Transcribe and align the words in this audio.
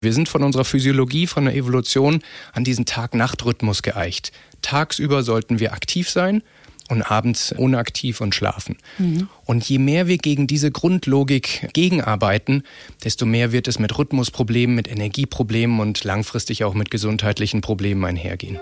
Wir 0.00 0.12
sind 0.12 0.28
von 0.28 0.44
unserer 0.44 0.64
Physiologie, 0.64 1.26
von 1.26 1.46
der 1.46 1.56
Evolution 1.56 2.22
an 2.52 2.62
diesen 2.62 2.86
Tag-Nacht-Rhythmus 2.86 3.82
geeicht. 3.82 4.30
Tagsüber 4.62 5.24
sollten 5.24 5.58
wir 5.58 5.72
aktiv 5.72 6.08
sein 6.08 6.42
und 6.88 7.02
abends 7.02 7.50
unaktiv 7.50 8.20
und 8.20 8.32
schlafen. 8.32 8.76
Mhm. 8.98 9.28
Und 9.44 9.68
je 9.68 9.78
mehr 9.78 10.06
wir 10.06 10.18
gegen 10.18 10.46
diese 10.46 10.70
Grundlogik 10.70 11.68
gegenarbeiten, 11.72 12.62
desto 13.02 13.26
mehr 13.26 13.50
wird 13.50 13.66
es 13.66 13.80
mit 13.80 13.98
Rhythmusproblemen, 13.98 14.76
mit 14.76 14.88
Energieproblemen 14.88 15.80
und 15.80 16.04
langfristig 16.04 16.62
auch 16.62 16.74
mit 16.74 16.92
gesundheitlichen 16.92 17.60
Problemen 17.60 18.04
einhergehen. 18.04 18.58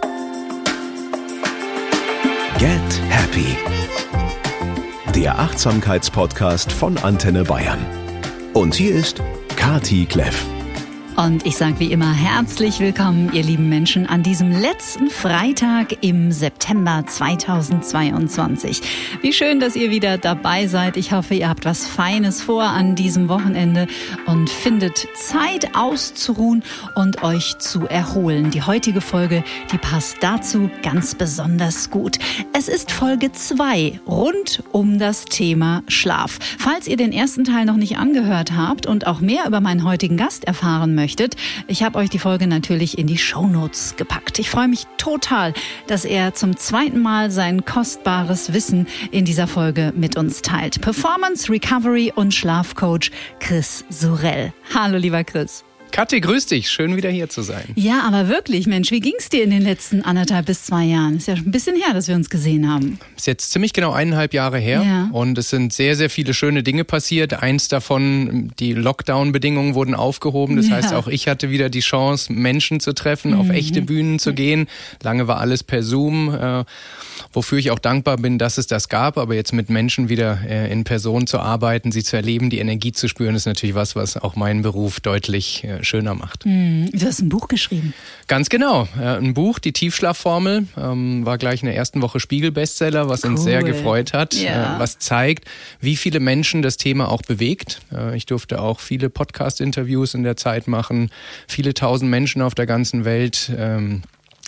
Get 2.59 3.03
Happy. 3.11 3.59
Der 5.15 5.39
Achtsamkeitspodcast 5.39 6.73
von 6.73 6.97
Antenne 6.97 7.45
Bayern. 7.45 7.85
Und 8.55 8.75
hier 8.75 8.95
ist 8.95 9.21
Kati 9.57 10.07
Kleff. 10.07 10.47
Und 11.17 11.47
ich 11.47 11.57
sage 11.57 11.81
wie 11.81 11.93
immer 11.93 12.13
herzlich 12.13 12.79
willkommen, 12.79 13.31
ihr 13.33 13.43
lieben 13.43 13.71
Menschen, 13.71 14.07
an 14.07 14.23
diesem 14.23 14.51
letzten 14.51 15.09
Freitag 15.09 16.05
im 16.05 16.31
September 16.31 17.05
2022. 17.07 18.83
Wie 19.23 19.33
schön, 19.33 19.59
dass 19.59 19.77
ihr 19.77 19.91
wieder 19.91 20.19
dabei 20.19 20.67
seid. 20.67 20.99
Ich 20.99 21.13
hoffe, 21.13 21.35
ihr 21.35 21.49
habt 21.49 21.65
was 21.65 21.87
Feines 21.87 22.43
vor 22.43 22.65
an 22.65 22.97
diesem 22.97 23.31
Wochenende 23.31 23.87
und 24.27 24.51
findet 24.51 25.09
Zeit 25.15 25.75
auszuruhen 25.75 26.63
und 26.97 27.23
euch 27.23 27.57
zu 27.61 27.87
erholen. 27.87 28.51
Die 28.51 28.61
heutige 28.61 29.01
Folge, 29.01 29.43
die 29.73 29.79
passt 29.79 30.19
dazu 30.21 30.69
ganz 30.83 31.15
besonders 31.15 31.89
gut. 31.89 32.19
Es 32.53 32.69
ist 32.69 32.93
Folge 32.93 33.33
2 33.33 34.01
rund 34.07 34.63
um 34.71 34.99
das 34.99 35.25
Thema 35.25 35.83
Schlaf. 35.89 36.39
Falls 36.59 36.87
ihr 36.87 36.99
den 36.99 37.13
ersten 37.13 37.45
Teil 37.45 37.65
noch 37.65 37.77
nicht 37.77 37.97
angehört 37.97 38.53
habt 38.55 38.85
und 38.85 39.07
auch 39.07 39.21
mehr 39.21 39.47
über 39.47 39.63
meinen 39.63 39.83
heutigen 39.83 40.19
Gast 40.19 40.45
erfahren 40.45 40.95
möchtet, 40.95 41.06
möchtet. 41.07 41.37
Ich 41.69 41.85
habe 41.85 42.01
euch 42.01 42.11
die 42.11 42.19
Folge 42.19 42.49
natürlich 42.49 42.99
in 42.99 43.07
die 43.07 43.17
Shownotes 43.17 43.95
gepackt. 43.97 44.41
Ich 44.41 44.51
freue 44.51 44.67
mich 44.67 44.89
total, 44.99 45.55
dass 45.87 46.05
er 46.05 46.35
zum 46.35 46.57
zweiten 46.57 47.01
Mal 47.01 47.31
sein 47.31 47.65
kostbares 47.65 48.53
Wissen 48.53 48.89
in 49.13 49.25
dieser 49.25 49.47
Folge 49.47 49.93
mit 49.95 50.17
uns 50.17 50.43
teilt. 50.43 50.81
Performance, 50.81 51.49
Recovery 51.49 52.13
und 52.13 52.35
Schlafcoach 52.35 53.13
Chris 53.39 53.85
Sorell. 53.89 54.53
Hallo, 54.75 54.99
lieber 54.99 55.23
Chris. 55.23 55.66
Kathi, 55.91 56.21
grüß 56.21 56.47
dich. 56.47 56.69
Schön 56.69 56.97
wieder 56.97 57.09
hier 57.09 57.29
zu 57.29 57.43
sein. 57.43 57.65
Ja, 57.75 58.03
aber 58.07 58.29
wirklich, 58.29 58.67
Mensch, 58.67 58.91
wie 58.91 59.01
ging 59.01 59.15
es 59.19 59.29
dir 59.29 59.43
in 59.43 59.51
den 59.51 59.63
letzten 59.63 60.03
anderthalb 60.03 60.47
bis 60.47 60.65
zwei 60.65 60.85
Jahren? 60.85 61.17
Ist 61.17 61.29
ja 61.29 61.37
schon 61.37 61.47
ein 61.47 61.51
bisschen 61.51 61.77
her, 61.77 61.95
dass 61.95 62.09
wir 62.09 62.15
uns 62.15 62.29
gesehen 62.29 62.69
haben. 62.69 62.99
Ist 63.17 63.27
jetzt 63.27 63.51
ziemlich 63.51 63.73
genau 63.73 63.93
eineinhalb 63.93 64.35
Jahre 64.35 64.59
her. 64.59 64.83
Ja. 64.83 65.09
Und 65.13 65.39
es 65.39 65.49
sind 65.49 65.73
sehr, 65.73 65.97
sehr 65.97 66.11
viele 66.11 66.35
schöne 66.35 66.63
Dinge 66.63 66.85
passiert. 66.85 67.43
Eins 67.43 67.69
davon, 67.69 68.53
die 68.59 68.75
Lockdown-Bedingungen 68.75 69.75
wurden 69.75 69.95
aufgehoben. 69.95 70.57
Das 70.57 70.69
ja. 70.69 70.77
heißt, 70.77 70.93
auch 70.93 71.09
ich 71.09 71.29
hatte 71.29 71.51
wieder 71.51 71.71
die 71.71 71.81
Chance, 71.81 72.33
Menschen 72.33 72.81
zu 72.81 72.93
treffen, 72.93 73.33
mhm. 73.33 73.41
auf 73.41 73.49
echte 73.51 73.81
Bühnen 73.81 74.19
zu 74.19 74.35
gehen. 74.35 74.67
Lange 75.03 75.29
war 75.29 75.41
alles 75.41 75.63
per 75.63 75.83
Zoom. 75.83 76.35
Äh, 76.35 76.65
wofür 77.33 77.59
ich 77.59 77.71
auch 77.71 77.79
dankbar 77.79 78.17
bin, 78.17 78.39
dass 78.39 78.59
es 78.59 78.67
das 78.67 78.89
gab. 78.89 79.19
Aber 79.19 79.35
jetzt 79.35 79.53
mit 79.53 79.71
Menschen 79.71 80.09
wieder 80.09 80.41
äh, 80.49 80.71
in 80.73 80.85
Person 80.85 81.27
zu 81.27 81.39
arbeiten, 81.39 81.93
sie 81.93 82.03
zu 82.03 82.17
erleben, 82.17 82.51
die 82.51 82.59
Energie 82.59 82.93
zu 82.93 83.09
spüren, 83.09 83.35
ist 83.35 83.47
natürlich 83.47 83.75
was, 83.75 83.97
was 83.97 84.17
auch 84.17 84.37
meinen 84.37 84.63
Beruf 84.63 85.01
deutlich 85.01 85.65
äh, 85.65 85.76
schöner 85.83 86.15
macht. 86.15 86.45
Hm, 86.45 86.91
du 86.93 87.07
hast 87.07 87.21
ein 87.21 87.29
Buch 87.29 87.49
geschrieben. 87.49 87.95
Ganz 88.27 88.49
genau. 88.49 88.89
Ein 88.99 89.35
Buch, 89.35 89.59
die 89.59 89.73
Tiefschlafformel, 89.73 90.67
ähm, 90.77 91.27
war 91.27 91.39
gleich 91.39 91.63
in 91.63 91.67
der 91.67 91.77
ersten 91.77 92.03
Woche 92.03 92.21
Spiegel-Bestseller, 92.21 93.09
was 93.09 93.25
cool. 93.25 93.31
uns 93.31 93.43
sehr 93.43 93.63
gefreut 93.63 94.13
hat, 94.13 94.35
ja. 94.35 94.77
Äh, 94.77 94.81
was 94.81 94.99
zeigt, 94.99 95.45
wie 95.81 95.97
viele 95.97 96.21
Menschen 96.21 96.63
das 96.63 96.77
Thema 96.77 97.09
auch 97.09 97.23
bewegt. 97.23 97.81
Ich 98.15 98.27
durfte 98.27 98.61
auch 98.61 98.81
viele 98.81 99.11
Podcast-Interviews 99.11 100.15
in 100.15 100.23
der 100.23 100.37
Zeit 100.37 100.69
machen, 100.69 101.11
viele 101.47 101.75
tausend 101.75 102.11
Menschen 102.11 102.43
auf 102.43 102.55
der 102.55 102.67
ganzen 102.67 103.05
Welt 103.05 103.51
ähm, 103.57 104.03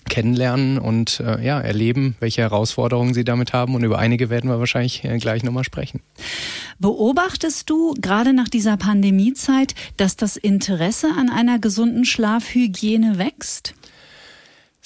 kennenlernen 0.09 0.78
und 0.78 1.20
äh, 1.20 1.45
ja, 1.45 1.61
erleben, 1.61 2.17
welche 2.20 2.42
Herausforderungen 2.42 3.14
sie 3.14 3.25
damit 3.25 3.53
haben. 3.53 3.75
Und 3.75 3.84
über 3.84 3.98
einige 3.98 4.31
werden 4.31 4.50
wir 4.50 4.59
wahrscheinlich 4.59 5.05
äh, 5.05 5.19
gleich 5.19 5.43
nochmal 5.43 5.65
sprechen. 5.65 6.00
Beobachtest 6.78 7.69
du 7.71 7.94
gerade 8.00 8.32
nach 8.32 8.49
dieser 8.49 8.77
Pandemiezeit, 8.77 9.75
dass 9.97 10.16
das 10.16 10.37
Interesse 10.37 11.09
an 11.16 11.31
einer 11.31 11.59
gesunden 11.59 12.05
Schlafhygiene 12.05 13.19
wächst? 13.19 13.75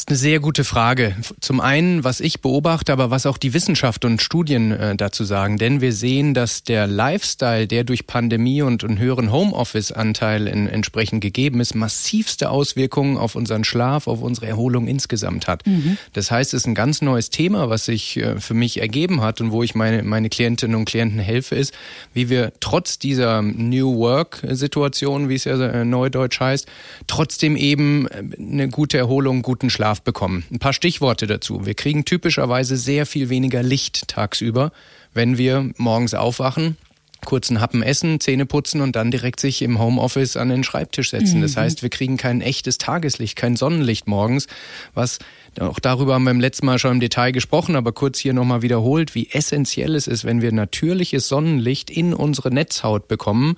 Das 0.03 0.17
ist 0.17 0.25
eine 0.25 0.31
sehr 0.31 0.41
gute 0.41 0.65
Frage. 0.65 1.15
Zum 1.41 1.61
einen, 1.61 2.03
was 2.03 2.19
ich 2.19 2.41
beobachte, 2.41 2.93
aber 2.93 3.13
was 3.13 3.25
auch 3.25 3.39
die 3.39 3.55
Wissenschaft 3.55 4.05
und 4.05 4.21
Studien 4.21 4.73
äh, 4.73 4.97
dazu 4.97 5.23
sagen. 5.23 5.59
Denn 5.59 5.81
wir 5.81 5.93
sehen, 5.93 6.35
dass 6.35 6.65
der 6.65 6.89
Lifestyle, 6.89 7.69
der 7.69 7.85
durch 7.85 8.09
Pandemie 8.09 8.63
und 8.63 8.83
einen 8.83 8.99
höheren 8.99 9.31
Homeoffice-Anteil 9.31 10.49
entsprechend 10.49 11.21
gegeben 11.21 11.61
ist, 11.61 11.77
massivste 11.77 12.51
Auswirkungen 12.51 13.17
auf 13.17 13.37
unseren 13.37 13.63
Schlaf, 13.63 14.09
auf 14.09 14.23
unsere 14.23 14.49
Erholung 14.49 14.89
insgesamt 14.89 15.47
hat. 15.47 15.65
Mhm. 15.69 15.97
Das 16.15 16.33
heißt, 16.33 16.53
es 16.53 16.63
ist 16.63 16.67
ein 16.67 16.75
ganz 16.75 17.01
neues 17.01 17.31
Thema, 17.31 17.71
was 17.71 17.85
sich 17.85 18.17
äh, 18.17 18.41
für 18.41 18.55
mich 18.55 18.81
ergeben 18.81 19.21
hat 19.21 19.41
und 19.41 19.53
wo 19.53 19.63
ich 19.63 19.77
meine, 19.77 20.03
meine 20.03 20.31
Klientinnen 20.31 20.75
und 20.75 20.85
Klienten 20.85 21.21
helfe, 21.21 21.55
ist, 21.55 21.75
wie 22.13 22.29
wir 22.29 22.53
trotz 22.59 22.99
dieser 22.99 23.41
New 23.41 23.99
Work-Situation, 23.99 25.29
wie 25.29 25.37
es 25.37 25.45
ja 25.45 25.65
äh, 25.65 25.85
neudeutsch 25.85 26.41
heißt, 26.41 26.67
trotzdem 27.07 27.55
eben 27.55 28.09
eine 28.09 28.69
gute 28.69 28.99
Erholung, 28.99 29.43
guten 29.43 29.71
Schlaf 29.71 29.92
Schlaf 29.93 30.03
bekommen. 30.03 30.45
Ein 30.51 30.59
paar 30.59 30.73
Stichworte 30.73 31.27
dazu. 31.27 31.67
Wir 31.67 31.75
kriegen 31.75 32.05
typischerweise 32.07 32.77
sehr 32.77 33.05
viel 33.05 33.29
weniger 33.29 33.63
Licht 33.63 34.09
tagsüber, 34.09 34.73
wenn 35.13 35.37
wir 35.37 35.71
morgens 35.77 36.15
aufwachen 36.15 36.77
kurzen 37.25 37.61
Happen 37.61 37.85
essen, 37.85 38.19
Zähne 38.19 38.47
putzen 38.47 38.81
und 38.81 38.97
dann 38.97 39.13
direkt 39.13 39.39
sich 39.39 39.63
im 39.63 39.79
Homeoffice 39.79 40.37
an 40.37 40.49
den 40.49 40.65
Schreibtisch 40.65 41.11
setzen. 41.11 41.39
Mhm. 41.39 41.43
Das 41.43 41.57
heißt, 41.57 41.83
wir 41.83 41.89
kriegen 41.89 42.17
kein 42.17 42.41
echtes 42.41 42.79
Tageslicht, 42.79 43.37
kein 43.37 43.55
Sonnenlicht 43.55 44.09
morgens, 44.09 44.49
was 44.93 45.21
auch 45.61 45.79
darüber 45.79 46.15
haben 46.15 46.25
wir 46.25 46.31
im 46.31 46.41
letzten 46.41 46.65
Mal 46.67 46.79
schon 46.79 46.93
im 46.93 47.01
Detail 47.01 47.31
gesprochen, 47.31 47.77
aber 47.77 47.93
kurz 47.93 48.19
hier 48.19 48.33
nochmal 48.33 48.63
wiederholt, 48.63 49.15
wie 49.15 49.29
essentiell 49.31 49.95
es 49.95 50.07
ist, 50.07 50.25
wenn 50.25 50.41
wir 50.41 50.51
natürliches 50.51 51.29
Sonnenlicht 51.29 51.91
in 51.91 52.15
unsere 52.15 52.51
Netzhaut 52.51 53.07
bekommen. 53.07 53.57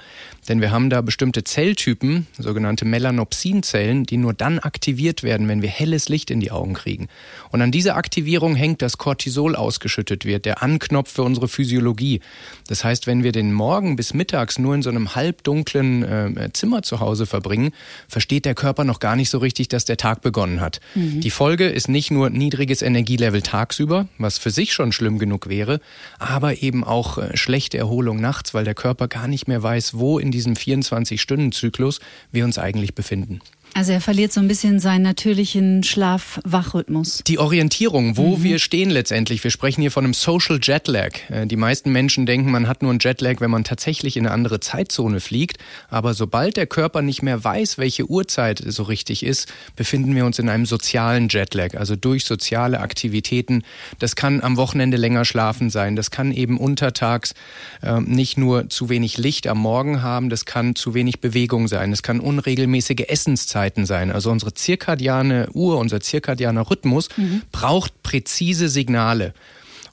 Denn 0.48 0.60
wir 0.60 0.72
haben 0.72 0.90
da 0.90 1.00
bestimmte 1.00 1.44
Zelltypen, 1.44 2.26
sogenannte 2.36 2.84
Melanopsinzellen, 2.84 4.04
die 4.04 4.16
nur 4.16 4.34
dann 4.34 4.58
aktiviert 4.58 5.22
werden, 5.22 5.48
wenn 5.48 5.62
wir 5.62 5.68
helles 5.68 6.08
Licht 6.08 6.30
in 6.30 6.40
die 6.40 6.50
Augen 6.50 6.74
kriegen. 6.74 7.08
Und 7.50 7.62
an 7.62 7.70
dieser 7.70 7.96
Aktivierung 7.96 8.54
hängt, 8.54 8.82
dass 8.82 8.98
Cortisol 8.98 9.56
ausgeschüttet 9.56 10.24
wird, 10.24 10.44
der 10.44 10.62
Anknopf 10.62 11.12
für 11.12 11.22
unsere 11.22 11.48
Physiologie. 11.48 12.20
Das 12.66 12.84
heißt, 12.84 13.06
wenn 13.06 13.22
wir 13.22 13.32
den 13.32 13.52
Morgen 13.52 13.96
bis 13.96 14.12
mittags 14.12 14.58
nur 14.58 14.74
in 14.74 14.82
so 14.82 14.90
einem 14.90 15.14
halbdunklen 15.14 16.02
äh, 16.02 16.50
Zimmer 16.52 16.82
zu 16.82 17.00
Hause 17.00 17.26
verbringen, 17.26 17.70
versteht 18.08 18.44
der 18.44 18.54
Körper 18.54 18.84
noch 18.84 19.00
gar 19.00 19.16
nicht 19.16 19.30
so 19.30 19.38
richtig, 19.38 19.68
dass 19.68 19.84
der 19.84 19.96
Tag 19.96 20.20
begonnen 20.20 20.60
hat. 20.60 20.80
Mhm. 20.94 21.20
Die 21.20 21.30
Folge 21.30 21.68
ist 21.68 21.83
nicht 21.88 22.10
nur 22.10 22.30
niedriges 22.30 22.82
Energielevel 22.82 23.42
tagsüber, 23.42 24.08
was 24.18 24.38
für 24.38 24.50
sich 24.50 24.72
schon 24.72 24.92
schlimm 24.92 25.18
genug 25.18 25.48
wäre, 25.48 25.80
aber 26.18 26.62
eben 26.62 26.84
auch 26.84 27.18
äh, 27.18 27.36
schlechte 27.36 27.78
Erholung 27.78 28.20
nachts, 28.20 28.54
weil 28.54 28.64
der 28.64 28.74
Körper 28.74 29.08
gar 29.08 29.28
nicht 29.28 29.48
mehr 29.48 29.62
weiß, 29.62 29.98
wo 29.98 30.18
in 30.18 30.30
diesem 30.30 30.54
24-Stunden-Zyklus 30.54 32.00
wir 32.32 32.44
uns 32.44 32.58
eigentlich 32.58 32.94
befinden. 32.94 33.40
Also 33.76 33.90
er 33.90 34.00
verliert 34.00 34.32
so 34.32 34.38
ein 34.38 34.46
bisschen 34.46 34.78
seinen 34.78 35.02
natürlichen 35.02 35.82
Schlaf-Wach-Rhythmus. 35.82 37.22
Die 37.26 37.40
Orientierung, 37.40 38.16
wo 38.16 38.36
mhm. 38.36 38.42
wir 38.44 38.58
stehen 38.60 38.88
letztendlich. 38.88 39.42
Wir 39.42 39.50
sprechen 39.50 39.80
hier 39.80 39.90
von 39.90 40.04
einem 40.04 40.14
Social 40.14 40.60
Jetlag. 40.62 41.10
Äh, 41.28 41.46
die 41.46 41.56
meisten 41.56 41.90
Menschen 41.90 42.24
denken, 42.24 42.52
man 42.52 42.68
hat 42.68 42.82
nur 42.82 42.92
einen 42.92 43.00
Jetlag, 43.00 43.40
wenn 43.40 43.50
man 43.50 43.64
tatsächlich 43.64 44.16
in 44.16 44.26
eine 44.26 44.34
andere 44.34 44.60
Zeitzone 44.60 45.18
fliegt. 45.18 45.58
Aber 45.88 46.14
sobald 46.14 46.56
der 46.56 46.68
Körper 46.68 47.02
nicht 47.02 47.22
mehr 47.22 47.42
weiß, 47.42 47.76
welche 47.76 48.08
Uhrzeit 48.08 48.62
so 48.64 48.84
richtig 48.84 49.24
ist, 49.24 49.52
befinden 49.74 50.14
wir 50.14 50.24
uns 50.24 50.38
in 50.38 50.48
einem 50.48 50.66
sozialen 50.66 51.28
Jetlag. 51.28 51.74
Also 51.74 51.96
durch 51.96 52.26
soziale 52.26 52.78
Aktivitäten. 52.78 53.64
Das 53.98 54.14
kann 54.14 54.40
am 54.40 54.56
Wochenende 54.56 54.96
länger 54.96 55.24
schlafen 55.24 55.68
sein. 55.68 55.96
Das 55.96 56.12
kann 56.12 56.30
eben 56.30 56.58
untertags 56.58 57.34
äh, 57.82 58.00
nicht 58.00 58.38
nur 58.38 58.68
zu 58.68 58.88
wenig 58.88 59.18
Licht 59.18 59.48
am 59.48 59.58
Morgen 59.58 60.00
haben. 60.00 60.30
Das 60.30 60.44
kann 60.44 60.76
zu 60.76 60.94
wenig 60.94 61.20
Bewegung 61.20 61.66
sein. 61.66 61.90
Das 61.90 62.04
kann 62.04 62.20
unregelmäßige 62.20 63.08
Essenszeiten 63.08 63.63
Uhrzeiten 63.64 63.86
sein. 63.86 64.10
Also 64.10 64.30
unsere 64.30 64.54
zirkadiane 64.54 65.48
Uhr, 65.52 65.78
unser 65.78 66.00
zirkadianer 66.00 66.70
Rhythmus 66.70 67.08
mhm. 67.16 67.42
braucht 67.50 68.02
präzise 68.02 68.68
Signale. 68.68 69.32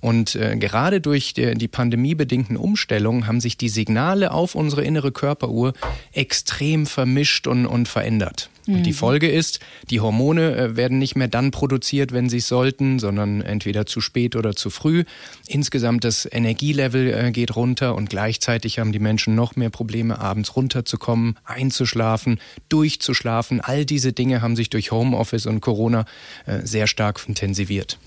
Und 0.02 0.36
äh, 0.36 0.58
gerade 0.58 1.00
durch 1.00 1.34
die, 1.34 1.54
die 1.54 1.68
pandemiebedingten 1.68 2.58
Umstellungen 2.58 3.28
haben 3.28 3.40
sich 3.40 3.56
die 3.56 3.70
Signale 3.70 4.32
auf 4.32 4.56
unsere 4.56 4.84
innere 4.84 5.12
Körperuhr 5.12 5.74
extrem 6.12 6.86
vermischt 6.86 7.48
und, 7.48 7.66
und 7.66 7.88
verändert. 7.88 8.50
Und 8.68 8.84
die 8.84 8.92
mhm. 8.92 8.96
Folge 8.96 9.30
ist, 9.30 9.60
die 9.90 10.00
Hormone 10.00 10.56
äh, 10.56 10.76
werden 10.76 11.00
nicht 11.00 11.16
mehr 11.16 11.28
dann 11.28 11.52
produziert, 11.52 12.12
wenn 12.12 12.30
sie 12.30 12.38
es 12.38 12.48
sollten, 12.48 13.00
sondern 13.00 13.42
entweder 13.42 13.86
zu 13.86 14.02
spät 14.02 14.36
oder 14.36 14.56
zu 14.56 14.70
früh. 14.70 15.04
Insgesamt 15.48 16.04
das 16.04 16.28
Energielevel 16.32 17.14
äh, 17.14 17.32
geht 17.32 17.56
runter 17.56 17.96
und 17.96 18.10
gleichzeitig 18.10 18.80
haben 18.80 18.92
die 18.92 19.00
Menschen 19.00 19.36
noch 19.36 19.56
mehr 19.56 19.70
Probleme, 19.70 20.20
abends 20.20 20.56
runterzukommen, 20.56 21.38
einzuschlafen, 21.44 22.40
durchzuschlafen. 22.70 23.62
All 23.62 23.86
diese 23.86 24.14
Dinge 24.14 24.42
haben 24.42 24.56
sich 24.56 24.70
durch 24.70 24.92
Homeoffice 24.92 25.46
und 25.46 25.62
Corona 25.62 26.06
äh, 26.46 26.60
sehr 26.64 26.88
stark 26.88 27.22
intensiviert. 27.28 27.98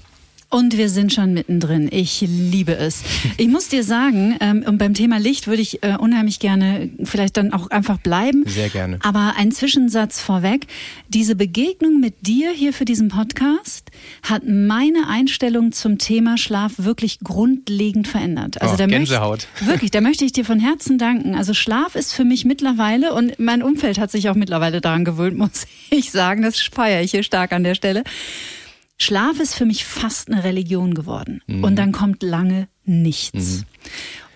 Und 0.55 0.77
wir 0.77 0.89
sind 0.89 1.13
schon 1.13 1.35
mittendrin. 1.35 1.89
Ich 1.91 2.21
liebe 2.21 2.77
es. 2.77 3.03
Ich 3.39 3.49
muss 3.49 3.67
dir 3.67 3.83
sagen, 3.83 4.37
ähm, 4.39 4.65
und 4.65 4.79
beim 4.79 4.95
Thema 4.95 5.19
Licht 5.19 5.49
würde 5.49 5.61
ich 5.61 5.83
äh, 5.83 5.97
unheimlich 5.99 6.39
gerne 6.39 6.91
vielleicht 7.03 7.39
dann 7.39 7.53
auch 7.53 7.71
einfach 7.71 7.99
bleiben. 7.99 8.45
Sehr 8.47 8.69
gerne. 8.69 9.01
Aber 9.03 9.35
ein 9.37 9.51
Zwischensatz 9.51 10.21
vorweg. 10.21 10.69
Diese 11.09 11.35
Begegnung 11.35 11.99
mit 11.99 12.25
dir 12.25 12.53
hier 12.53 12.73
für 12.73 12.85
diesen 12.85 13.09
Podcast 13.09 13.91
hat 14.23 14.45
meine 14.47 15.09
Einstellung 15.09 15.73
zum 15.73 15.99
Thema 15.99 16.39
Schlaf 16.39 16.75
wirklich 16.77 17.19
grundlegend 17.19 18.07
verändert. 18.07 18.63
Also 18.63 18.75
oh, 18.75 18.77
da 18.77 18.87
Gänsehaut. 18.87 19.49
Möchte, 19.55 19.67
wirklich, 19.67 19.91
da 19.91 20.01
möchte 20.03 20.25
ich 20.25 20.31
dir 20.31 20.45
von 20.45 20.61
Herzen 20.61 20.99
danken. 20.99 21.35
Also 21.35 21.53
Schlaf 21.53 21.97
ist 21.97 22.13
für 22.13 22.25
mich 22.25 22.45
mittlerweile 22.45 23.13
und 23.13 23.41
mein 23.41 23.61
Umfeld 23.65 23.99
hat 23.99 24.13
sich 24.13 24.29
auch 24.29 24.37
mittlerweile 24.37 24.81
daran 24.81 25.05
gewöhnt, 25.05 25.37
muss 25.37 25.67
ich 25.91 26.13
sagen. 26.13 26.43
Das 26.43 26.61
feiere 26.61 27.03
ich 27.03 27.11
hier 27.11 27.25
stark 27.25 27.53
an 27.53 27.65
der 27.65 27.75
Stelle. 27.75 28.05
Schlaf 28.97 29.41
ist 29.41 29.55
für 29.55 29.67
mich 29.67 29.85
fast 29.85 30.31
eine 30.31 30.45
Religion 30.45 30.95
geworden. 30.95 31.43
Mhm. 31.47 31.65
Und 31.65 31.77
dann 31.77 31.93
kommt 31.93 32.23
lange 32.23 32.69
nichts. 32.85 33.33
Mhm. 33.33 33.65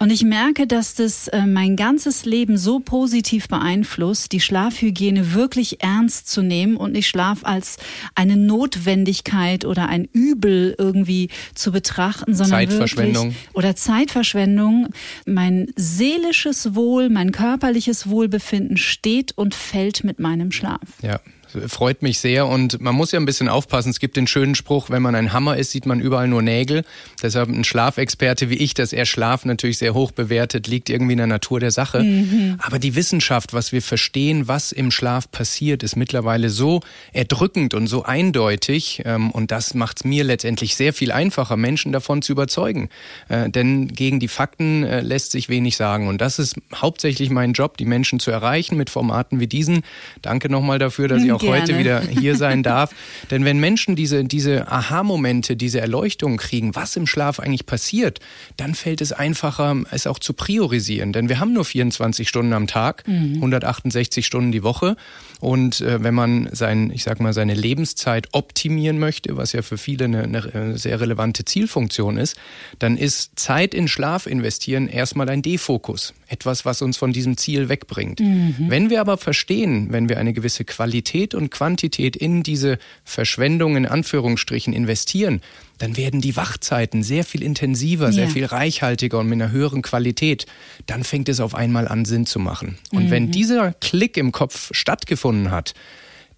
Und 0.01 0.11
ich 0.11 0.23
merke, 0.23 0.67
dass 0.67 0.95
das 0.95 1.27
äh, 1.29 1.45
mein 1.47 1.75
ganzes 1.75 2.25
Leben 2.25 2.57
so 2.57 2.79
positiv 2.79 3.49
beeinflusst, 3.49 4.31
die 4.33 4.41
Schlafhygiene 4.41 5.35
wirklich 5.35 5.83
ernst 5.83 6.29
zu 6.29 6.43
nehmen 6.43 6.77
und 6.77 6.93
nicht 6.93 7.09
Schlaf 7.09 7.41
als 7.43 7.79
eine 8.15 8.37
Notwendigkeit 8.37 9.65
oder 9.65 9.89
ein 9.89 10.05
Übel 10.13 10.75
irgendwie 10.79 11.31
zu 11.55 11.73
betrachten, 11.73 12.35
sondern 12.35 12.69
Zeitverschwendung. 12.69 13.29
Wirklich, 13.29 13.55
oder 13.55 13.75
Zeitverschwendung. 13.75 14.89
Mein 15.27 15.73
seelisches 15.75 16.75
Wohl, 16.75 17.09
mein 17.11 17.33
körperliches 17.33 18.09
Wohlbefinden 18.09 18.77
steht 18.77 19.37
und 19.37 19.55
fällt 19.55 20.05
mit 20.05 20.21
meinem 20.21 20.53
Schlaf. 20.53 20.79
Ja, 21.03 21.21
freut 21.67 22.03
mich 22.03 22.19
sehr 22.19 22.47
und 22.47 22.81
man 22.81 22.95
muss 22.95 23.13
ja 23.13 23.19
ein 23.19 23.25
bisschen 23.25 23.49
aufpassen. 23.49 23.91
Es 23.91 24.01
gibt 24.01 24.17
den 24.17 24.27
schönen 24.27 24.55
Spruch, 24.55 24.91
wenn 24.91 25.03
man 25.03 25.15
ein 25.15 25.33
Hammer 25.33 25.57
ist, 25.57 25.71
sieht 25.71 25.87
man 25.87 26.01
überall 26.01 26.29
nur 26.29 26.43
Nägel. 26.43 26.85
Deshalb 27.23 27.49
ein 27.49 27.65
Schlafexperte 27.65 28.51
wie 28.51 28.57
ich, 28.57 28.75
dass 28.75 28.93
er 28.93 29.07
Schlaf 29.07 29.45
natürlich 29.45 29.79
sehr 29.79 29.95
hoch 29.95 30.11
bewertet, 30.11 30.67
liegt 30.67 30.91
irgendwie 30.91 31.13
in 31.13 31.19
der 31.19 31.27
Natur 31.27 31.61
der 31.61 31.71
Sache. 31.71 32.03
Mhm. 32.03 32.57
Aber 32.59 32.79
die 32.79 32.95
Wissenschaft, 32.95 33.53
was 33.53 33.73
wir 33.73 33.83
verstehen, 33.83 34.49
was 34.49 34.73
im 34.73 34.91
Schlaf 34.91 35.31
passiert, 35.31 35.83
ist 35.83 35.97
mittlerweile 35.97 36.51
so 36.51 36.81
erdrückend 37.13 37.75
und 37.75 37.87
so 37.87 38.05
eindeutig 38.05 39.03
ähm, 39.05 39.31
und 39.31 39.51
das 39.51 39.75
macht 39.75 39.99
es 39.99 40.05
mir 40.05 40.25
letztendlich 40.25 40.77
sehr 40.77 40.93
viel 40.93 41.13
einfacher, 41.13 41.57
Menschen 41.57 41.93
davon 41.93 42.23
zu 42.23 42.33
überzeugen. 42.33 42.89
Äh, 43.29 43.51
denn 43.51 43.89
gegen 43.89 44.21
die 44.21 44.29
Fakten 44.29 44.85
äh, 44.85 45.01
lässt 45.01 45.33
sich 45.33 45.49
wenig 45.49 45.77
sagen 45.77 46.09
und 46.09 46.21
das 46.21 46.39
ist 46.39 46.57
hauptsächlich 46.75 47.31
mein 47.31 47.53
Job, 47.53 47.77
die 47.77 47.87
Menschen 47.87 48.21
zu 48.21 48.31
erreichen 48.31 48.77
mit 48.77 48.91
Formaten 48.91 49.41
wie 49.41 49.47
diesen. 49.47 49.83
Danke 50.23 50.51
nochmal 50.51 50.79
dafür, 50.79 51.09
dass 51.09 51.23
ich 51.23 51.33
auch 51.33 51.38
auch 51.39 51.43
Gerne. 51.43 51.63
heute 51.63 51.79
wieder 51.79 52.01
hier 52.01 52.37
sein 52.37 52.63
darf. 52.65 52.95
Denn 53.31 53.45
wenn 53.45 53.59
Menschen 53.59 53.97
diese, 53.97 54.25
diese 54.25 54.69
Aha-Momente, 54.69 55.57
diese 55.57 55.81
Erleuchtung 55.81 56.37
kriegen, 56.37 56.75
was 56.75 56.97
im 56.97 57.07
Schlaf 57.07 57.39
eigentlich 57.41 57.67
passiert, 57.67 58.19
dann 58.57 58.75
fällt 58.75 59.01
es 59.01 59.13
einfacher, 59.13 59.77
es 59.91 60.07
auch 60.07 60.19
zu 60.19 60.33
priorisieren. 60.33 61.13
Denn 61.13 61.29
wir 61.29 61.39
haben 61.39 61.53
nur 61.53 61.65
24 61.65 62.29
Stunden 62.29 62.53
am 62.53 62.67
Tag, 62.67 63.07
mhm. 63.07 63.35
168 63.37 64.27
Stunden 64.27 64.53
die 64.53 64.63
Woche. 64.63 64.97
Und 65.41 65.81
äh, 65.81 66.03
wenn 66.03 66.15
man 66.15 66.49
sein, 66.53 66.91
ich 66.93 67.05
sag 67.05 67.21
mal, 67.21 67.33
seine 67.33 67.55
Lebenszeit 67.55 68.29
optimieren 68.33 68.99
möchte, 68.99 69.37
was 69.37 69.53
ja 69.53 69.63
für 69.63 69.79
viele 69.79 70.07
eine, 70.07 70.25
eine 70.25 70.39
äh, 70.55 70.77
sehr 70.77 71.01
relevante 71.01 71.45
Zielfunktion 71.45 72.17
ist, 72.17 72.37
dann 72.79 72.97
ist 72.97 73.39
Zeit 73.39 73.75
in 73.75 73.89
Schlaf 73.89 74.27
investieren 74.27 74.89
erstmal 74.89 75.29
ein 75.29 75.43
Defokus. 75.43 76.15
Etwas, 76.27 76.65
was 76.65 76.83
uns 76.83 76.97
von 76.97 77.13
diesem 77.13 77.37
Ziel 77.37 77.69
wegbringt. 77.69 78.21
Mhm. 78.21 78.67
Wenn 78.69 78.91
wir 78.91 79.01
aber 79.01 79.17
verstehen, 79.17 79.89
wenn 79.91 80.09
wir 80.09 80.19
eine 80.19 80.33
gewisse 80.33 80.65
Qualität 80.65 81.35
und 81.35 81.51
Quantität 81.51 82.17
in 82.17 82.43
diese 82.43 82.79
Verschwendung 83.05 83.77
in 83.77 83.87
Anführungsstrichen 83.87 84.73
investieren, 84.73 85.41
dann 85.79 85.97
werden 85.97 86.21
die 86.21 86.37
Wachzeiten 86.37 87.03
sehr 87.03 87.25
viel 87.25 87.43
intensiver, 87.43 88.07
ja. 88.07 88.13
sehr 88.13 88.29
viel 88.29 88.45
reichhaltiger 88.45 89.19
und 89.19 89.29
mit 89.29 89.41
einer 89.41 89.51
höheren 89.51 89.83
Qualität. 89.83 90.47
Dann 90.87 91.05
fängt 91.05 91.29
es 91.29 91.41
auf 91.41 91.55
einmal 91.55 91.89
an, 91.89 92.05
Sinn 92.05 92.27
zu 92.27 92.39
machen. 92.39 92.79
Und 92.91 93.07
mhm. 93.07 93.11
wenn 93.11 93.31
dieser 93.31 93.73
Klick 93.75 94.17
im 94.17 94.33
Kopf 94.33 94.71
stattgefunden 94.73 95.51
hat, 95.51 95.75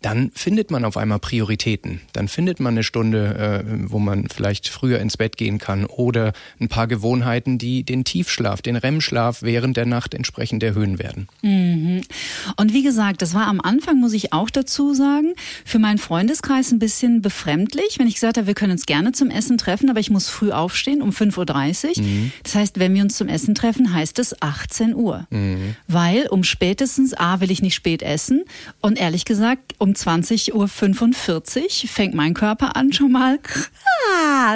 dann 0.02 0.30
findet 0.34 0.70
man 0.70 0.84
auf 0.84 0.96
einmal 0.96 1.18
Prioritäten. 1.18 2.00
Dann 2.12 2.28
findet 2.28 2.58
man 2.58 2.74
eine 2.74 2.82
Stunde, 2.82 3.64
äh, 3.66 3.90
wo 3.90 3.98
man 3.98 4.28
vielleicht 4.28 4.68
früher 4.68 4.98
ins 4.98 5.16
Bett 5.16 5.36
gehen 5.36 5.58
kann 5.58 5.84
oder 5.84 6.32
ein 6.58 6.68
paar 6.68 6.86
Gewohnheiten, 6.86 7.58
die 7.58 7.82
den 7.82 8.04
Tiefschlaf, 8.04 8.62
den 8.62 8.76
REM-Schlaf 8.76 9.42
während 9.42 9.76
der 9.76 9.86
Nacht 9.86 10.14
entsprechend 10.14 10.62
erhöhen 10.62 10.98
werden. 10.98 11.28
Mhm. 11.42 12.02
Und 12.56 12.72
wie 12.72 12.82
gesagt, 12.82 13.20
das 13.20 13.34
war 13.34 13.46
am 13.46 13.60
Anfang, 13.60 14.00
muss 14.00 14.14
ich 14.14 14.32
auch 14.32 14.48
dazu 14.48 14.94
sagen, 14.94 15.34
für 15.64 15.78
meinen 15.78 15.98
Freundeskreis 15.98 16.72
ein 16.72 16.78
bisschen 16.78 17.20
befremdlich, 17.20 17.98
wenn 17.98 18.08
ich 18.08 18.14
gesagt 18.14 18.38
habe, 18.38 18.46
wir 18.46 18.54
können 18.54 18.72
uns 18.72 18.86
gerne 18.86 19.12
zum 19.12 19.30
Essen 19.30 19.58
treffen, 19.58 19.90
aber 19.90 20.00
ich 20.00 20.10
muss 20.10 20.28
früh 20.28 20.50
aufstehen 20.50 21.02
um 21.02 21.10
5.30 21.10 21.98
Uhr. 21.98 22.04
Mhm. 22.04 22.32
Das 22.42 22.54
heißt, 22.54 22.78
wenn 22.78 22.94
wir 22.94 23.02
uns 23.02 23.16
zum 23.16 23.28
Essen 23.28 23.54
treffen, 23.54 23.92
heißt 23.92 24.18
es 24.18 24.40
18 24.40 24.94
Uhr. 24.94 25.26
Mhm. 25.30 25.76
Weil 25.88 26.26
um 26.28 26.42
spätestens, 26.42 27.12
A, 27.14 27.40
will 27.40 27.50
ich 27.50 27.60
nicht 27.60 27.74
spät 27.74 28.02
essen 28.02 28.44
und 28.80 28.98
ehrlich 28.98 29.24
gesagt, 29.24 29.74
um 29.78 29.89
um 29.90 29.94
20.45 29.94 30.52
Uhr 30.54 31.88
fängt 31.88 32.14
mein 32.14 32.34
Körper 32.34 32.76
an, 32.76 32.92
schon 32.92 33.12
mal 33.12 33.38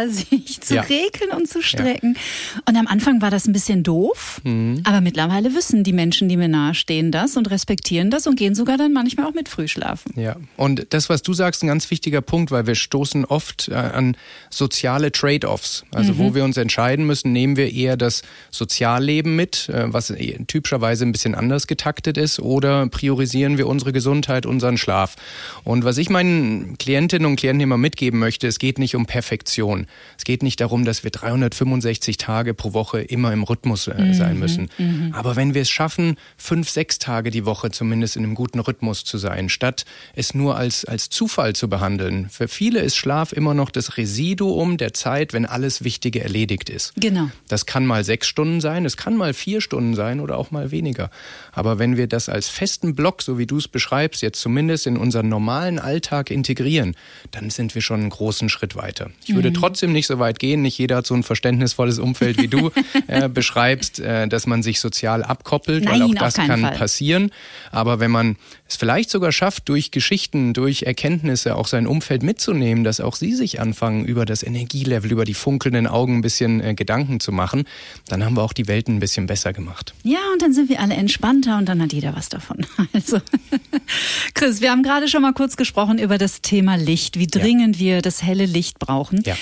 sich 0.09 0.61
zu 0.61 0.77
ja. 0.77 0.83
regeln 0.83 1.31
und 1.37 1.49
zu 1.49 1.63
strecken. 1.63 2.15
Ja. 2.15 2.63
Und 2.69 2.77
am 2.77 2.87
Anfang 2.87 3.21
war 3.21 3.31
das 3.31 3.47
ein 3.47 3.53
bisschen 3.53 3.83
doof, 3.83 4.41
mhm. 4.45 4.81
aber 4.85 5.01
mittlerweile 5.01 5.55
wissen 5.55 5.85
die 5.85 5.93
Menschen, 5.93 6.29
die 6.29 6.37
mir 6.37 6.49
nahestehen, 6.49 7.11
das 7.11 7.37
und 7.37 7.51
respektieren 7.51 8.11
das 8.11 8.27
und 8.27 8.37
gehen 8.37 8.55
sogar 8.55 8.77
dann 8.77 8.93
manchmal 8.93 9.27
auch 9.27 9.35
mit 9.35 9.49
Frühschlafen. 9.49 10.13
Ja, 10.17 10.37
und 10.57 10.87
das, 10.91 11.09
was 11.09 11.23
du 11.23 11.33
sagst, 11.33 11.63
ein 11.63 11.67
ganz 11.67 11.91
wichtiger 11.91 12.21
Punkt, 12.21 12.51
weil 12.51 12.67
wir 12.67 12.75
stoßen 12.75 13.25
oft 13.25 13.69
äh, 13.69 13.75
an 13.75 14.17
soziale 14.51 15.13
Trade-offs. 15.13 15.85
Also 15.93 16.15
mhm. 16.15 16.19
wo 16.19 16.35
wir 16.35 16.45
uns 16.45 16.57
entscheiden 16.57 17.07
müssen, 17.07 17.33
nehmen 17.33 17.57
wir 17.57 17.73
eher 17.73 17.97
das 17.97 18.23
Sozialleben 18.51 19.37
mit, 19.37 19.69
äh, 19.69 19.93
was 19.93 20.13
typischerweise 20.47 21.05
ein 21.05 21.13
bisschen 21.13 21.35
anders 21.35 21.67
getaktet 21.67 22.17
ist, 22.17 22.39
oder 22.39 22.87
priorisieren 22.89 23.59
wir 23.59 23.67
unsere 23.67 23.93
Gesundheit, 23.93 24.47
unseren 24.47 24.79
Schlaf. 24.79 25.17
Und 25.65 25.85
was 25.85 25.99
ich 25.99 26.11
meinen 26.11 26.77
Klientinnen 26.79 27.27
und 27.27 27.37
Klienten 27.37 27.61
immer 27.61 27.79
mitgeben 27.79 28.19
möchte, 28.19 28.47
es 28.47 28.59
geht 28.59 28.79
nicht 28.79 28.95
um 28.95 29.07
Perfektion. 29.07 29.87
Es 30.19 30.25
geht 30.25 30.43
nicht 30.43 30.61
darum, 30.61 30.85
dass 30.85 31.05
wir 31.05 31.11
365 31.11 32.17
Tage 32.17 32.55
pro 32.55 32.73
Woche 32.73 33.01
immer 33.01 33.33
im 33.33 33.43
Rhythmus 33.43 33.89
äh, 33.89 33.95
mhm, 34.01 34.15
sein 34.15 34.39
müssen. 34.39 34.71
Mhm. 34.79 35.13
Aber 35.13 35.37
wenn 35.37 35.55
wir 35.55 35.63
es 35.63 35.71
schaffen, 35.71 36.17
fünf, 36.37 36.69
sechs 36.69 36.99
Tage 36.99 37.31
die 37.31 37.45
Woche 37.45 37.71
zumindest 37.71 38.17
in 38.17 38.25
einem 38.25 38.35
guten 38.35 38.61
Rhythmus 38.61 39.05
zu 39.05 39.19
sein, 39.19 39.49
statt 39.49 39.85
es 40.15 40.35
nur 40.35 40.57
als, 40.57 40.85
als 40.85 41.09
Zufall 41.11 41.55
zu 41.55 41.69
behandeln. 41.69 42.29
Für 42.31 42.49
viele 42.49 42.81
ist 42.81 42.97
Schlaf 42.97 43.33
immer 43.33 43.55
noch 43.55 43.71
das 43.71 43.97
Residuum 43.97 44.77
der 44.77 44.93
Zeit, 44.93 45.33
wenn 45.33 45.47
alles 45.47 45.85
Wichtige 45.85 46.23
erledigt 46.23 46.71
ist. 46.71 46.93
Genau. 46.97 47.31
Das 47.49 47.67
kann 47.67 47.87
mal 47.87 48.05
sechs 48.05 48.27
Stunden 48.27 48.61
sein, 48.61 48.85
es 48.85 48.97
kann 48.97 49.17
mal 49.17 49.35
vier 49.35 49.61
Stunden 49.61 49.95
sein 49.95 50.21
oder 50.21 50.39
auch 50.39 50.51
mal 50.51 50.71
weniger. 50.71 51.11
Aber 51.53 51.79
wenn 51.79 51.97
wir 51.97 52.07
das 52.07 52.29
als 52.29 52.49
festen 52.49 52.95
Block, 52.95 53.23
so 53.23 53.39
wie 53.39 53.47
du 53.47 53.59
es 53.59 53.69
beschreibst, 53.69 54.23
jetzt 54.23 54.41
zumindest 54.41 54.87
in 54.87 54.97
unseren 55.15 55.29
normalen 55.29 55.79
Alltag 55.79 56.31
integrieren, 56.33 56.97
dann 57.31 57.51
sind 57.51 57.75
wir 57.77 57.83
schon 57.83 58.01
einen 58.01 58.11
großen 58.11 58.49
Schritt 58.49 58.75
weiter. 58.75 59.11
Ich 59.25 59.35
würde 59.35 59.51
mhm. 59.51 59.55
trotzdem 59.55 59.93
nicht 59.93 60.09
so 60.09 60.19
weit 60.19 60.41
gehen. 60.41 60.63
Nicht 60.63 60.77
jeder 60.77 60.97
hat 60.97 61.07
so 61.07 61.15
ein 61.15 61.23
verständnisvolles 61.23 62.01
Umfeld 62.01 62.39
wie 62.39 62.49
du 62.49 62.73
äh, 63.07 63.29
beschreibst, 63.29 64.01
äh, 64.01 64.27
dass 64.27 64.49
man 64.49 64.65
sich 64.65 64.81
sozial 64.81 65.23
abkoppelt, 65.23 65.85
Nein, 65.85 66.01
weil 66.01 66.03
auch 66.03 66.15
das 66.15 66.35
kann 66.35 66.63
Fall. 66.63 66.77
passieren. 66.77 67.31
Aber 67.71 68.01
wenn 68.01 68.11
man 68.11 68.37
es 68.75 68.79
vielleicht 68.79 69.11
sogar 69.11 69.33
schafft, 69.33 69.69
durch 69.69 69.91
Geschichten, 69.91 70.53
durch 70.53 70.83
Erkenntnisse 70.83 71.57
auch 71.57 71.67
sein 71.67 71.87
Umfeld 71.87 72.23
mitzunehmen, 72.23 72.83
dass 72.83 73.01
auch 73.01 73.15
sie 73.15 73.33
sich 73.33 73.61
anfangen, 73.61 74.05
über 74.05 74.27
das 74.27 74.43
Energielevel, 74.43 75.13
über 75.13 75.25
die 75.25 75.35
funkelnden 75.35 75.87
Augen 75.87 76.19
ein 76.19 76.23
bisschen 76.23 76.61
äh, 76.61 76.75
Gedanken 76.75 77.21
zu 77.21 77.31
machen, 77.31 77.65
dann 78.09 78.25
haben 78.25 78.37
wir 78.37 78.43
auch 78.43 78.53
die 78.53 78.67
Welt 78.67 78.89
ein 78.89 78.99
bisschen 78.99 79.27
besser 79.27 79.53
gemacht. 79.53 79.95
Ja, 80.03 80.19
und 80.33 80.43
dann 80.43 80.53
sind 80.53 80.69
wir 80.69 80.81
alle 80.81 80.95
entspannter 80.95 81.57
und 81.57 81.69
dann 81.69 81.81
hat 81.81 81.93
jeder 81.93 82.15
was 82.15 82.29
davon. 82.29 82.67
Also, 82.93 83.21
Chris, 84.35 84.61
wir 84.61 84.71
haben 84.71 84.83
gerade 84.83 85.09
schon 85.09 85.23
mal 85.23 85.33
kurz 85.33 85.57
gesprochen 85.57 85.99
über 85.99 86.17
das 86.17 86.43
Thema 86.43 86.77
Licht, 86.77 87.19
wie 87.19 87.27
dringend 87.27 87.77
ja. 87.77 87.81
wir 87.81 88.03
das 88.03 88.23
helle 88.23 88.47
Licht 88.47 88.79
brauchen. 88.79 89.23
Ja. 89.25 89.37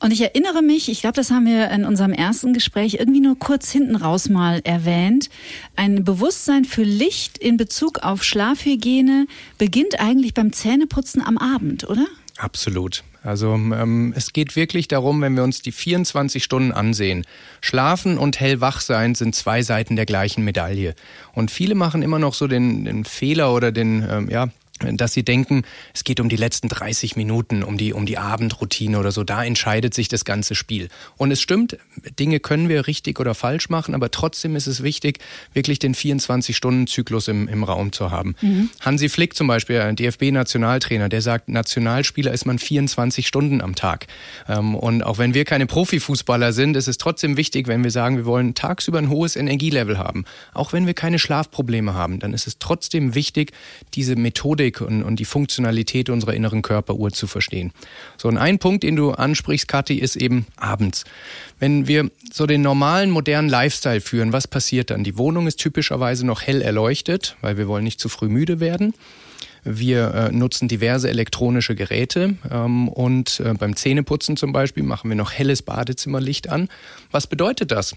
Und 0.00 0.12
ich 0.12 0.20
erinnere 0.20 0.62
mich, 0.62 0.90
ich 0.90 1.00
glaube, 1.00 1.14
das 1.14 1.30
haben 1.30 1.46
wir 1.46 1.70
in 1.70 1.84
unserem 1.84 2.12
ersten 2.12 2.52
Gespräch 2.52 2.96
irgendwie 2.98 3.20
nur 3.20 3.38
kurz 3.38 3.70
hinten 3.70 3.96
raus 3.96 4.28
mal 4.28 4.60
erwähnt, 4.64 5.30
ein 5.74 6.04
Bewusstsein 6.04 6.64
für 6.64 6.82
Licht 6.82 7.38
in 7.38 7.56
Bezug 7.56 8.00
auf 8.00 8.24
Schlaf 8.24 8.58
Schlafhygiene 8.78 9.26
beginnt 9.58 10.00
eigentlich 10.00 10.34
beim 10.34 10.52
Zähneputzen 10.52 11.22
am 11.22 11.38
Abend, 11.38 11.88
oder? 11.88 12.06
Absolut. 12.38 13.02
Also 13.24 13.52
ähm, 13.54 14.14
es 14.16 14.32
geht 14.32 14.54
wirklich 14.54 14.86
darum, 14.86 15.20
wenn 15.20 15.34
wir 15.34 15.42
uns 15.42 15.60
die 15.60 15.72
24 15.72 16.42
Stunden 16.42 16.70
ansehen. 16.70 17.26
Schlafen 17.60 18.16
und 18.16 18.38
hellwach 18.38 18.80
sein 18.80 19.16
sind 19.16 19.34
zwei 19.34 19.62
Seiten 19.62 19.96
der 19.96 20.06
gleichen 20.06 20.44
Medaille. 20.44 20.94
Und 21.34 21.50
viele 21.50 21.74
machen 21.74 22.02
immer 22.02 22.20
noch 22.20 22.34
so 22.34 22.46
den, 22.46 22.84
den 22.84 23.04
Fehler 23.04 23.52
oder 23.52 23.72
den, 23.72 24.06
ähm, 24.08 24.30
ja, 24.30 24.48
dass 24.92 25.12
sie 25.12 25.24
denken, 25.24 25.62
es 25.94 26.04
geht 26.04 26.20
um 26.20 26.28
die 26.28 26.36
letzten 26.36 26.68
30 26.68 27.16
Minuten, 27.16 27.62
um 27.62 27.76
die, 27.76 27.92
um 27.92 28.06
die 28.06 28.18
Abendroutine 28.18 28.98
oder 28.98 29.12
so. 29.12 29.24
Da 29.24 29.44
entscheidet 29.44 29.94
sich 29.94 30.08
das 30.08 30.24
ganze 30.24 30.54
Spiel. 30.54 30.88
Und 31.16 31.30
es 31.30 31.40
stimmt, 31.40 31.76
Dinge 32.18 32.40
können 32.40 32.68
wir 32.68 32.86
richtig 32.86 33.20
oder 33.20 33.34
falsch 33.34 33.68
machen, 33.68 33.94
aber 33.94 34.10
trotzdem 34.10 34.56
ist 34.56 34.66
es 34.66 34.82
wichtig, 34.82 35.18
wirklich 35.52 35.78
den 35.78 35.94
24-Stunden-Zyklus 35.94 37.28
im, 37.28 37.48
im 37.48 37.64
Raum 37.64 37.92
zu 37.92 38.10
haben. 38.10 38.34
Mhm. 38.40 38.70
Hansi 38.80 39.08
Flick 39.08 39.34
zum 39.34 39.46
Beispiel, 39.46 39.80
ein 39.80 39.96
DFB-Nationaltrainer, 39.96 41.08
der 41.08 41.22
sagt, 41.22 41.48
Nationalspieler 41.48 42.32
ist 42.32 42.46
man 42.46 42.58
24 42.58 43.26
Stunden 43.26 43.60
am 43.60 43.74
Tag. 43.74 44.06
Ähm, 44.48 44.74
und 44.74 45.02
auch 45.02 45.18
wenn 45.18 45.34
wir 45.34 45.44
keine 45.44 45.66
Profifußballer 45.66 46.52
sind, 46.52 46.76
ist 46.76 46.88
es 46.88 46.98
trotzdem 46.98 47.36
wichtig, 47.36 47.66
wenn 47.68 47.82
wir 47.82 47.90
sagen, 47.90 48.16
wir 48.16 48.26
wollen 48.26 48.54
tagsüber 48.54 48.98
ein 48.98 49.08
hohes 49.08 49.36
Energielevel 49.36 49.98
haben. 49.98 50.24
Auch 50.54 50.72
wenn 50.72 50.86
wir 50.86 50.94
keine 50.94 51.18
Schlafprobleme 51.18 51.94
haben, 51.94 52.18
dann 52.18 52.32
ist 52.32 52.46
es 52.46 52.58
trotzdem 52.58 53.14
wichtig, 53.14 53.52
diese 53.94 54.16
Methode 54.16 54.67
Methodik 54.68 54.80
und, 54.80 55.02
und 55.02 55.16
die 55.16 55.24
Funktionalität 55.24 56.10
unserer 56.10 56.34
inneren 56.34 56.62
Körperuhr 56.62 57.12
zu 57.12 57.26
verstehen. 57.26 57.72
So, 58.16 58.28
und 58.28 58.38
ein 58.38 58.58
Punkt, 58.58 58.82
den 58.82 58.96
du 58.96 59.12
ansprichst, 59.12 59.68
Kathi, 59.68 59.98
ist 59.98 60.16
eben 60.16 60.46
abends. 60.56 61.04
Wenn 61.58 61.86
wir 61.88 62.10
so 62.32 62.46
den 62.46 62.62
normalen, 62.62 63.10
modernen 63.10 63.48
Lifestyle 63.48 64.00
führen, 64.00 64.32
was 64.32 64.46
passiert 64.46 64.90
dann? 64.90 65.04
Die 65.04 65.16
Wohnung 65.18 65.46
ist 65.46 65.58
typischerweise 65.58 66.26
noch 66.26 66.42
hell 66.42 66.62
erleuchtet, 66.62 67.36
weil 67.40 67.56
wir 67.56 67.68
wollen 67.68 67.84
nicht 67.84 68.00
zu 68.00 68.08
früh 68.08 68.28
müde 68.28 68.60
werden. 68.60 68.94
Wir 69.64 70.14
äh, 70.14 70.32
nutzen 70.32 70.68
diverse 70.68 71.08
elektronische 71.08 71.74
Geräte 71.74 72.36
ähm, 72.50 72.88
und 72.88 73.40
äh, 73.40 73.54
beim 73.54 73.74
Zähneputzen 73.74 74.36
zum 74.36 74.52
Beispiel 74.52 74.84
machen 74.84 75.10
wir 75.10 75.16
noch 75.16 75.32
helles 75.32 75.62
Badezimmerlicht 75.62 76.48
an. 76.48 76.68
Was 77.10 77.26
bedeutet 77.26 77.72
das? 77.72 77.94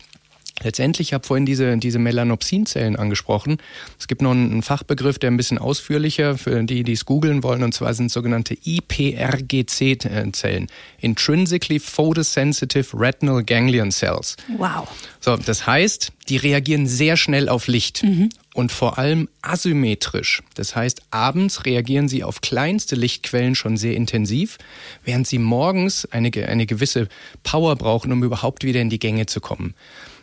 Letztendlich, 0.63 1.09
ich 1.09 1.13
habe 1.13 1.25
vorhin 1.25 1.45
diese, 1.45 1.77
diese 1.77 1.99
Melanopsinzellen 1.99 2.95
angesprochen. 2.95 3.57
Es 3.99 4.07
gibt 4.07 4.21
noch 4.21 4.31
einen 4.31 4.61
Fachbegriff, 4.61 5.19
der 5.19 5.31
ein 5.31 5.37
bisschen 5.37 5.57
ausführlicher 5.57 6.37
für 6.37 6.63
die, 6.63 6.83
die 6.83 6.93
es 6.93 7.05
googeln 7.05 7.43
wollen, 7.43 7.63
und 7.63 7.73
zwar 7.73 7.93
sind 7.93 8.11
sogenannte 8.11 8.57
IPRGC-Zellen. 8.63 10.67
Intrinsically 10.99 11.79
Photosensitive 11.79 12.99
Retinal 12.99 13.43
Ganglion 13.43 13.91
Cells. 13.91 14.35
Wow. 14.57 14.87
So, 15.19 15.37
das 15.37 15.67
heißt, 15.67 16.11
die 16.29 16.37
reagieren 16.37 16.87
sehr 16.87 17.17
schnell 17.17 17.49
auf 17.49 17.67
Licht. 17.67 18.03
Mhm. 18.03 18.29
Und 18.53 18.73
vor 18.73 18.97
allem 18.97 19.29
asymmetrisch. 19.41 20.43
Das 20.55 20.75
heißt, 20.75 21.03
abends 21.09 21.65
reagieren 21.65 22.09
sie 22.09 22.25
auf 22.25 22.41
kleinste 22.41 22.97
Lichtquellen 22.97 23.55
schon 23.55 23.77
sehr 23.77 23.95
intensiv, 23.95 24.57
während 25.05 25.25
sie 25.25 25.37
morgens 25.37 26.05
eine, 26.11 26.31
eine 26.47 26.65
gewisse 26.65 27.07
Power 27.43 27.77
brauchen, 27.77 28.11
um 28.11 28.23
überhaupt 28.23 28.65
wieder 28.65 28.81
in 28.81 28.89
die 28.89 28.99
Gänge 28.99 29.25
zu 29.25 29.39
kommen. 29.39 29.73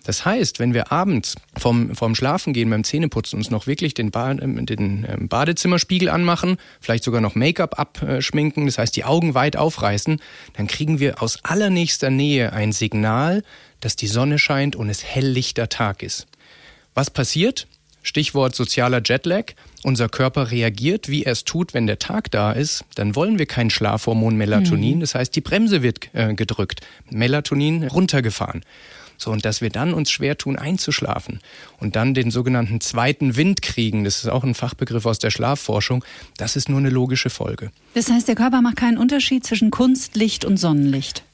Das 0.09 0.25
heißt, 0.25 0.59
wenn 0.59 0.73
wir 0.73 0.91
abends 0.91 1.35
vom, 1.55 1.95
vom 1.95 2.15
Schlafen 2.15 2.55
gehen 2.55 2.71
beim 2.71 2.83
Zähneputzen 2.83 3.39
uns 3.39 3.51
noch 3.51 3.67
wirklich 3.67 3.93
den, 3.93 4.11
ba 4.11 4.31
ähm, 4.31 4.65
den 4.65 5.07
ähm, 5.07 5.29
Badezimmerspiegel 5.29 6.09
anmachen, 6.09 6.57
vielleicht 6.81 7.05
sogar 7.05 7.21
noch 7.21 7.35
Make-up 7.35 7.79
abschminken, 7.79 8.65
das 8.65 8.79
heißt 8.79 8.97
die 8.97 9.05
Augen 9.05 9.35
weit 9.35 9.59
aufreißen, 9.59 10.19
dann 10.55 10.67
kriegen 10.67 10.99
wir 10.99 11.23
aus 11.23 11.45
allernächster 11.45 12.09
Nähe 12.09 12.55
ein 12.55 12.73
Signal, 12.73 13.43
dass 13.81 13.97
die 13.97 14.07
Sonne 14.07 14.39
scheint 14.39 14.77
und 14.77 14.89
es 14.89 15.05
helllichter 15.05 15.69
Tag 15.69 16.03
ist. 16.03 16.27
Was 16.95 17.11
passiert? 17.11 17.67
Stichwort 18.03 18.55
sozialer 18.55 19.03
Jetlag. 19.05 19.53
Unser 19.83 20.09
Körper 20.09 20.51
reagiert, 20.51 21.11
wie 21.11 21.25
er 21.25 21.33
es 21.33 21.45
tut, 21.45 21.75
wenn 21.75 21.87
der 21.87 21.99
Tag 21.99 22.31
da 22.31 22.53
ist. 22.53 22.87
Dann 22.95 23.15
wollen 23.15 23.39
wir 23.39 23.45
kein 23.45 23.69
Schlafhormon 23.69 24.37
Melatonin. 24.37 24.97
Mhm. 24.97 25.01
Das 25.01 25.15
heißt, 25.15 25.37
die 25.37 25.43
Bremse 25.43 25.83
wird 25.83 26.09
äh, 26.15 26.33
gedrückt. 26.33 26.81
Melatonin 27.11 27.87
runtergefahren. 27.87 28.63
So, 29.19 29.33
und 29.33 29.45
dass 29.45 29.61
wir 29.61 29.69
dann 29.69 29.93
uns 29.93 30.11
schwer 30.11 30.39
tun, 30.39 30.57
einzuschlafen 30.57 31.41
und 31.79 31.97
dann 31.97 32.15
den 32.15 32.31
sogenannten 32.31 32.81
zweiten 32.81 33.37
Wind 33.37 33.63
kriegen, 33.63 34.05
das 34.05 34.19
ist 34.19 34.29
auch 34.29 34.45
ein 34.45 34.55
Fachbegriff 34.55 35.05
aus 35.07 35.19
der 35.19 35.31
Schlafforschung, 35.31 36.05
das 36.37 36.57
ist 36.57 36.69
nur 36.69 36.79
eine 36.79 36.91
logische 36.91 37.29
Folge. 37.29 37.71
Das 37.95 38.11
heißt, 38.11 38.29
der 38.29 38.37
Körper 38.37 38.63
macht 38.63 38.77
keinen 38.77 38.97
Unterschied 38.97 39.45
zwischen 39.45 39.71
Kunstlicht 39.71 40.45
und 40.45 40.57
Sonnenlicht? 40.57 41.25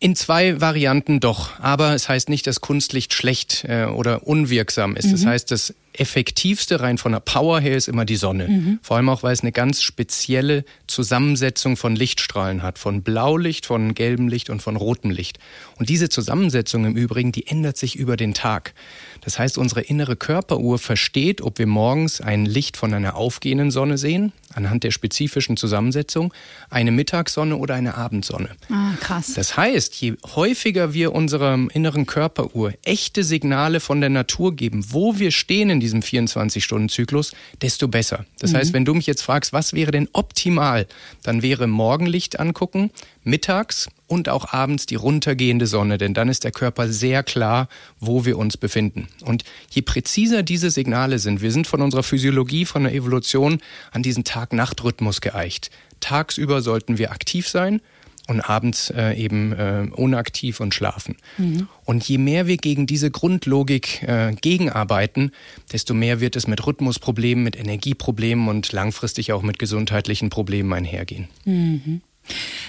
In 0.00 0.14
zwei 0.14 0.60
Varianten 0.60 1.18
doch, 1.18 1.58
aber 1.58 1.92
es 1.92 2.08
heißt 2.08 2.28
nicht, 2.28 2.46
dass 2.46 2.60
Kunstlicht 2.60 3.12
schlecht 3.14 3.64
äh, 3.68 3.86
oder 3.86 4.28
unwirksam 4.28 4.94
ist. 4.94 5.06
Mhm. 5.06 5.12
Das 5.12 5.26
heißt, 5.26 5.50
das 5.50 5.74
effektivste 5.92 6.80
rein 6.80 6.98
von 6.98 7.10
der 7.10 7.18
Power 7.18 7.58
her 7.58 7.76
ist 7.76 7.88
immer 7.88 8.04
die 8.04 8.14
Sonne. 8.14 8.46
Mhm. 8.46 8.78
Vor 8.80 8.96
allem 8.96 9.08
auch, 9.08 9.24
weil 9.24 9.32
es 9.32 9.40
eine 9.40 9.50
ganz 9.50 9.82
spezielle 9.82 10.64
Zusammensetzung 10.86 11.76
von 11.76 11.96
Lichtstrahlen 11.96 12.62
hat. 12.62 12.78
Von 12.78 13.02
Blaulicht, 13.02 13.66
von 13.66 13.94
gelbem 13.94 14.28
Licht 14.28 14.50
und 14.50 14.62
von 14.62 14.76
rotem 14.76 15.10
Licht. 15.10 15.40
Und 15.78 15.88
diese 15.88 16.08
Zusammensetzung 16.08 16.84
im 16.84 16.96
Übrigen, 16.96 17.32
die 17.32 17.48
ändert 17.48 17.76
sich 17.76 17.96
über 17.96 18.16
den 18.16 18.34
Tag. 18.34 18.74
Das 19.22 19.38
heißt, 19.38 19.58
unsere 19.58 19.80
innere 19.80 20.16
Körperuhr 20.16 20.78
versteht, 20.78 21.40
ob 21.40 21.58
wir 21.58 21.66
morgens 21.66 22.20
ein 22.20 22.46
Licht 22.46 22.76
von 22.76 22.94
einer 22.94 23.16
aufgehenden 23.16 23.70
Sonne 23.70 23.98
sehen, 23.98 24.32
anhand 24.54 24.84
der 24.84 24.90
spezifischen 24.90 25.56
Zusammensetzung, 25.56 26.32
eine 26.70 26.90
Mittagssonne 26.90 27.56
oder 27.56 27.74
eine 27.74 27.96
Abendsonne. 27.96 28.50
Ah, 28.70 28.92
krass. 29.00 29.34
Das 29.34 29.56
heißt, 29.56 29.94
je 29.96 30.14
häufiger 30.34 30.94
wir 30.94 31.14
unserer 31.14 31.58
inneren 31.72 32.06
Körperuhr 32.06 32.72
echte 32.84 33.24
Signale 33.24 33.80
von 33.80 34.00
der 34.00 34.10
Natur 34.10 34.54
geben, 34.54 34.84
wo 34.90 35.18
wir 35.18 35.30
stehen 35.30 35.70
in 35.70 35.80
diesem 35.80 36.00
24-Stunden-Zyklus, 36.00 37.32
desto 37.60 37.88
besser. 37.88 38.24
Das 38.38 38.52
mhm. 38.52 38.56
heißt, 38.56 38.72
wenn 38.72 38.84
du 38.84 38.94
mich 38.94 39.06
jetzt 39.06 39.22
fragst, 39.22 39.52
was 39.52 39.72
wäre 39.72 39.90
denn 39.90 40.08
optimal, 40.12 40.86
dann 41.22 41.42
wäre 41.42 41.66
Morgenlicht 41.66 42.40
angucken, 42.40 42.90
mittags 43.24 43.88
und 44.08 44.28
auch 44.28 44.52
abends 44.52 44.86
die 44.86 44.96
runtergehende 44.96 45.66
Sonne, 45.66 45.98
denn 45.98 46.14
dann 46.14 46.28
ist 46.28 46.42
der 46.42 46.50
Körper 46.50 46.88
sehr 46.88 47.22
klar, 47.22 47.68
wo 48.00 48.24
wir 48.24 48.38
uns 48.38 48.56
befinden. 48.56 49.08
Und 49.24 49.44
je 49.70 49.82
präziser 49.82 50.42
diese 50.42 50.70
Signale 50.70 51.18
sind, 51.18 51.42
wir 51.42 51.52
sind 51.52 51.66
von 51.66 51.82
unserer 51.82 52.02
Physiologie, 52.02 52.64
von 52.64 52.84
der 52.84 52.94
Evolution 52.94 53.60
an 53.92 54.02
diesen 54.02 54.24
Tag-Nacht-Rhythmus 54.24 55.20
geeicht. 55.20 55.70
Tagsüber 56.00 56.62
sollten 56.62 56.98
wir 56.98 57.12
aktiv 57.12 57.48
sein 57.48 57.80
und 58.28 58.40
abends 58.42 58.90
äh, 58.90 59.14
eben 59.14 59.52
äh, 59.52 59.86
unaktiv 59.94 60.60
und 60.60 60.74
schlafen. 60.74 61.16
Mhm. 61.38 61.66
Und 61.84 62.06
je 62.06 62.18
mehr 62.18 62.46
wir 62.46 62.58
gegen 62.58 62.86
diese 62.86 63.10
Grundlogik 63.10 64.02
äh, 64.02 64.34
gegenarbeiten, 64.40 65.32
desto 65.72 65.94
mehr 65.94 66.20
wird 66.20 66.36
es 66.36 66.46
mit 66.46 66.64
Rhythmusproblemen, 66.66 67.42
mit 67.42 67.56
Energieproblemen 67.56 68.48
und 68.48 68.70
langfristig 68.72 69.32
auch 69.32 69.42
mit 69.42 69.58
gesundheitlichen 69.58 70.28
Problemen 70.28 70.72
einhergehen. 70.72 71.28
Mhm. 71.44 72.02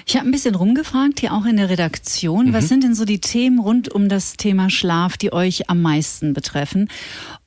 Ich 0.06 0.16
habe 0.16 0.28
ein 0.28 0.32
bisschen 0.32 0.56
rumgefragt, 0.56 1.20
hier 1.20 1.34
auch 1.34 1.46
in 1.46 1.58
der 1.58 1.70
Redaktion. 1.70 2.48
Mhm. 2.48 2.54
Was 2.54 2.68
sind 2.68 2.84
denn 2.84 2.96
so 2.96 3.06
die 3.06 3.20
Themen 3.20 3.60
rund 3.60 3.90
um 3.90 4.10
das 4.10 4.38
Thema 4.38 4.70
Schlaf, 4.70 5.18
die 5.18 5.34
euch 5.34 5.70
am 5.70 5.82
meisten 5.82 6.34
betreffen? 6.34 6.90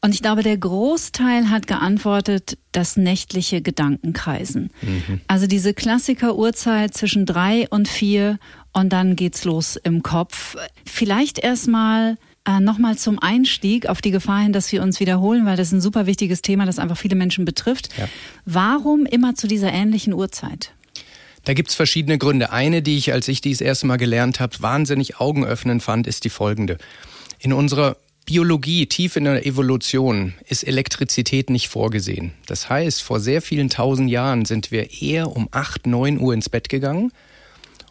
Und 0.01 0.15
ich 0.15 0.23
glaube, 0.23 0.43
der 0.43 0.57
Großteil 0.57 1.51
hat 1.51 1.67
geantwortet, 1.67 2.59
das 2.73 2.97
nächtliche 2.97 3.63
Gedankenkreisen. 3.63 4.71
Mhm. 4.83 5.21
Also 5.27 5.47
diese 5.47 5.75
Klassiker-Uhrzeit 5.75 6.95
zwischen 6.95 7.27
drei 7.27 7.69
und 7.69 7.89
vier 7.89 8.39
und 8.73 8.93
dann 8.93 9.17
geht's 9.17 9.45
los 9.45 9.77
im 9.77 10.03
Kopf. 10.03 10.57
Vielleicht 10.85 11.39
erstmal 11.39 12.17
äh, 12.45 12.61
Nochmal 12.61 12.99
zum 12.99 13.19
Einstieg 13.21 13.87
auf 13.87 14.01
die 14.03 14.11
Gefahr 14.11 14.41
hin, 14.41 14.53
dass 14.53 14.73
wir 14.73 14.83
uns 14.83 14.99
wiederholen, 14.99 15.47
weil 15.47 15.57
das 15.57 15.69
ist 15.69 15.75
ein 15.75 15.81
super 15.81 16.07
wichtiges 16.07 16.43
Thema, 16.43 16.67
das 16.67 16.79
einfach 16.79 16.97
viele 16.97 17.15
Menschen 17.15 17.45
betrifft. 17.45 17.91
Ja. 17.97 18.09
Warum 18.45 19.07
immer 19.07 19.35
zu 19.35 19.47
dieser 19.47 19.73
ähnlichen 19.73 20.13
Uhrzeit? 20.13 20.73
Da 21.45 21.55
gibt's 21.55 21.75
verschiedene 21.75 22.19
Gründe. 22.19 22.53
Eine, 22.53 22.83
die 22.83 22.97
ich, 22.97 23.13
als 23.13 23.29
ich 23.29 23.41
dies 23.41 23.61
erste 23.61 23.87
Mal 23.87 23.97
gelernt 23.97 24.41
habe, 24.41 24.55
wahnsinnig 24.61 25.19
augenöffnend 25.19 25.83
fand, 25.83 26.07
ist 26.07 26.25
die 26.25 26.31
folgende. 26.31 26.79
In 27.39 27.53
unserer 27.53 27.97
Biologie, 28.25 28.87
tief 28.87 29.17
in 29.17 29.25
der 29.25 29.45
Evolution, 29.45 30.35
ist 30.49 30.63
Elektrizität 30.63 31.51
nicht 31.51 31.69
vorgesehen. 31.69 32.33
Das 32.47 32.69
heißt, 32.69 33.03
vor 33.03 33.19
sehr 33.19 33.43
vielen 33.43 33.69
tausend 33.69 34.11
Jahren 34.11 34.45
sind 34.45 34.71
wir 34.71 35.03
eher 35.03 35.35
um 35.35 35.49
acht, 35.51 35.87
neun 35.87 36.21
Uhr 36.21 36.33
ins 36.33 36.49
Bett 36.49 36.69
gegangen. 36.69 37.11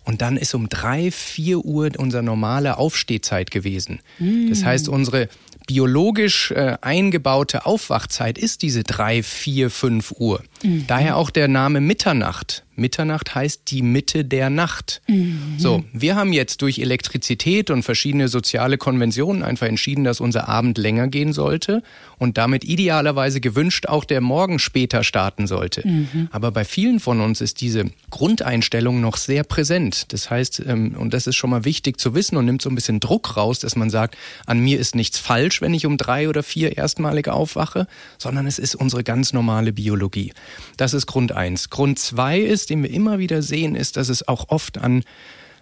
Und 0.04 0.22
dann 0.22 0.38
ist 0.38 0.56
um 0.56 0.70
drei, 0.70 1.12
vier 1.12 1.64
Uhr 1.64 1.92
unsere 1.98 2.24
normale 2.24 2.78
Aufstehzeit 2.78 3.52
gewesen. 3.52 4.00
Mm. 4.20 4.50
Das 4.50 4.64
heißt, 4.64 4.90
unsere 4.90 5.30
biologisch 5.68 6.52
äh, 6.52 6.78
eingebaute 6.82 7.66
Aufwachzeit 7.66 8.38
ist 8.38 8.62
diese 8.62 8.84
drei, 8.84 9.24
vier, 9.24 9.70
fünf 9.70 10.12
Uhr. 10.18 10.44
Mhm. 10.64 10.86
Daher 10.88 11.18
auch 11.18 11.30
der 11.30 11.48
Name 11.48 11.82
Mitternacht. 11.82 12.64
Mitternacht 12.82 13.34
heißt 13.34 13.62
die 13.68 13.82
Mitte 13.82 14.26
der 14.26 14.50
Nacht. 14.50 15.02
Mhm. 15.08 15.54
So, 15.58 15.86
wir 15.94 16.16
haben 16.16 16.34
jetzt 16.34 16.62
durch 16.62 16.80
Elektrizität 16.80 17.70
und 17.70 17.84
verschiedene 17.84 18.28
soziale 18.28 18.78
Konventionen 18.78 19.44
einfach 19.44 19.68
entschieden, 19.68 20.04
dass 20.04 20.20
unser 20.20 20.50
Abend 20.50 20.78
länger 20.78 21.08
gehen 21.08 21.32
sollte 21.32 21.84
und 22.18 22.38
damit 22.38 22.64
idealerweise 22.64 23.40
gewünscht 23.40 23.86
auch 23.86 24.04
der 24.04 24.22
Morgen 24.22 24.60
später 24.60 25.04
starten 25.04 25.48
sollte. 25.48 25.88
Mhm. 25.88 26.28
Aber 26.32 26.52
bei 26.52 26.66
vielen 26.66 27.00
von 27.00 27.22
uns 27.22 27.42
ist 27.42 27.62
diese 27.62 27.86
Grundeinstellung 28.10 29.00
noch 29.00 29.18
sehr 29.18 29.44
präsent. 29.44 30.12
Das 30.14 30.30
heißt, 30.30 30.64
ähm, 30.68 30.96
und 30.98 31.14
das 31.14 31.28
ist 31.28 31.36
schon 31.36 31.50
mal 31.50 31.66
wichtig 31.66 32.00
zu 32.00 32.16
wissen 32.16 32.38
und 32.38 32.46
nimmt 32.46 32.62
so 32.62 32.70
ein 32.70 32.76
bisschen 32.76 33.00
Druck 33.00 33.38
raus, 33.38 33.60
dass 33.60 33.76
man 33.76 33.90
sagt, 33.90 34.18
an 34.46 34.60
mir 34.60 34.80
ist 34.80 34.96
nichts 34.96 35.20
falsch, 35.20 35.62
wenn 35.62 35.74
ich 35.74 35.86
um 35.86 35.98
drei 35.98 36.28
oder 36.28 36.44
vier 36.44 36.78
erstmalig 36.78 37.28
aufwache, 37.28 37.88
sondern 38.18 38.48
es 38.48 38.60
ist 38.60 38.76
unsere 38.76 39.04
ganz 39.04 39.34
normale 39.34 39.72
Biologie. 39.74 40.34
Das 40.78 40.94
ist 40.94 41.06
Grund 41.06 41.32
eins. 41.32 41.70
Grund 41.70 42.00
zwei 42.00 42.40
ist, 42.40 42.71
den 42.72 42.82
wir 42.84 42.90
immer 42.90 43.20
wieder 43.20 43.42
sehen, 43.42 43.76
ist, 43.76 43.98
dass 43.98 44.10
es 44.10 44.28
auch 44.28 44.50
oft 44.50 44.80
an, 44.80 45.04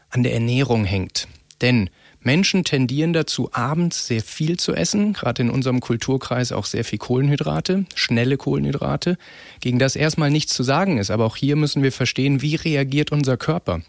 an 0.09 0.23
der 0.23 0.33
Ernährung 0.33 0.85
hängt. 0.85 1.27
Denn 1.61 1.89
Menschen 2.21 2.63
tendieren 2.63 3.13
dazu, 3.13 3.49
abends 3.53 4.07
sehr 4.07 4.21
viel 4.21 4.57
zu 4.57 4.73
essen, 4.73 5.13
gerade 5.13 5.41
in 5.41 5.49
unserem 5.49 5.79
Kulturkreis 5.79 6.51
auch 6.51 6.65
sehr 6.65 6.83
viel 6.83 6.99
Kohlenhydrate, 6.99 7.85
schnelle 7.95 8.37
Kohlenhydrate, 8.37 9.17
gegen 9.61 9.79
das 9.79 9.95
erstmal 9.95 10.29
nichts 10.29 10.53
zu 10.53 10.63
sagen 10.63 10.97
ist. 10.97 11.11
Aber 11.11 11.25
auch 11.25 11.37
hier 11.37 11.55
müssen 11.55 11.81
wir 11.81 11.91
verstehen, 11.91 12.41
wie 12.41 12.55
reagiert 12.55 13.11
unser 13.11 13.37
Körper. 13.37 13.81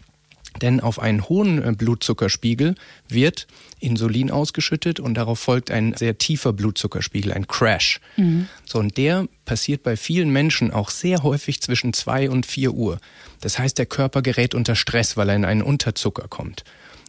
Denn 0.61 0.79
auf 0.81 0.99
einen 0.99 1.29
hohen 1.29 1.63
äh, 1.63 1.71
Blutzuckerspiegel 1.71 2.75
wird 3.07 3.47
Insulin 3.79 4.31
ausgeschüttet 4.31 4.99
und 4.99 5.13
darauf 5.13 5.39
folgt 5.39 5.71
ein 5.71 5.95
sehr 5.95 6.17
tiefer 6.17 6.53
Blutzuckerspiegel, 6.53 7.31
ein 7.31 7.47
Crash. 7.47 7.99
Mhm. 8.17 8.47
So, 8.65 8.79
und 8.79 8.97
der 8.97 9.27
passiert 9.45 9.83
bei 9.83 9.95
vielen 9.95 10.29
Menschen 10.31 10.71
auch 10.71 10.89
sehr 10.89 11.23
häufig 11.23 11.61
zwischen 11.61 11.93
zwei 11.93 12.29
und 12.29 12.45
vier 12.45 12.73
Uhr. 12.73 12.99
Das 13.39 13.57
heißt, 13.57 13.77
der 13.77 13.85
Körper 13.85 14.21
gerät 14.21 14.53
unter 14.53 14.75
Stress, 14.75 15.17
weil 15.17 15.29
er 15.29 15.35
in 15.35 15.45
einen 15.45 15.61
Unterzucker 15.61 16.27
kommt. 16.27 16.63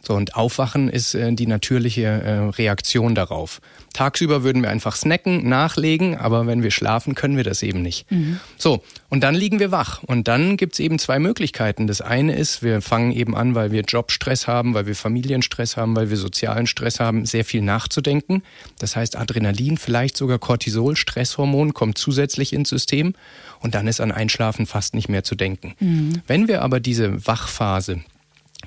So, 0.05 0.15
und 0.15 0.35
Aufwachen 0.35 0.89
ist 0.89 1.15
äh, 1.15 1.31
die 1.31 1.47
natürliche 1.47 2.03
äh, 2.03 2.39
Reaktion 2.49 3.15
darauf. 3.15 3.61
Tagsüber 3.93 4.43
würden 4.43 4.61
wir 4.61 4.69
einfach 4.69 4.97
snacken, 4.97 5.47
nachlegen, 5.47 6.17
aber 6.17 6.45
wenn 6.45 6.61
wir 6.61 6.71
schlafen, 6.71 7.15
können 7.15 7.37
wir 7.37 7.45
das 7.45 7.63
eben 7.63 7.81
nicht. 7.81 8.11
Mhm. 8.11 8.39
So, 8.57 8.83
und 9.09 9.23
dann 9.23 9.33
liegen 9.33 9.59
wir 9.59 9.71
wach. 9.71 10.03
Und 10.03 10.27
dann 10.27 10.57
gibt's 10.57 10.79
eben 10.79 10.99
zwei 10.99 11.19
Möglichkeiten. 11.19 11.87
Das 11.87 12.01
eine 12.01 12.35
ist, 12.35 12.61
wir 12.63 12.81
fangen 12.81 13.13
eben 13.13 13.33
an, 13.33 13.55
weil 13.55 13.71
wir 13.71 13.81
Jobstress 13.81 14.45
haben, 14.45 14.73
weil 14.73 14.87
wir 14.87 14.95
Familienstress 14.95 15.77
haben, 15.77 15.95
weil 15.95 16.09
wir 16.09 16.17
sozialen 16.17 16.67
Stress 16.67 16.99
haben, 16.99 17.25
sehr 17.25 17.45
viel 17.45 17.61
nachzudenken. 17.61 18.43
Das 18.79 18.97
heißt, 18.97 19.15
Adrenalin, 19.15 19.77
vielleicht 19.77 20.17
sogar 20.17 20.37
Cortisol, 20.37 20.97
Stresshormon 20.97 21.73
kommt 21.73 21.97
zusätzlich 21.97 22.51
ins 22.51 22.67
System. 22.67 23.13
Und 23.61 23.73
dann 23.73 23.87
ist 23.87 24.01
an 24.01 24.11
Einschlafen 24.11 24.65
fast 24.65 24.95
nicht 24.95 25.07
mehr 25.07 25.23
zu 25.23 25.35
denken. 25.35 25.75
Mhm. 25.79 26.21
Wenn 26.27 26.49
wir 26.49 26.61
aber 26.61 26.81
diese 26.81 27.25
Wachphase, 27.25 28.01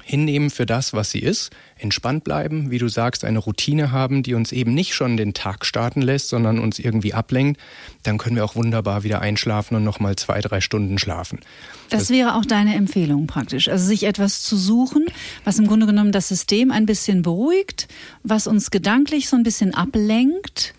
hinnehmen 0.03 0.51
für 0.51 0.67
das, 0.67 0.93
was 0.93 1.11
sie 1.11 1.19
ist, 1.21 1.51
entspannt 1.79 2.25
bleiben, 2.25 2.71
wie 2.71 2.79
du 2.79 2.89
sagst, 2.89 3.25
eine 3.25 3.39
Routine 3.39 3.91
haben, 3.91 4.23
die 4.23 4.35
uns 4.35 4.53
eben 4.53 4.73
nicht 4.73 4.95
schon 4.95 5.17
den 5.17 5.35
Tag 5.35 5.67
starten 5.67 6.01
lässt, 6.01 6.29
sondern 6.29 6.59
uns 6.59 6.79
irgendwie 6.79 7.13
ablenkt, 7.13 7.61
dann 8.03 8.19
können 8.19 8.37
wir 8.37 8.45
auch 8.45 8.55
wunderbar 8.57 9.03
wieder 9.03 9.21
einschlafen 9.21 9.77
und 9.77 9.85
nochmal 9.85 10.17
zwei, 10.17 10.41
drei 10.41 10.61
Stunden 10.61 10.99
schlafen. 10.99 11.41
Das, 11.91 12.01
das 12.01 12.11
wäre 12.11 12.35
auch 12.35 12.45
deine 12.45 12.75
Empfehlung 12.75 13.27
praktisch. 13.27 13.69
Also 13.69 13.87
sich 13.87 14.05
etwas 14.05 14.43
zu 14.43 14.57
suchen, 14.57 15.07
was 15.45 15.59
im 15.59 15.67
Grunde 15.67 15.87
genommen 15.87 16.13
das 16.13 16.29
System 16.29 16.71
ein 16.71 16.87
bisschen 16.87 17.23
beruhigt, 17.23 17.89
was 18.23 18.47
uns 18.47 18.71
gedanklich 18.71 19.29
so 19.29 19.37
ein 19.37 19.43
bisschen 19.43 19.75
ablenkt 19.75 20.76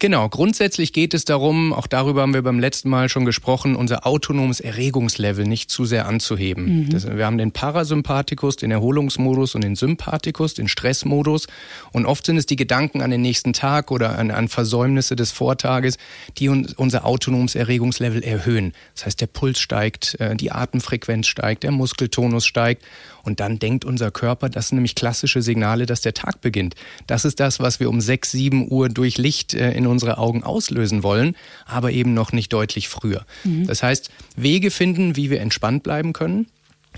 Genau, 0.00 0.28
grundsätzlich 0.28 0.92
geht 0.92 1.12
es 1.12 1.24
darum, 1.24 1.72
auch 1.72 1.88
darüber 1.88 2.22
haben 2.22 2.32
wir 2.32 2.42
beim 2.42 2.60
letzten 2.60 2.88
Mal 2.88 3.08
schon 3.08 3.24
gesprochen, 3.24 3.74
unser 3.74 4.06
autonomes 4.06 4.60
Erregungslevel 4.60 5.44
nicht 5.44 5.70
zu 5.70 5.86
sehr 5.86 6.06
anzuheben. 6.06 6.84
Mhm. 6.84 6.90
Das, 6.90 7.08
wir 7.08 7.26
haben 7.26 7.38
den 7.38 7.50
Parasympathikus, 7.50 8.56
den 8.56 8.70
Erholungsmodus 8.70 9.56
und 9.56 9.64
den 9.64 9.74
Sympathikus, 9.74 10.54
den 10.54 10.68
Stressmodus. 10.68 11.48
Und 11.92 12.06
oft 12.06 12.26
sind 12.26 12.36
es 12.36 12.46
die 12.46 12.54
Gedanken 12.54 13.02
an 13.02 13.10
den 13.10 13.22
nächsten 13.22 13.52
Tag 13.52 13.90
oder 13.90 14.18
an, 14.18 14.30
an 14.30 14.46
Versäumnisse 14.46 15.16
des 15.16 15.32
Vortages, 15.32 15.98
die 16.38 16.48
uns, 16.48 16.74
unser 16.74 17.04
autonomes 17.04 17.56
Erregungslevel 17.56 18.22
erhöhen. 18.22 18.74
Das 18.94 19.06
heißt, 19.06 19.20
der 19.20 19.26
Puls 19.26 19.58
steigt, 19.58 20.14
äh, 20.20 20.36
die 20.36 20.52
Atemfrequenz 20.52 21.26
steigt, 21.26 21.64
der 21.64 21.72
Muskeltonus 21.72 22.46
steigt. 22.46 22.84
Und 23.28 23.40
dann 23.40 23.58
denkt 23.58 23.84
unser 23.84 24.10
Körper, 24.10 24.48
das 24.48 24.68
sind 24.68 24.76
nämlich 24.76 24.94
klassische 24.94 25.42
Signale, 25.42 25.84
dass 25.84 26.00
der 26.00 26.14
Tag 26.14 26.40
beginnt. 26.40 26.74
Das 27.06 27.26
ist 27.26 27.40
das, 27.40 27.60
was 27.60 27.78
wir 27.78 27.90
um 27.90 28.00
6, 28.00 28.30
7 28.30 28.72
Uhr 28.72 28.88
durch 28.88 29.18
Licht 29.18 29.52
äh, 29.52 29.72
in 29.72 29.86
unsere 29.86 30.16
Augen 30.16 30.44
auslösen 30.44 31.02
wollen, 31.02 31.36
aber 31.66 31.92
eben 31.92 32.14
noch 32.14 32.32
nicht 32.32 32.54
deutlich 32.54 32.88
früher. 32.88 33.26
Mhm. 33.44 33.66
Das 33.66 33.82
heißt, 33.82 34.08
Wege 34.34 34.70
finden, 34.70 35.14
wie 35.14 35.28
wir 35.28 35.42
entspannt 35.42 35.82
bleiben 35.82 36.14
können. 36.14 36.46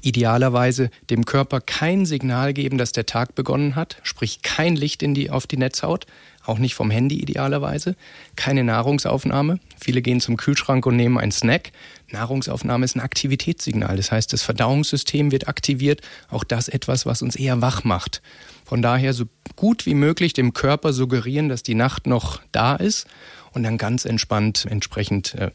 Idealerweise 0.02 0.90
dem 1.10 1.24
Körper 1.24 1.60
kein 1.60 2.06
Signal 2.06 2.52
geben, 2.52 2.78
dass 2.78 2.92
der 2.92 3.06
Tag 3.06 3.34
begonnen 3.34 3.74
hat, 3.74 3.96
sprich 4.04 4.42
kein 4.42 4.76
Licht 4.76 5.02
in 5.02 5.14
die, 5.14 5.30
auf 5.30 5.48
die 5.48 5.56
Netzhaut, 5.56 6.06
auch 6.44 6.58
nicht 6.58 6.74
vom 6.74 6.90
Handy 6.90 7.16
idealerweise, 7.20 7.96
keine 8.36 8.64
Nahrungsaufnahme. 8.64 9.60
Viele 9.80 10.02
gehen 10.02 10.20
zum 10.20 10.36
Kühlschrank 10.36 10.86
und 10.86 10.96
nehmen 10.96 11.18
einen 11.18 11.32
Snack. 11.32 11.72
Nahrungsaufnahme 12.10 12.84
ist 12.84 12.96
ein 12.96 13.00
Aktivitätssignal. 13.00 13.96
Das 13.96 14.10
heißt, 14.10 14.32
das 14.32 14.42
Verdauungssystem 14.42 15.32
wird 15.32 15.48
aktiviert. 15.48 16.00
Auch 16.28 16.44
das 16.44 16.68
etwas, 16.68 17.06
was 17.06 17.22
uns 17.22 17.36
eher 17.36 17.60
wach 17.60 17.84
macht. 17.84 18.22
Von 18.64 18.82
daher 18.82 19.12
so 19.12 19.24
gut 19.56 19.86
wie 19.86 19.94
möglich 19.94 20.32
dem 20.32 20.52
Körper 20.52 20.92
suggerieren, 20.92 21.48
dass 21.48 21.62
die 21.62 21.74
Nacht 21.74 22.06
noch 22.06 22.40
da 22.52 22.76
ist 22.76 23.06
und 23.52 23.62
dann 23.62 23.78
ganz 23.78 24.04
entspannt 24.04 24.66
entsprechend 24.68 25.34
äh, 25.34 25.50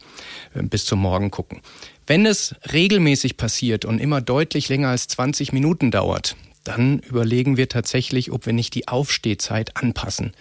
bis 0.54 0.86
zum 0.86 1.00
Morgen 1.00 1.32
gucken. 1.32 1.62
Wenn 2.08 2.26
es 2.26 2.56
regelmäßig 2.72 3.38
passiert 3.38 3.86
und 3.86 4.00
immer 4.00 4.22
deutlich 4.22 4.70
länger 4.70 4.90
als 4.90 5.08
20 5.08 5.54
Minuten 5.54 5.92
dauert, 5.92 6.36
dann 6.64 7.00
überlegen 7.00 7.58
wir 7.58 7.70
tatsächlich, 7.70 8.32
ob 8.32 8.46
wir 8.46 8.54
nicht 8.54 8.76
die 8.76 8.88
Aufstehzeit 8.88 9.78
anpassen. 9.78 10.34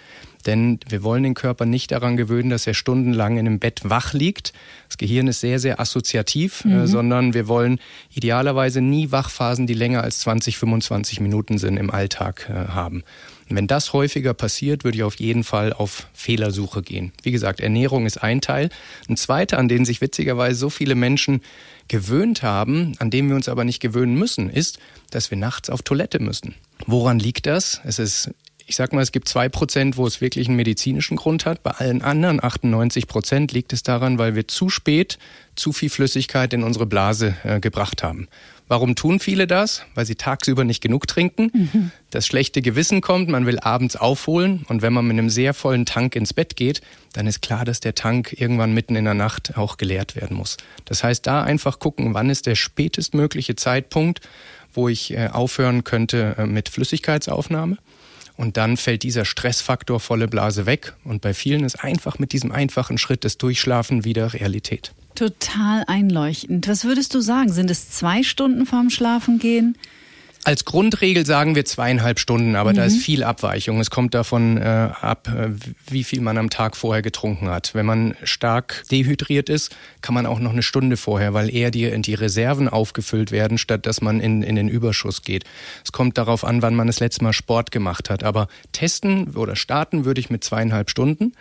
Denn 0.46 0.78
wir 0.88 1.02
wollen 1.02 1.22
den 1.22 1.34
Körper 1.34 1.66
nicht 1.66 1.92
daran 1.92 2.16
gewöhnen, 2.16 2.50
dass 2.50 2.66
er 2.66 2.74
stundenlang 2.74 3.34
in 3.34 3.46
einem 3.46 3.58
Bett 3.58 3.80
wach 3.84 4.12
liegt. 4.12 4.52
Das 4.88 4.98
Gehirn 4.98 5.26
ist 5.26 5.40
sehr, 5.40 5.58
sehr 5.58 5.80
assoziativ, 5.80 6.64
äh, 6.64 6.68
mhm. 6.68 6.80
äh, 6.80 6.86
sondern 6.86 7.34
wir 7.34 7.48
wollen 7.48 7.80
idealerweise 8.12 8.80
nie 8.80 9.10
Wachphasen, 9.10 9.66
die 9.66 9.74
länger 9.74 10.02
als 10.02 10.20
20, 10.20 10.58
25 10.58 11.20
Minuten 11.20 11.58
sind 11.58 11.76
im 11.76 11.90
Alltag 11.90 12.48
äh, 12.48 12.72
haben. 12.72 13.04
Und 13.48 13.56
wenn 13.56 13.66
das 13.66 13.92
häufiger 13.92 14.32
passiert, 14.32 14.84
würde 14.84 14.96
ich 14.96 15.04
auf 15.04 15.16
jeden 15.16 15.44
Fall 15.44 15.72
auf 15.72 16.08
Fehlersuche 16.14 16.82
gehen. 16.82 17.12
Wie 17.22 17.30
gesagt, 17.30 17.60
Ernährung 17.60 18.06
ist 18.06 18.22
ein 18.22 18.40
Teil. 18.40 18.70
Ein 19.08 19.16
zweiter, 19.16 19.58
an 19.58 19.68
den 19.68 19.84
sich 19.84 20.00
witzigerweise 20.00 20.58
so 20.58 20.70
viele 20.70 20.94
Menschen 20.94 21.42
gewöhnt 21.88 22.42
haben, 22.42 22.94
an 22.98 23.10
dem 23.10 23.28
wir 23.28 23.36
uns 23.36 23.48
aber 23.48 23.64
nicht 23.64 23.80
gewöhnen 23.80 24.14
müssen, 24.14 24.48
ist, 24.48 24.78
dass 25.10 25.30
wir 25.30 25.36
nachts 25.36 25.68
auf 25.68 25.82
Toilette 25.82 26.20
müssen. 26.20 26.54
Woran 26.86 27.18
liegt 27.18 27.46
das? 27.46 27.80
Es 27.84 27.98
ist 27.98 28.30
ich 28.66 28.76
sag 28.76 28.92
mal, 28.92 29.02
es 29.02 29.12
gibt 29.12 29.28
zwei 29.28 29.48
Prozent, 29.48 29.96
wo 29.96 30.06
es 30.06 30.20
wirklich 30.20 30.48
einen 30.48 30.56
medizinischen 30.56 31.16
Grund 31.16 31.44
hat. 31.44 31.62
Bei 31.62 31.72
allen 31.72 32.02
anderen 32.02 32.42
98 32.42 33.06
Prozent 33.06 33.52
liegt 33.52 33.72
es 33.72 33.82
daran, 33.82 34.18
weil 34.18 34.34
wir 34.34 34.48
zu 34.48 34.70
spät 34.70 35.18
zu 35.54 35.72
viel 35.72 35.90
Flüssigkeit 35.90 36.52
in 36.52 36.62
unsere 36.62 36.86
Blase 36.86 37.36
äh, 37.44 37.60
gebracht 37.60 38.02
haben. 38.02 38.28
Warum 38.66 38.94
tun 38.94 39.20
viele 39.20 39.46
das? 39.46 39.84
Weil 39.94 40.06
sie 40.06 40.14
tagsüber 40.14 40.64
nicht 40.64 40.80
genug 40.80 41.06
trinken. 41.06 41.50
Mhm. 41.52 41.90
Das 42.10 42.26
schlechte 42.26 42.62
Gewissen 42.62 43.02
kommt, 43.02 43.28
man 43.28 43.44
will 43.44 43.58
abends 43.58 43.94
aufholen 43.94 44.64
und 44.68 44.80
wenn 44.80 44.94
man 44.94 45.06
mit 45.06 45.18
einem 45.18 45.28
sehr 45.28 45.52
vollen 45.52 45.84
Tank 45.84 46.16
ins 46.16 46.32
Bett 46.32 46.56
geht, 46.56 46.80
dann 47.12 47.26
ist 47.26 47.42
klar, 47.42 47.66
dass 47.66 47.80
der 47.80 47.94
Tank 47.94 48.34
irgendwann 48.40 48.72
mitten 48.72 48.96
in 48.96 49.04
der 49.04 49.14
Nacht 49.14 49.58
auch 49.58 49.76
geleert 49.76 50.16
werden 50.16 50.36
muss. 50.36 50.56
Das 50.86 51.04
heißt, 51.04 51.26
da 51.26 51.42
einfach 51.42 51.78
gucken, 51.78 52.14
wann 52.14 52.30
ist 52.30 52.46
der 52.46 52.54
spätestmögliche 52.54 53.54
Zeitpunkt, 53.54 54.22
wo 54.72 54.88
ich 54.88 55.12
äh, 55.12 55.28
aufhören 55.28 55.84
könnte 55.84 56.34
äh, 56.38 56.46
mit 56.46 56.70
Flüssigkeitsaufnahme. 56.70 57.76
Und 58.36 58.56
dann 58.56 58.76
fällt 58.76 59.02
dieser 59.04 59.24
Stressfaktor 59.24 60.00
volle 60.00 60.26
Blase 60.28 60.66
weg. 60.66 60.94
Und 61.04 61.20
bei 61.20 61.34
vielen 61.34 61.64
ist 61.64 61.76
einfach 61.76 62.18
mit 62.18 62.32
diesem 62.32 62.50
einfachen 62.50 62.98
Schritt 62.98 63.24
des 63.24 63.38
Durchschlafen 63.38 64.04
wieder 64.04 64.34
Realität. 64.34 64.92
Total 65.14 65.84
einleuchtend. 65.86 66.66
Was 66.66 66.84
würdest 66.84 67.14
du 67.14 67.20
sagen? 67.20 67.52
Sind 67.52 67.70
es 67.70 67.90
zwei 67.90 68.24
Stunden 68.24 68.66
vorm 68.66 68.90
Schlafengehen? 68.90 69.76
Als 70.44 70.66
Grundregel 70.66 71.24
sagen 71.24 71.54
wir 71.54 71.64
zweieinhalb 71.64 72.18
Stunden, 72.18 72.54
aber 72.54 72.72
mhm. 72.72 72.76
da 72.76 72.84
ist 72.84 72.96
mhm. 72.96 73.00
viel 73.00 73.24
Abweichung. 73.24 73.80
Es 73.80 73.88
kommt 73.88 74.12
davon 74.12 74.58
äh, 74.58 74.90
ab, 75.00 75.28
äh, 75.28 75.48
wie 75.90 76.04
viel 76.04 76.20
man 76.20 76.36
am 76.36 76.50
Tag 76.50 76.76
vorher 76.76 77.00
getrunken 77.00 77.48
hat. 77.48 77.74
Wenn 77.74 77.86
man 77.86 78.14
stark 78.24 78.84
dehydriert 78.90 79.48
ist, 79.48 79.74
kann 80.02 80.14
man 80.14 80.26
auch 80.26 80.40
noch 80.40 80.52
eine 80.52 80.62
Stunde 80.62 80.98
vorher, 80.98 81.32
weil 81.32 81.54
eher 81.54 81.70
die, 81.70 81.90
die 82.02 82.14
Reserven 82.14 82.68
aufgefüllt 82.68 83.32
werden, 83.32 83.56
statt 83.56 83.86
dass 83.86 84.02
man 84.02 84.20
in, 84.20 84.42
in 84.42 84.54
den 84.54 84.68
Überschuss 84.68 85.22
geht. 85.22 85.44
Es 85.82 85.92
kommt 85.92 86.18
darauf 86.18 86.44
an, 86.44 86.60
wann 86.60 86.74
man 86.74 86.88
das 86.88 87.00
letzte 87.00 87.24
Mal 87.24 87.32
Sport 87.32 87.70
gemacht 87.70 88.10
hat. 88.10 88.22
Aber 88.22 88.48
testen 88.72 89.34
oder 89.34 89.56
starten 89.56 90.04
würde 90.04 90.20
ich 90.20 90.28
mit 90.28 90.44
zweieinhalb 90.44 90.90
Stunden. 90.90 91.32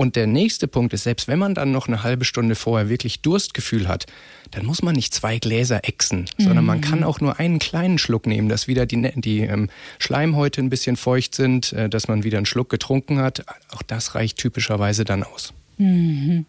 Und 0.00 0.16
der 0.16 0.26
nächste 0.26 0.66
Punkt 0.66 0.94
ist, 0.94 1.02
selbst 1.02 1.28
wenn 1.28 1.38
man 1.38 1.54
dann 1.54 1.72
noch 1.72 1.86
eine 1.86 2.02
halbe 2.02 2.24
Stunde 2.24 2.54
vorher 2.54 2.88
wirklich 2.88 3.20
Durstgefühl 3.20 3.86
hat, 3.86 4.06
dann 4.50 4.64
muss 4.64 4.80
man 4.80 4.94
nicht 4.94 5.12
zwei 5.12 5.38
Gläser 5.38 5.86
exen, 5.86 6.20
mhm. 6.38 6.42
sondern 6.42 6.64
man 6.64 6.80
kann 6.80 7.00
mhm. 7.00 7.04
auch 7.04 7.20
nur 7.20 7.38
einen 7.38 7.58
kleinen 7.58 7.98
Schluck 7.98 8.26
nehmen, 8.26 8.48
dass 8.48 8.66
wieder 8.66 8.86
die, 8.86 8.96
ne-, 8.96 9.12
die 9.14 9.40
ähm, 9.40 9.68
Schleimhäute 9.98 10.62
ein 10.62 10.70
bisschen 10.70 10.96
feucht 10.96 11.34
sind, 11.34 11.74
äh, 11.74 11.90
dass 11.90 12.08
man 12.08 12.24
wieder 12.24 12.38
einen 12.38 12.46
Schluck 12.46 12.70
getrunken 12.70 13.18
hat. 13.18 13.44
Auch 13.72 13.82
das 13.82 14.14
reicht 14.14 14.38
typischerweise 14.38 15.04
dann 15.04 15.22
aus. 15.22 15.52
Mhm. 15.76 16.46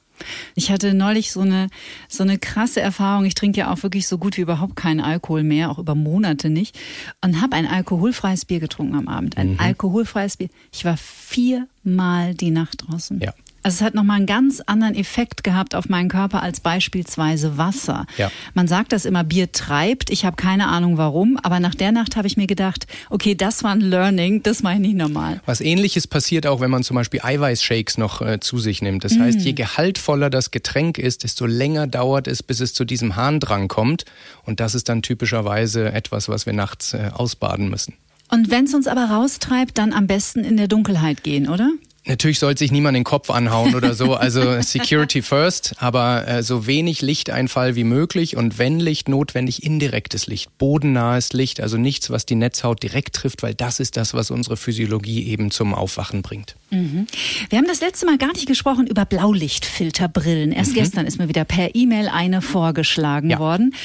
Ich 0.56 0.72
hatte 0.72 0.94
neulich 0.94 1.32
so 1.32 1.42
eine, 1.42 1.68
so 2.08 2.24
eine 2.24 2.38
krasse 2.38 2.82
Erfahrung. 2.82 3.26
Ich 3.26 3.36
trinke 3.36 3.60
ja 3.60 3.72
auch 3.72 3.84
wirklich 3.84 4.08
so 4.08 4.18
gut 4.18 4.38
wie 4.38 4.42
überhaupt 4.42 4.76
keinen 4.76 5.02
Alkohol 5.02 5.44
mehr, 5.44 5.72
auch 5.72 5.80
über 5.80 5.96
Monate 5.96 6.50
nicht. 6.50 6.78
Und 7.22 7.42
habe 7.42 7.56
ein 7.56 7.68
alkoholfreies 7.68 8.46
Bier 8.46 8.60
getrunken 8.60 8.96
am 8.96 9.08
Abend. 9.08 9.38
Ein 9.38 9.54
mhm. 9.54 9.60
alkoholfreies 9.60 10.38
Bier. 10.38 10.50
Ich 10.72 10.86
war 10.86 10.98
viermal 10.98 12.36
die 12.36 12.52
Nacht 12.52 12.84
draußen. 12.88 13.20
Ja. 13.20 13.34
Also 13.64 13.76
es 13.76 13.82
hat 13.82 13.94
nochmal 13.94 14.18
einen 14.18 14.26
ganz 14.26 14.62
anderen 14.62 14.96
Effekt 14.96 15.44
gehabt 15.44 15.76
auf 15.76 15.88
meinen 15.88 16.10
Körper 16.10 16.42
als 16.42 16.60
beispielsweise 16.60 17.58
Wasser. 17.58 18.06
Ja. 18.18 18.32
Man 18.54 18.68
sagt 18.68 18.92
das 18.92 19.06
immer, 19.06 19.24
Bier 19.24 19.52
treibt. 19.52 20.10
Ich 20.10 20.26
habe 20.26 20.36
keine 20.36 20.68
Ahnung 20.68 20.98
warum, 20.98 21.38
aber 21.42 21.60
nach 21.60 21.76
der 21.76 21.92
Nacht 21.92 22.16
habe 22.16 22.28
ich 22.28 22.38
mir 22.38 22.48
gedacht, 22.48 22.88
okay, 23.10 23.36
das 23.36 23.64
war 23.64 23.72
ein 23.72 23.82
Learning, 23.82 24.42
das 24.44 24.64
mache 24.64 24.76
ich 24.76 24.80
nicht 24.80 24.96
normal. 24.96 25.42
Was 25.46 25.62
ähnliches 25.62 26.08
passiert 26.08 26.48
auch, 26.48 26.60
wenn 26.60 26.72
man 26.72 26.84
zum 26.84 26.96
Beispiel 26.96 27.22
Eiweißshakes 27.22 27.98
noch 27.98 28.22
äh, 28.22 28.40
zu 28.40 28.58
sich 28.58 28.82
nimmt. 28.82 29.04
Das 29.04 29.16
mm. 29.16 29.22
heißt, 29.22 29.42
je 29.42 29.54
gehaltvoller 29.54 30.30
das 30.30 30.52
Getränk 30.52 30.98
ist, 30.98 31.24
desto 31.24 31.46
länger 31.46 31.88
dauert 31.88 32.28
es, 32.28 32.42
bis 32.42 32.60
es 32.60 32.74
zu 32.74 32.86
diesem 32.86 33.16
Harndrang 33.16 33.68
kommt. 33.68 34.06
Und 34.44 34.60
das 34.60 34.74
ist 34.76 34.90
dann 34.90 35.02
typischerweise 35.02 35.92
etwas, 35.92 36.30
was 36.30 36.46
wir 36.46 36.54
nachts 36.54 36.94
äh, 36.94 37.12
ausbaden 37.14 37.70
müssen. 37.70 37.94
Und 38.30 38.50
wenn 38.50 38.64
es 38.64 38.74
uns 38.74 38.88
aber 38.88 39.06
raustreibt, 39.06 39.78
dann 39.78 39.92
am 39.92 40.08
besten 40.08 40.44
in 40.46 40.56
der 40.56 40.70
Dunkelheit 40.70 41.24
gehen, 41.24 41.50
oder? 41.50 41.72
Natürlich 42.06 42.40
soll 42.40 42.58
sich 42.58 42.72
niemand 42.72 42.96
den 42.96 43.04
Kopf 43.04 43.30
anhauen 43.30 43.76
oder 43.76 43.94
so, 43.94 44.16
also 44.16 44.60
Security 44.62 45.22
first, 45.22 45.76
aber 45.78 46.28
äh, 46.28 46.42
so 46.42 46.66
wenig 46.66 47.02
Lichteinfall 47.02 47.76
wie 47.76 47.84
möglich 47.84 48.36
und 48.36 48.58
wenn 48.58 48.80
Licht 48.80 49.08
notwendig, 49.08 49.64
indirektes 49.64 50.26
Licht, 50.26 50.58
bodennahes 50.58 51.32
Licht, 51.34 51.62
also 51.62 51.78
nichts, 51.78 52.10
was 52.10 52.26
die 52.26 52.34
Netzhaut 52.34 52.82
direkt 52.82 53.16
trifft, 53.16 53.44
weil 53.44 53.54
das 53.54 53.80
ist 53.80 53.98
das, 53.98 54.16
was 54.16 54.32
unsere 54.32 54.58
Physiologie 54.58 55.28
eben 55.28 55.52
zum 55.52 55.76
Aufwachen 55.76 56.24
bringt. 56.24 56.56
Mhm. 56.72 57.06
Wir 57.50 57.60
haben 57.60 57.68
das 57.68 57.82
letzte 57.82 58.08
Mal 58.08 58.18
gar 58.18 58.34
nicht 58.34 58.48
gesprochen 58.48 58.88
über 58.88 59.06
Blaulichtfilterbrillen. 59.06 60.52
Erst 60.54 60.72
mhm. 60.72 60.76
gestern 60.76 61.06
ist 61.06 61.20
mir 61.20 61.30
wieder 61.30 61.46
per 61.46 61.76
E-Mail 61.76 62.08
eine 62.08 62.42
vorgeschlagen 62.42 63.30
ja. 63.30 63.40
worden 63.40 63.76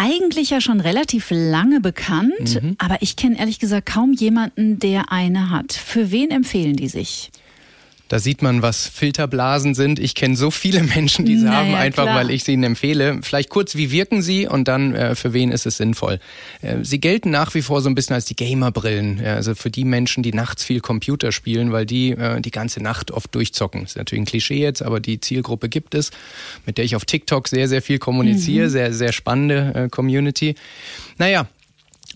eigentlich 0.00 0.50
ja 0.50 0.60
schon 0.60 0.80
relativ 0.80 1.26
lange 1.30 1.80
bekannt, 1.80 2.62
mhm. 2.62 2.76
aber 2.78 2.98
ich 3.02 3.16
kenne 3.16 3.36
ehrlich 3.36 3.58
gesagt 3.58 3.86
kaum 3.86 4.12
jemanden, 4.12 4.78
der 4.78 5.10
eine 5.10 5.50
hat. 5.50 5.72
Für 5.72 6.12
wen 6.12 6.30
empfehlen 6.30 6.76
die 6.76 6.86
sich? 6.86 7.32
Da 8.08 8.18
sieht 8.18 8.42
man, 8.42 8.62
was 8.62 8.86
Filterblasen 8.86 9.74
sind. 9.74 9.98
Ich 9.98 10.14
kenne 10.14 10.34
so 10.34 10.50
viele 10.50 10.82
Menschen, 10.82 11.24
die 11.24 11.36
sie 11.36 11.44
naja, 11.44 11.58
haben, 11.58 11.74
einfach 11.74 12.04
klar. 12.04 12.16
weil 12.16 12.30
ich 12.30 12.44
sie 12.44 12.52
ihnen 12.52 12.64
empfehle. 12.64 13.20
Vielleicht 13.22 13.50
kurz, 13.50 13.76
wie 13.76 13.90
wirken 13.90 14.22
sie 14.22 14.46
und 14.46 14.66
dann, 14.66 14.94
äh, 14.94 15.14
für 15.14 15.32
wen 15.32 15.52
ist 15.52 15.66
es 15.66 15.76
sinnvoll? 15.76 16.18
Äh, 16.62 16.76
sie 16.82 17.00
gelten 17.00 17.30
nach 17.30 17.54
wie 17.54 17.62
vor 17.62 17.82
so 17.82 17.88
ein 17.88 17.94
bisschen 17.94 18.14
als 18.14 18.24
die 18.24 18.36
Gamerbrillen. 18.36 19.20
Ja, 19.22 19.34
also 19.34 19.54
für 19.54 19.70
die 19.70 19.84
Menschen, 19.84 20.22
die 20.22 20.32
nachts 20.32 20.64
viel 20.64 20.80
Computer 20.80 21.32
spielen, 21.32 21.70
weil 21.70 21.86
die 21.86 22.12
äh, 22.12 22.40
die 22.40 22.50
ganze 22.50 22.82
Nacht 22.82 23.10
oft 23.10 23.34
durchzocken. 23.34 23.84
Ist 23.84 23.96
natürlich 23.96 24.22
ein 24.22 24.26
Klischee 24.26 24.60
jetzt, 24.60 24.82
aber 24.82 25.00
die 25.00 25.20
Zielgruppe 25.20 25.68
gibt 25.68 25.94
es, 25.94 26.10
mit 26.64 26.78
der 26.78 26.84
ich 26.84 26.96
auf 26.96 27.04
TikTok 27.04 27.48
sehr, 27.48 27.68
sehr 27.68 27.82
viel 27.82 27.98
kommuniziere. 27.98 28.66
Mhm. 28.66 28.70
Sehr, 28.70 28.92
sehr 28.92 29.12
spannende 29.12 29.72
äh, 29.74 29.88
Community. 29.88 30.54
Naja, 31.18 31.46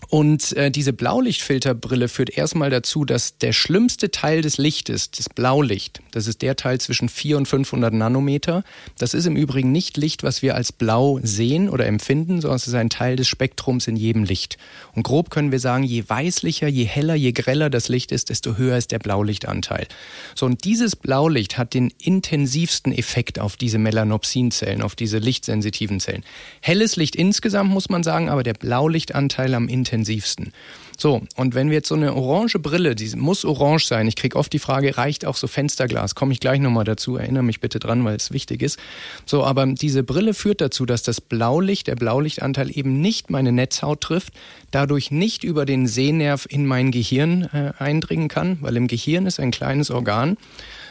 und 0.09 0.53
äh, 0.57 0.71
diese 0.71 0.93
Blaulichtfilterbrille 0.93 2.07
führt 2.07 2.35
erstmal 2.35 2.71
dazu, 2.71 3.05
dass 3.05 3.37
der 3.37 3.53
schlimmste 3.53 4.09
Teil 4.09 4.41
des 4.41 4.57
Lichtes, 4.57 5.11
das 5.11 5.29
Blaulicht, 5.29 6.01
das 6.11 6.27
ist 6.27 6.41
der 6.41 6.55
Teil 6.55 6.79
zwischen 6.81 7.09
400 7.09 7.43
und 7.43 7.45
500 7.45 7.93
Nanometer. 7.93 8.63
Das 8.97 9.13
ist 9.13 9.25
im 9.25 9.35
Übrigen 9.35 9.71
nicht 9.71 9.97
Licht, 9.97 10.23
was 10.23 10.41
wir 10.41 10.55
als 10.55 10.71
blau 10.71 11.19
sehen 11.21 11.69
oder 11.69 11.85
empfinden, 11.85 12.41
sondern 12.41 12.55
es 12.55 12.67
ist 12.67 12.73
ein 12.73 12.89
Teil 12.89 13.15
des 13.15 13.27
Spektrums 13.27 13.87
in 13.87 13.95
jedem 13.95 14.23
Licht. 14.23 14.57
Und 14.93 15.03
grob 15.03 15.29
können 15.29 15.51
wir 15.51 15.59
sagen, 15.59 15.83
je 15.83 16.03
weißlicher, 16.07 16.67
je 16.67 16.85
heller, 16.85 17.15
je 17.15 17.31
greller 17.33 17.69
das 17.69 17.89
Licht 17.89 18.11
ist, 18.11 18.29
desto 18.29 18.57
höher 18.57 18.77
ist 18.77 18.91
der 18.91 18.99
Blaulichtanteil. 18.99 19.87
So, 20.35 20.45
und 20.45 20.63
dieses 20.63 20.95
Blaulicht 20.95 21.57
hat 21.57 21.73
den 21.73 21.91
intensivsten 21.99 22.93
Effekt 22.93 23.39
auf 23.39 23.57
diese 23.57 23.77
Melanopsinzellen, 23.77 24.81
auf 24.81 24.95
diese 24.95 25.17
lichtsensitiven 25.17 25.99
Zellen. 25.99 26.23
Helles 26.61 26.95
Licht 26.95 27.15
insgesamt 27.15 27.71
muss 27.71 27.89
man 27.89 28.03
sagen, 28.03 28.29
aber 28.29 28.43
der 28.43 28.53
Blaulichtanteil 28.53 29.53
am 29.53 29.67
intensivsten 29.67 29.92
intensivsten. 29.93 30.51
So, 30.97 31.23
und 31.35 31.55
wenn 31.55 31.69
wir 31.69 31.77
jetzt 31.77 31.87
so 31.87 31.95
eine 31.95 32.13
orange 32.13 32.59
Brille, 32.59 32.93
die 32.93 33.15
muss 33.15 33.45
orange 33.45 33.85
sein, 33.85 34.07
ich 34.07 34.15
kriege 34.15 34.37
oft 34.37 34.53
die 34.53 34.59
Frage, 34.59 34.95
reicht 34.95 35.25
auch 35.25 35.35
so 35.35 35.47
Fensterglas? 35.47 36.13
Komme 36.13 36.33
ich 36.33 36.39
gleich 36.39 36.59
nochmal 36.59 36.83
dazu, 36.83 37.17
erinnere 37.17 37.43
mich 37.43 37.59
bitte 37.59 37.79
dran, 37.79 38.05
weil 38.05 38.15
es 38.15 38.31
wichtig 38.31 38.61
ist. 38.61 38.77
So, 39.25 39.43
aber 39.43 39.65
diese 39.65 40.03
Brille 40.03 40.35
führt 40.35 40.61
dazu, 40.61 40.85
dass 40.85 41.01
das 41.01 41.19
Blaulicht, 41.19 41.87
der 41.87 41.95
Blaulichtanteil 41.95 42.75
eben 42.77 43.01
nicht 43.01 43.31
meine 43.31 43.51
Netzhaut 43.51 44.01
trifft, 44.01 44.33
dadurch 44.69 45.09
nicht 45.09 45.43
über 45.43 45.65
den 45.65 45.87
Sehnerv 45.87 46.45
in 46.47 46.67
mein 46.67 46.91
Gehirn 46.91 47.49
äh, 47.53 47.73
eindringen 47.79 48.27
kann, 48.27 48.57
weil 48.61 48.77
im 48.77 48.87
Gehirn 48.87 49.25
ist 49.25 49.39
ein 49.39 49.51
kleines 49.51 49.89
Organ, 49.89 50.37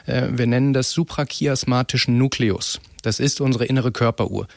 äh, 0.07 0.29
wir 0.33 0.49
nennen 0.49 0.73
das 0.73 0.91
suprachiasmatischen 0.91 2.19
Nukleus. 2.19 2.81
Das 3.03 3.21
ist 3.21 3.41
unsere 3.41 3.67
innere 3.67 3.93
Körperuhr. 3.93 4.49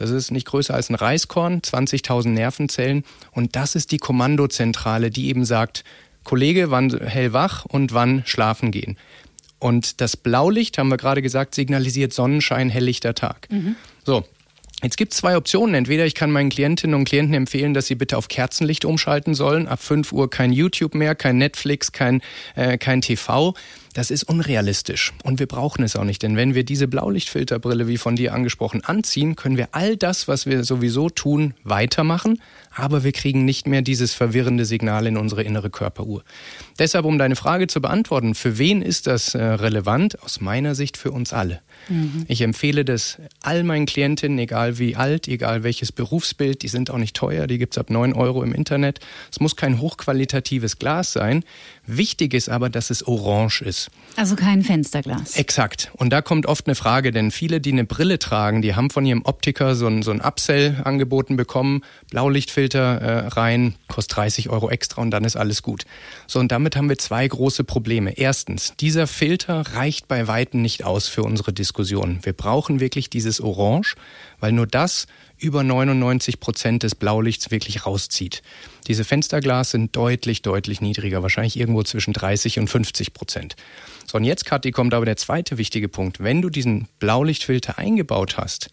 Das 0.00 0.08
ist 0.08 0.30
nicht 0.30 0.46
größer 0.46 0.72
als 0.72 0.88
ein 0.88 0.94
Reiskorn, 0.94 1.60
20.000 1.60 2.28
Nervenzellen. 2.28 3.04
Und 3.32 3.54
das 3.54 3.74
ist 3.74 3.92
die 3.92 3.98
Kommandozentrale, 3.98 5.10
die 5.10 5.28
eben 5.28 5.44
sagt, 5.44 5.84
Kollege, 6.24 6.70
wann 6.70 6.98
hellwach 6.98 7.66
und 7.66 7.92
wann 7.92 8.22
schlafen 8.24 8.70
gehen. 8.70 8.96
Und 9.58 10.00
das 10.00 10.16
Blaulicht, 10.16 10.78
haben 10.78 10.88
wir 10.88 10.96
gerade 10.96 11.20
gesagt, 11.20 11.54
signalisiert 11.54 12.14
Sonnenschein, 12.14 12.70
helllichter 12.70 13.14
Tag. 13.14 13.46
Mhm. 13.50 13.76
So, 14.04 14.24
Jetzt 14.82 14.96
gibt 14.96 15.12
es 15.12 15.18
zwei 15.18 15.36
Optionen. 15.36 15.74
Entweder 15.74 16.06
ich 16.06 16.14
kann 16.14 16.30
meinen 16.30 16.48
Klientinnen 16.48 16.94
und 16.94 17.04
Klienten 17.04 17.34
empfehlen, 17.34 17.74
dass 17.74 17.86
sie 17.86 17.96
bitte 17.96 18.16
auf 18.16 18.28
Kerzenlicht 18.28 18.86
umschalten 18.86 19.34
sollen. 19.34 19.68
Ab 19.68 19.82
5 19.82 20.10
Uhr 20.12 20.30
kein 20.30 20.52
YouTube 20.52 20.94
mehr, 20.94 21.14
kein 21.14 21.36
Netflix, 21.36 21.92
kein, 21.92 22.22
äh, 22.54 22.78
kein 22.78 23.02
TV. 23.02 23.54
Das 23.92 24.10
ist 24.10 24.22
unrealistisch 24.24 25.12
und 25.24 25.40
wir 25.40 25.46
brauchen 25.46 25.82
es 25.82 25.96
auch 25.96 26.04
nicht, 26.04 26.22
denn 26.22 26.36
wenn 26.36 26.54
wir 26.54 26.64
diese 26.64 26.86
Blaulichtfilterbrille, 26.86 27.88
wie 27.88 27.98
von 27.98 28.14
dir 28.14 28.34
angesprochen, 28.34 28.84
anziehen, 28.84 29.34
können 29.34 29.56
wir 29.56 29.70
all 29.72 29.96
das, 29.96 30.28
was 30.28 30.46
wir 30.46 30.62
sowieso 30.62 31.10
tun, 31.10 31.54
weitermachen, 31.64 32.40
aber 32.72 33.02
wir 33.02 33.10
kriegen 33.12 33.44
nicht 33.44 33.66
mehr 33.66 33.82
dieses 33.82 34.14
verwirrende 34.14 34.64
Signal 34.64 35.06
in 35.06 35.16
unsere 35.16 35.42
innere 35.42 35.70
Körperuhr. 35.70 36.22
Deshalb, 36.78 37.04
um 37.04 37.18
deine 37.18 37.34
Frage 37.34 37.66
zu 37.66 37.80
beantworten, 37.80 38.34
für 38.34 38.58
wen 38.58 38.80
ist 38.80 39.08
das 39.08 39.34
äh, 39.34 39.42
relevant? 39.42 40.22
Aus 40.22 40.40
meiner 40.40 40.74
Sicht 40.76 40.96
für 40.96 41.10
uns 41.10 41.32
alle. 41.32 41.60
Mhm. 41.88 42.26
Ich 42.28 42.42
empfehle 42.42 42.84
das 42.84 43.18
all 43.42 43.64
meinen 43.64 43.86
Klientinnen, 43.86 44.38
egal 44.38 44.78
wie 44.78 44.94
alt, 44.94 45.26
egal 45.26 45.64
welches 45.64 45.90
Berufsbild, 45.90 46.62
die 46.62 46.68
sind 46.68 46.90
auch 46.90 46.98
nicht 46.98 47.16
teuer, 47.16 47.46
die 47.48 47.58
gibt 47.58 47.74
es 47.74 47.78
ab 47.78 47.90
9 47.90 48.12
Euro 48.12 48.42
im 48.42 48.54
Internet. 48.54 49.00
Es 49.32 49.40
muss 49.40 49.56
kein 49.56 49.80
hochqualitatives 49.80 50.78
Glas 50.78 51.12
sein. 51.12 51.44
Wichtig 51.96 52.34
ist 52.34 52.48
aber, 52.48 52.70
dass 52.70 52.90
es 52.90 53.06
orange 53.06 53.62
ist. 53.62 53.90
Also 54.16 54.36
kein 54.36 54.62
Fensterglas. 54.62 55.36
Exakt. 55.36 55.90
Und 55.94 56.10
da 56.10 56.22
kommt 56.22 56.46
oft 56.46 56.66
eine 56.66 56.74
Frage, 56.74 57.10
denn 57.10 57.30
viele, 57.30 57.60
die 57.60 57.72
eine 57.72 57.84
Brille 57.84 58.18
tragen, 58.18 58.62
die 58.62 58.74
haben 58.74 58.90
von 58.90 59.04
ihrem 59.04 59.22
Optiker 59.24 59.74
so 59.74 59.86
ein, 59.86 60.02
so 60.02 60.10
ein 60.10 60.20
Upsell 60.20 60.80
angeboten 60.84 61.36
bekommen, 61.36 61.82
Blaulichtfilter 62.10 63.00
äh, 63.00 63.26
rein, 63.28 63.74
kostet 63.88 64.16
30 64.16 64.50
Euro 64.50 64.70
extra 64.70 65.02
und 65.02 65.10
dann 65.10 65.24
ist 65.24 65.36
alles 65.36 65.62
gut. 65.62 65.84
So, 66.26 66.38
und 66.38 66.52
damit 66.52 66.76
haben 66.76 66.88
wir 66.88 66.98
zwei 66.98 67.26
große 67.26 67.64
Probleme. 67.64 68.16
Erstens, 68.16 68.74
dieser 68.78 69.06
Filter 69.06 69.62
reicht 69.74 70.08
bei 70.08 70.26
Weitem 70.28 70.62
nicht 70.62 70.84
aus 70.84 71.08
für 71.08 71.22
unsere 71.22 71.52
Diskussion. 71.52 72.20
Wir 72.22 72.32
brauchen 72.32 72.80
wirklich 72.80 73.10
dieses 73.10 73.40
Orange, 73.40 73.96
weil 74.38 74.52
nur 74.52 74.66
das 74.66 75.06
über 75.38 75.62
99 75.62 76.40
Prozent 76.40 76.82
des 76.82 76.94
Blaulichts 76.94 77.50
wirklich 77.50 77.86
rauszieht. 77.86 78.42
Diese 78.90 79.04
Fensterglas 79.04 79.70
sind 79.70 79.94
deutlich, 79.94 80.42
deutlich 80.42 80.80
niedriger, 80.80 81.22
wahrscheinlich 81.22 81.56
irgendwo 81.56 81.84
zwischen 81.84 82.12
30 82.12 82.58
und 82.58 82.66
50 82.66 83.14
Prozent. 83.14 83.54
So, 84.04 84.18
und 84.18 84.24
jetzt, 84.24 84.44
Kathi, 84.44 84.72
kommt 84.72 84.94
aber 84.94 85.04
der 85.04 85.16
zweite 85.16 85.58
wichtige 85.58 85.88
Punkt. 85.88 86.18
Wenn 86.18 86.42
du 86.42 86.50
diesen 86.50 86.88
Blaulichtfilter 86.98 87.78
eingebaut 87.78 88.36
hast, 88.36 88.68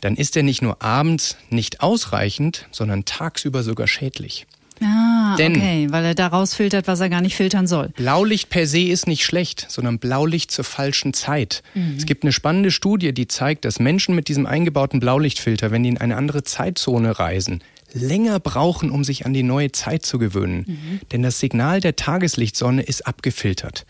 dann 0.00 0.16
ist 0.16 0.36
er 0.36 0.42
nicht 0.42 0.60
nur 0.60 0.82
abends 0.82 1.36
nicht 1.50 1.82
ausreichend, 1.82 2.66
sondern 2.72 3.04
tagsüber 3.04 3.62
sogar 3.62 3.86
schädlich. 3.86 4.48
Ah, 4.82 5.36
Denn 5.36 5.54
okay, 5.54 5.86
weil 5.90 6.04
er 6.04 6.14
da 6.16 6.26
rausfiltert, 6.26 6.88
was 6.88 6.98
er 6.98 7.08
gar 7.08 7.20
nicht 7.20 7.36
filtern 7.36 7.68
soll. 7.68 7.90
Blaulicht 7.90 8.50
per 8.50 8.66
se 8.66 8.80
ist 8.80 9.06
nicht 9.06 9.24
schlecht, 9.24 9.66
sondern 9.68 10.00
Blaulicht 10.00 10.50
zur 10.50 10.64
falschen 10.64 11.14
Zeit. 11.14 11.62
Mhm. 11.74 11.94
Es 11.96 12.06
gibt 12.06 12.24
eine 12.24 12.32
spannende 12.32 12.72
Studie, 12.72 13.12
die 13.12 13.28
zeigt, 13.28 13.64
dass 13.64 13.78
Menschen 13.78 14.16
mit 14.16 14.26
diesem 14.26 14.46
eingebauten 14.46 14.98
Blaulichtfilter, 14.98 15.70
wenn 15.70 15.84
die 15.84 15.90
in 15.90 15.98
eine 15.98 16.16
andere 16.16 16.42
Zeitzone 16.42 17.20
reisen, 17.20 17.62
länger 17.92 18.40
brauchen, 18.40 18.90
um 18.90 19.04
sich 19.04 19.26
an 19.26 19.32
die 19.32 19.42
neue 19.42 19.72
Zeit 19.72 20.04
zu 20.04 20.18
gewöhnen. 20.18 20.64
Mhm. 20.66 21.00
Denn 21.12 21.22
das 21.22 21.40
Signal 21.40 21.80
der 21.80 21.96
Tageslichtsonne 21.96 22.82
ist 22.82 23.06
abgefiltert. 23.06 23.86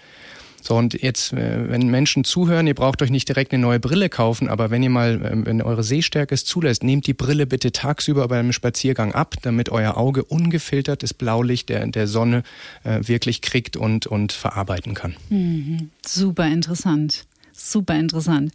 So, 0.60 0.76
und 0.76 1.00
jetzt, 1.00 1.32
äh, 1.32 1.70
wenn 1.70 1.88
Menschen 1.88 2.24
zuhören, 2.24 2.66
ihr 2.66 2.74
braucht 2.74 3.00
euch 3.00 3.10
nicht 3.10 3.28
direkt 3.28 3.52
eine 3.52 3.62
neue 3.62 3.80
Brille 3.80 4.08
kaufen, 4.08 4.48
aber 4.48 4.70
wenn 4.70 4.82
ihr 4.82 4.90
mal, 4.90 5.20
ähm, 5.24 5.46
wenn 5.46 5.62
eure 5.62 5.84
Sehstärke 5.84 6.34
es 6.34 6.44
zulässt, 6.44 6.82
nehmt 6.82 7.06
die 7.06 7.14
Brille 7.14 7.46
bitte 7.46 7.72
tagsüber 7.72 8.28
beim 8.28 8.52
Spaziergang 8.52 9.14
ab, 9.14 9.36
damit 9.42 9.70
euer 9.70 9.96
Auge 9.96 10.24
ungefiltertes 10.24 11.14
Blaulicht 11.14 11.68
der, 11.68 11.86
der 11.86 12.06
Sonne 12.06 12.42
äh, 12.84 13.00
wirklich 13.02 13.40
kriegt 13.40 13.76
und, 13.76 14.06
und 14.06 14.32
verarbeiten 14.32 14.94
kann. 14.94 15.16
Mhm. 15.30 15.90
Super 16.04 16.48
interessant. 16.48 17.24
Super 17.60 17.96
interessant. 17.98 18.52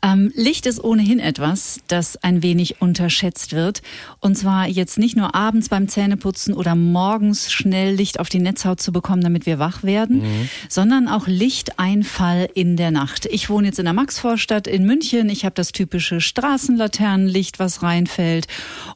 Ähm, 0.00 0.32
Licht 0.36 0.66
ist 0.66 0.82
ohnehin 0.82 1.18
etwas, 1.18 1.80
das 1.88 2.16
ein 2.22 2.40
wenig 2.44 2.80
unterschätzt 2.80 3.52
wird. 3.52 3.82
Und 4.20 4.38
zwar 4.38 4.68
jetzt 4.68 4.96
nicht 4.96 5.16
nur 5.16 5.34
abends 5.34 5.68
beim 5.68 5.88
Zähneputzen 5.88 6.54
oder 6.54 6.76
morgens 6.76 7.50
schnell 7.50 7.96
Licht 7.96 8.20
auf 8.20 8.28
die 8.28 8.38
Netzhaut 8.38 8.80
zu 8.80 8.92
bekommen, 8.92 9.22
damit 9.22 9.44
wir 9.44 9.58
wach 9.58 9.82
werden, 9.82 10.18
mhm. 10.18 10.48
sondern 10.68 11.08
auch 11.08 11.26
Lichteinfall 11.26 12.48
in 12.54 12.76
der 12.76 12.92
Nacht. 12.92 13.26
Ich 13.26 13.50
wohne 13.50 13.66
jetzt 13.66 13.80
in 13.80 13.86
der 13.86 13.94
Maxvorstadt 13.94 14.68
in 14.68 14.86
München. 14.86 15.28
Ich 15.30 15.44
habe 15.44 15.56
das 15.56 15.72
typische 15.72 16.20
Straßenlaternenlicht, 16.20 17.58
was 17.58 17.82
reinfällt. 17.82 18.46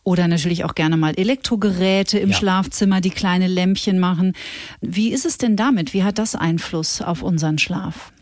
Oder 0.04 0.28
natürlich 0.28 0.62
auch 0.62 0.76
gerne 0.76 0.96
mal 0.96 1.14
Elektrogeräte 1.16 2.20
im 2.20 2.30
ja. 2.30 2.36
Schlafzimmer, 2.36 3.00
die 3.00 3.10
kleine 3.10 3.48
Lämpchen 3.48 3.98
machen. 3.98 4.34
Wie 4.80 5.12
ist 5.12 5.26
es 5.26 5.36
denn 5.36 5.56
damit? 5.56 5.94
Wie 5.94 6.04
hat 6.04 6.18
das 6.18 6.36
Einfluss 6.36 7.02
auf 7.02 7.22
unseren 7.22 7.58
Schlaf? 7.58 8.12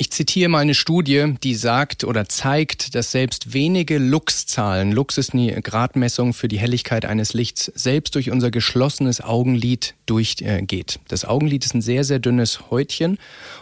Ich 0.00 0.10
zitiere 0.10 0.48
mal 0.48 0.60
eine 0.60 0.74
Studie, 0.74 1.34
die 1.42 1.54
sagt 1.54 2.04
oder 2.04 2.26
zeigt, 2.26 2.94
dass 2.94 3.12
selbst 3.12 3.52
wenige 3.52 3.98
Lux-Zahlen, 3.98 4.92
Lux 4.92 5.18
ist 5.18 5.34
eine 5.34 5.60
Gradmessung 5.60 6.32
für 6.32 6.48
die 6.48 6.58
Helligkeit 6.58 7.04
eines 7.04 7.34
Lichts, 7.34 7.66
selbst 7.74 8.14
durch 8.14 8.30
unser 8.30 8.50
geschlossenes 8.50 9.20
Augenlid 9.20 9.94
durchgeht. 10.06 11.00
Das 11.08 11.26
Augenlid 11.26 11.66
ist 11.66 11.74
ein 11.74 11.82
sehr, 11.82 12.04
sehr 12.04 12.18
dünnes 12.18 12.70
Häutchen 12.70 13.18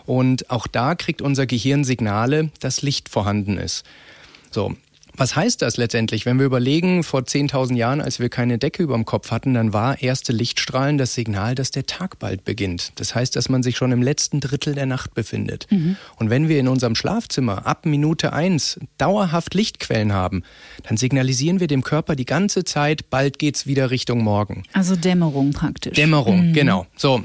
und 0.07 0.49
auch 0.49 0.69
da 0.69 0.95
kriegt 0.95 1.23
unser 1.23 1.45
Gehirn 1.45 1.83
Signale, 1.83 2.51
dass 2.61 2.83
Licht 2.83 3.09
vorhanden 3.09 3.59
ist. 3.59 3.85
So, 4.53 4.77
Was 5.19 5.35
heißt 5.35 5.63
das 5.63 5.77
letztendlich? 5.77 6.27
Wenn 6.27 6.39
wir 6.39 6.47
überlegen, 6.47 7.03
vor 7.03 7.23
10.000 7.23 7.75
Jahren, 7.75 8.01
als 8.01 8.21
wir 8.21 8.29
keine 8.29 8.57
Decke 8.57 8.85
über 8.85 8.95
dem 8.95 9.05
Kopf 9.05 9.33
hatten, 9.33 9.53
dann 9.53 9.73
war 9.73 10.01
erste 10.01 10.33
Lichtstrahlen 10.33 10.97
das 10.97 11.15
Signal, 11.15 11.57
dass 11.57 11.73
der 11.73 11.87
Tag 11.87 12.21
bald 12.21 12.45
beginnt. 12.45 12.93
Das 12.95 13.17
heißt, 13.17 13.35
dass 13.35 13.49
man 13.49 13.65
sich 13.65 13.77
schon 13.77 13.91
im 13.91 14.01
letzten 14.01 14.39
Drittel 14.39 14.77
der 14.77 14.87
Nacht 14.87 15.15
befindet. 15.15 15.67
Mhm. 15.71 15.97
Und 16.17 16.31
wenn 16.31 16.49
wir 16.49 16.61
in 16.61 16.69
unserem 16.69 16.95
Schlafzimmer 16.95 17.67
ab 17.67 17.85
Minute 17.85 18.33
eins 18.33 18.79
dauerhaft 18.97 19.55
Lichtquellen 19.55 20.13
haben, 20.13 20.45
dann 20.85 20.97
signalisieren 20.97 21.59
wir 21.59 21.67
dem 21.67 21.83
Körper 21.83 22.15
die 22.15 22.25
ganze 22.25 22.63
Zeit, 22.63 23.11
bald 23.11 23.41
geht's 23.41 23.67
wieder 23.67 23.91
Richtung 23.91 24.23
Morgen. 24.23 24.63
Also 24.73 24.95
Dämmerung 24.95 25.51
praktisch. 25.51 25.95
Dämmerung, 25.95 26.51
mhm. 26.51 26.53
genau. 26.53 26.87
So, 26.97 27.25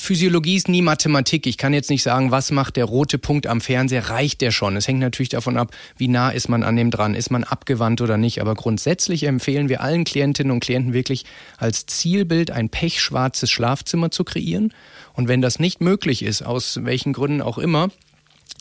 Physiologie 0.00 0.56
ist 0.56 0.68
nie 0.68 0.82
Mathematik. 0.82 1.46
Ich 1.46 1.58
kann 1.58 1.74
jetzt 1.74 1.90
nicht 1.90 2.02
sagen, 2.02 2.30
was 2.30 2.50
macht 2.50 2.76
der 2.76 2.86
rote 2.86 3.18
Punkt 3.18 3.46
am 3.46 3.60
Fernseher, 3.60 4.08
reicht 4.08 4.40
der 4.40 4.50
schon. 4.50 4.76
Es 4.76 4.88
hängt 4.88 5.00
natürlich 5.00 5.28
davon 5.28 5.56
ab, 5.56 5.74
wie 5.96 6.08
nah 6.08 6.30
ist 6.30 6.48
man 6.48 6.62
an 6.62 6.76
dem 6.76 6.90
dran, 6.90 7.14
ist 7.14 7.30
man 7.30 7.44
abgewandt 7.44 8.00
oder 8.00 8.16
nicht. 8.16 8.40
Aber 8.40 8.54
grundsätzlich 8.54 9.24
empfehlen 9.24 9.68
wir 9.68 9.82
allen 9.82 10.04
Klientinnen 10.04 10.52
und 10.52 10.60
Klienten 10.60 10.92
wirklich 10.92 11.24
als 11.58 11.86
Zielbild 11.86 12.50
ein 12.50 12.70
pechschwarzes 12.70 13.50
Schlafzimmer 13.50 14.10
zu 14.10 14.24
kreieren. 14.24 14.72
Und 15.12 15.28
wenn 15.28 15.42
das 15.42 15.58
nicht 15.58 15.80
möglich 15.80 16.22
ist, 16.22 16.42
aus 16.42 16.80
welchen 16.82 17.12
Gründen 17.12 17.42
auch 17.42 17.58
immer, 17.58 17.90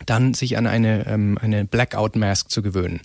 dann 0.06 0.34
sich 0.34 0.58
an 0.58 0.68
eine, 0.68 1.06
ähm, 1.08 1.38
eine 1.42 1.66
Blackout 1.66 2.16
Mask 2.16 2.50
zu 2.50 2.62
gewöhnen. 2.62 3.02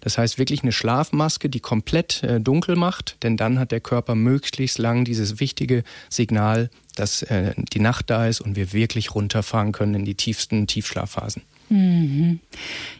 Das 0.00 0.18
heißt 0.18 0.38
wirklich 0.38 0.62
eine 0.62 0.72
Schlafmaske, 0.72 1.48
die 1.48 1.60
komplett 1.60 2.22
äh, 2.22 2.40
dunkel 2.40 2.76
macht, 2.76 3.16
denn 3.22 3.36
dann 3.36 3.58
hat 3.58 3.70
der 3.70 3.80
Körper 3.80 4.14
möglichst 4.14 4.78
lang 4.78 5.04
dieses 5.04 5.40
wichtige 5.40 5.84
Signal, 6.08 6.70
dass 6.94 7.22
äh, 7.22 7.54
die 7.56 7.80
Nacht 7.80 8.10
da 8.10 8.26
ist 8.26 8.40
und 8.40 8.56
wir 8.56 8.72
wirklich 8.72 9.14
runterfahren 9.14 9.72
können 9.72 9.94
in 9.94 10.04
die 10.04 10.14
tiefsten 10.14 10.66
Tiefschlafphasen. 10.66 11.42
Mhm. 11.72 12.40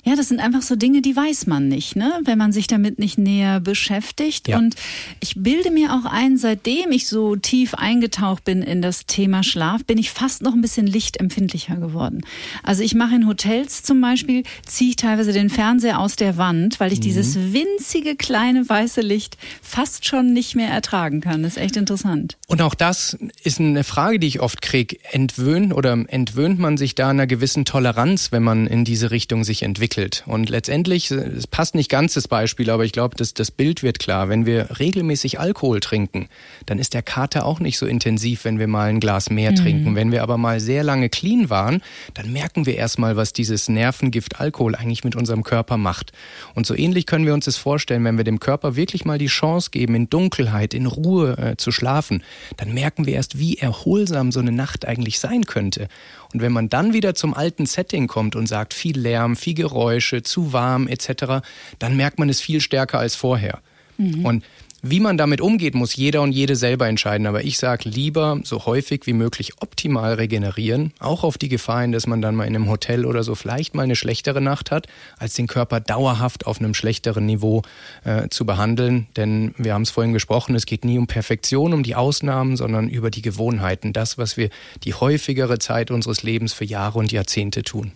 Ja, 0.03 0.17
das 0.17 0.29
sind 0.29 0.41
einfach 0.41 0.63
so 0.63 0.77
Dinge, 0.77 1.03
die 1.03 1.15
weiß 1.15 1.47
man 1.47 1.69
nicht, 1.69 1.95
ne? 1.95 2.11
wenn 2.25 2.39
man 2.39 2.53
sich 2.53 2.67
damit 2.67 2.99
nicht 2.99 3.19
näher 3.19 3.61
beschäftigt. 3.61 4.49
Ja. 4.49 4.59
Und 4.59 4.75
ich 5.21 5.35
bilde 5.37 5.71
mir 5.71 5.93
auch 5.93 6.11
ein, 6.11 6.39
seitdem 6.39 6.91
ich 6.91 7.07
so 7.07 7.37
tief 7.37 7.75
eingetaucht 7.75 8.45
bin 8.45 8.63
in 8.63 8.81
das 8.83 9.07
Thema 9.07 9.45
Schlaf, 9.45 9.85
bin 9.85 9.99
ich 9.99 10.11
fast 10.11 10.43
noch 10.43 10.55
ein 10.55 10.63
bisschen 10.63 10.87
lichtempfindlicher 10.87 11.77
geworden. 11.77 12.23
Also 12.63 12.83
ich 12.83 12.95
mache 12.95 13.15
in 13.15 13.29
Hotels 13.29 13.83
zum 13.83 14.01
Beispiel, 14.01 14.43
ziehe 14.67 14.91
ich 14.91 14.97
teilweise 14.97 15.33
den 15.33 15.51
Fernseher 15.51 16.01
aus 16.01 16.17
der 16.17 16.39
Wand, 16.39 16.81
weil 16.81 16.93
ich 16.93 16.99
mhm. 16.99 17.05
dieses 17.05 17.37
winzige 17.53 18.17
kleine 18.17 18.67
weiße 18.67 19.03
Licht 19.03 19.37
fast 19.61 20.07
schon 20.07 20.33
nicht 20.33 20.57
mehr 20.57 20.71
ertragen 20.71 21.21
kann. 21.21 21.43
Das 21.43 21.57
ist 21.57 21.63
echt 21.63 21.77
interessant. 21.77 22.39
Und 22.49 22.63
auch 22.63 22.75
das 22.75 23.19
ist 23.45 23.61
eine 23.61 23.85
Frage, 23.85 24.19
die 24.19 24.27
ich 24.27 24.41
oft 24.41 24.63
kriege. 24.63 24.97
Entwöhnt 25.11 25.75
oder 25.75 25.93
entwöhnt 26.09 26.59
man 26.59 26.77
sich 26.77 26.95
da 26.95 27.11
einer 27.11 27.27
gewissen 27.27 27.65
Toleranz, 27.65 28.33
wenn 28.33 28.43
man 28.43 28.62
in 28.67 28.85
diese 28.85 29.11
Richtung 29.11 29.45
sich 29.45 29.63
entwickelt. 29.63 30.25
Und 30.27 30.49
letztendlich, 30.49 31.11
es 31.11 31.47
passt 31.47 31.75
nicht 31.75 31.91
ganz 31.91 32.15
das 32.15 32.29
Beispiel, 32.29 32.71
aber 32.71 32.85
ich 32.85 32.93
glaube, 32.93 33.17
das, 33.17 33.35
das 33.35 33.51
Bild 33.51 33.83
wird 33.83 33.99
klar. 33.99 34.29
Wenn 34.29 34.47
wir 34.47 34.79
regelmäßig 34.79 35.41
Alkohol 35.41 35.81
trinken, 35.81 36.29
dann 36.67 36.79
ist 36.79 36.95
der 36.95 37.03
Kater 37.03 37.47
auch 37.47 37.61
nicht 37.61 37.79
so 37.79 37.87
intensiv, 37.87 38.45
wenn 38.45 38.59
wir 38.59 38.67
mal 38.67 38.89
ein 38.89 39.01
Glas 39.01 39.31
mehr 39.31 39.53
mhm. 39.53 39.57
trinken. 39.57 39.95
Wenn 39.95 40.13
wir 40.13 40.23
aber 40.23 40.39
mal 40.39 40.61
sehr 40.61 40.83
lange 40.83 41.09
clean 41.09 41.51
waren, 41.51 41.83
dann 42.15 42.33
merken 42.33 42.67
wir 42.67 42.77
erstmal, 42.77 43.17
was 43.17 43.33
dieses 43.33 43.69
Nervengift 43.69 44.41
Alkohol 44.41 44.75
eigentlich 44.75 45.05
mit 45.05 45.17
unserem 45.17 45.43
Körper 45.43 45.77
macht. 45.77 46.13
Und 46.55 46.67
so 46.67 46.75
ähnlich 46.75 47.07
können 47.07 47.27
wir 47.27 47.35
uns 47.35 47.45
das 47.45 47.57
vorstellen, 47.57 48.05
wenn 48.05 48.17
wir 48.17 48.25
dem 48.25 48.41
Körper 48.41 48.77
wirklich 48.77 49.05
mal 49.05 49.19
die 49.19 49.27
Chance 49.27 49.71
geben, 49.71 49.95
in 49.95 50.11
Dunkelheit, 50.11 50.75
in 50.75 50.87
Ruhe 50.87 51.37
äh, 51.39 51.57
zu 51.57 51.73
schlafen, 51.73 52.23
dann 52.57 52.73
merken 52.73 53.07
wir 53.07 53.15
erst, 53.15 53.39
wie 53.39 53.59
erholsam 53.59 54.33
so 54.33 54.41
eine 54.41 54.53
Nacht 54.53 54.87
eigentlich 54.87 55.19
sein 55.19 55.45
könnte. 55.45 55.89
Und 56.33 56.41
wenn 56.43 56.53
man 56.53 56.69
dann 56.69 56.93
wieder 56.93 57.15
zum 57.15 57.35
alten 57.35 57.67
Setting 57.67 58.07
kommt 58.07 58.37
und 58.37 58.47
sagt, 58.47 58.75
viel 58.75 58.99
Lärm, 58.99 59.37
viel 59.37 59.55
Geräusche, 59.55 60.23
zu 60.23 60.53
warm 60.53 60.89
etc., 60.89 61.45
dann 61.79 61.97
merkt 61.97 62.19
man 62.19 62.29
es 62.29 62.41
viel 62.41 62.61
stärker 62.61 62.99
als 62.99 63.15
vorher. 63.15 63.61
Mhm. 63.99 64.25
Und 64.25 64.45
wie 64.83 64.99
man 64.99 65.17
damit 65.17 65.41
umgeht, 65.41 65.77
muss 65.77 65.95
jeder 65.95 66.23
und 66.23 66.33
jede 66.33 66.57
selber 66.57 66.89
entscheiden. 66.89 67.29
Aber 67.29 67.45
ich 67.45 67.57
sage 67.57 67.89
lieber 67.89 68.41
so 68.43 68.67
häufig 68.67 69.07
wie 69.07 69.13
möglich 69.13 69.53
optimal 69.61 70.15
regenerieren, 70.15 70.93
auch 70.99 71.23
auf 71.23 71.39
die 71.39 71.49
Gefahr 71.49 71.83
hin, 71.83 71.93
dass 71.93 72.09
man 72.09 72.21
dann 72.21 72.35
mal 72.35 72.47
in 72.47 72.57
einem 72.57 72.69
Hotel 72.69 73.07
oder 73.07 73.23
so 73.23 73.37
vielleicht 73.37 73.77
mal 73.77 73.85
eine 73.85 73.95
schlechtere 73.95 74.41
Nacht 74.41 74.73
hat, 74.73 74.89
als 75.19 75.35
den 75.35 75.47
Körper 75.47 75.79
dauerhaft 75.79 76.47
auf 76.47 76.59
einem 76.59 76.75
schlechteren 76.75 77.27
Niveau 77.27 77.63
äh, 78.03 78.29
zu 78.29 78.45
behandeln. 78.45 79.07
Denn 79.17 79.55
wir 79.57 79.75
haben 79.75 79.83
es 79.83 79.91
vorhin 79.91 80.13
gesprochen, 80.13 80.57
es 80.57 80.67
geht 80.67 80.85
nie 80.85 80.99
um 80.99 81.07
Perfektion, 81.07 81.73
um 81.73 81.85
die 81.85 81.95
Ausnahmen, 81.95 82.57
sondern 82.57 82.89
über 82.89 83.11
die 83.11 83.23
Gewohnheiten, 83.23 83.93
das, 83.93 84.19
was 84.19 84.37
wir 84.37 84.51
die 84.83 84.95
häufigere 84.95 85.61
Zeit 85.61 85.93
unseres 85.93 86.25
Lebens 86.25 86.53
für 86.53 86.65
Jahre 86.65 86.99
und 86.99 87.13
Jahrzehnte 87.13 87.63
tun. 87.63 87.93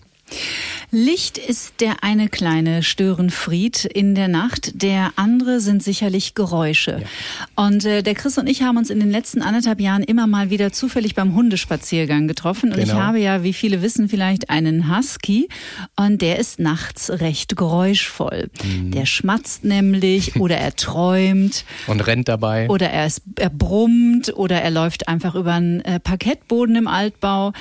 Licht 0.91 1.37
ist 1.37 1.81
der 1.81 2.03
eine 2.03 2.29
kleine 2.29 2.83
Störenfried 2.83 3.85
in 3.85 4.15
der 4.15 4.29
Nacht, 4.29 4.83
der 4.83 5.13
andere 5.17 5.61
sind 5.61 5.83
sicherlich 5.83 6.35
Geräusche. 6.35 7.03
Ja. 7.03 7.65
Und 7.65 7.85
äh, 7.85 8.03
der 8.03 8.15
Chris 8.15 8.39
und 8.39 8.47
ich 8.47 8.63
haben 8.63 8.77
uns 8.77 8.91
in 8.91 9.01
den 9.01 9.11
letzten 9.11 9.43
anderthalb 9.43 9.81
Jahren 9.81 10.03
immer 10.03 10.27
mal 10.27 10.51
wieder 10.51 10.73
zufällig 10.73 11.15
beim 11.15 11.35
Hundespaziergang 11.35 12.29
getroffen. 12.29 12.71
Und 12.71 12.79
genau. 12.79 12.95
ich 12.95 12.99
habe 12.99 13.19
ja, 13.19 13.43
wie 13.43 13.53
viele 13.53 13.83
wissen, 13.83 14.09
vielleicht 14.09 14.49
einen 14.49 14.97
Husky 14.97 15.49
und 15.97 16.23
der 16.23 16.39
ist 16.39 16.61
nachts 16.61 17.11
recht 17.11 17.57
geräuschvoll. 17.57 18.49
Mhm. 18.65 18.93
Der 18.93 19.07
schmatzt 19.07 19.65
nämlich 19.65 20.37
oder 20.41 20.57
er 20.57 20.75
träumt. 20.77 21.65
Und 21.89 22.07
rennt 22.07 22.29
dabei. 22.29 22.69
Oder 22.69 22.91
er, 22.91 23.07
ist, 23.07 23.23
er 23.37 23.51
brummt 23.51 24.33
oder 24.37 24.63
er 24.63 24.71
läuft 24.71 25.09
einfach 25.09 25.35
über 25.35 25.55
einen 25.55 25.81
äh, 25.81 25.99
Parkettboden 26.01 26.77
im 26.77 26.87
Altbau. 26.87 27.53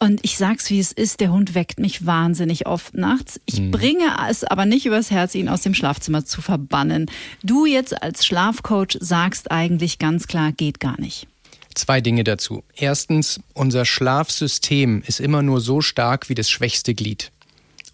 Und 0.00 0.20
ich 0.22 0.36
sag's 0.38 0.70
wie 0.70 0.78
es 0.78 0.92
ist, 0.92 1.20
der 1.20 1.32
Hund 1.32 1.56
weckt 1.56 1.80
mich 1.80 2.06
wahnsinnig 2.06 2.66
oft 2.66 2.94
nachts. 2.94 3.40
Ich 3.46 3.60
mhm. 3.60 3.72
bringe 3.72 4.16
es 4.30 4.44
aber 4.44 4.64
nicht 4.64 4.86
übers 4.86 5.10
Herz, 5.10 5.34
ihn 5.34 5.48
aus 5.48 5.62
dem 5.62 5.74
Schlafzimmer 5.74 6.24
zu 6.24 6.40
verbannen. 6.40 7.06
Du 7.42 7.66
jetzt 7.66 8.00
als 8.00 8.24
Schlafcoach 8.24 8.96
sagst 9.00 9.50
eigentlich 9.50 9.98
ganz 9.98 10.28
klar, 10.28 10.52
geht 10.52 10.78
gar 10.78 11.00
nicht. 11.00 11.26
Zwei 11.74 12.00
Dinge 12.00 12.22
dazu. 12.24 12.62
Erstens, 12.74 13.40
unser 13.54 13.84
Schlafsystem 13.84 15.02
ist 15.06 15.20
immer 15.20 15.42
nur 15.42 15.60
so 15.60 15.80
stark 15.80 16.28
wie 16.28 16.34
das 16.34 16.48
schwächste 16.48 16.94
Glied. 16.94 17.32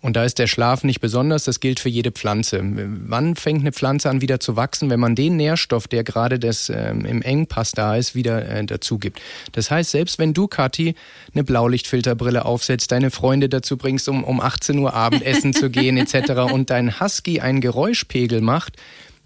Und 0.04 0.16
da 0.16 0.24
ist 0.26 0.38
der 0.38 0.48
Schlaf 0.48 0.84
nicht 0.84 1.00
besonders, 1.00 1.44
das 1.44 1.60
gilt 1.60 1.80
für 1.80 1.88
jede 1.88 2.12
Pflanze. 2.12 2.60
Wann 2.62 3.36
fängt 3.36 3.62
eine 3.62 3.72
Pflanze 3.72 4.10
an 4.10 4.20
wieder 4.20 4.38
zu 4.38 4.54
wachsen, 4.54 4.90
wenn 4.90 5.00
man 5.00 5.14
den 5.14 5.38
Nährstoff, 5.38 5.88
der 5.88 6.04
gerade 6.04 6.38
das, 6.38 6.68
ähm, 6.68 7.06
im 7.06 7.22
Engpass 7.22 7.72
da 7.72 7.96
ist, 7.96 8.14
wieder 8.14 8.46
äh, 8.46 8.66
dazu 8.66 8.98
gibt? 8.98 9.22
Das 9.52 9.70
heißt, 9.70 9.92
selbst 9.92 10.18
wenn 10.18 10.34
du, 10.34 10.46
Kathi, 10.46 10.94
eine 11.32 11.42
Blaulichtfilterbrille 11.42 12.44
aufsetzt, 12.44 12.92
deine 12.92 13.10
Freunde 13.10 13.48
dazu 13.48 13.78
bringst, 13.78 14.06
um, 14.10 14.24
um 14.24 14.42
18 14.42 14.78
Uhr 14.78 14.92
Abendessen 14.92 15.54
zu 15.54 15.70
gehen 15.70 15.96
etc. 15.96 16.52
und 16.52 16.68
dein 16.68 17.00
Husky 17.00 17.40
einen 17.40 17.62
Geräuschpegel 17.62 18.42
macht, 18.42 18.76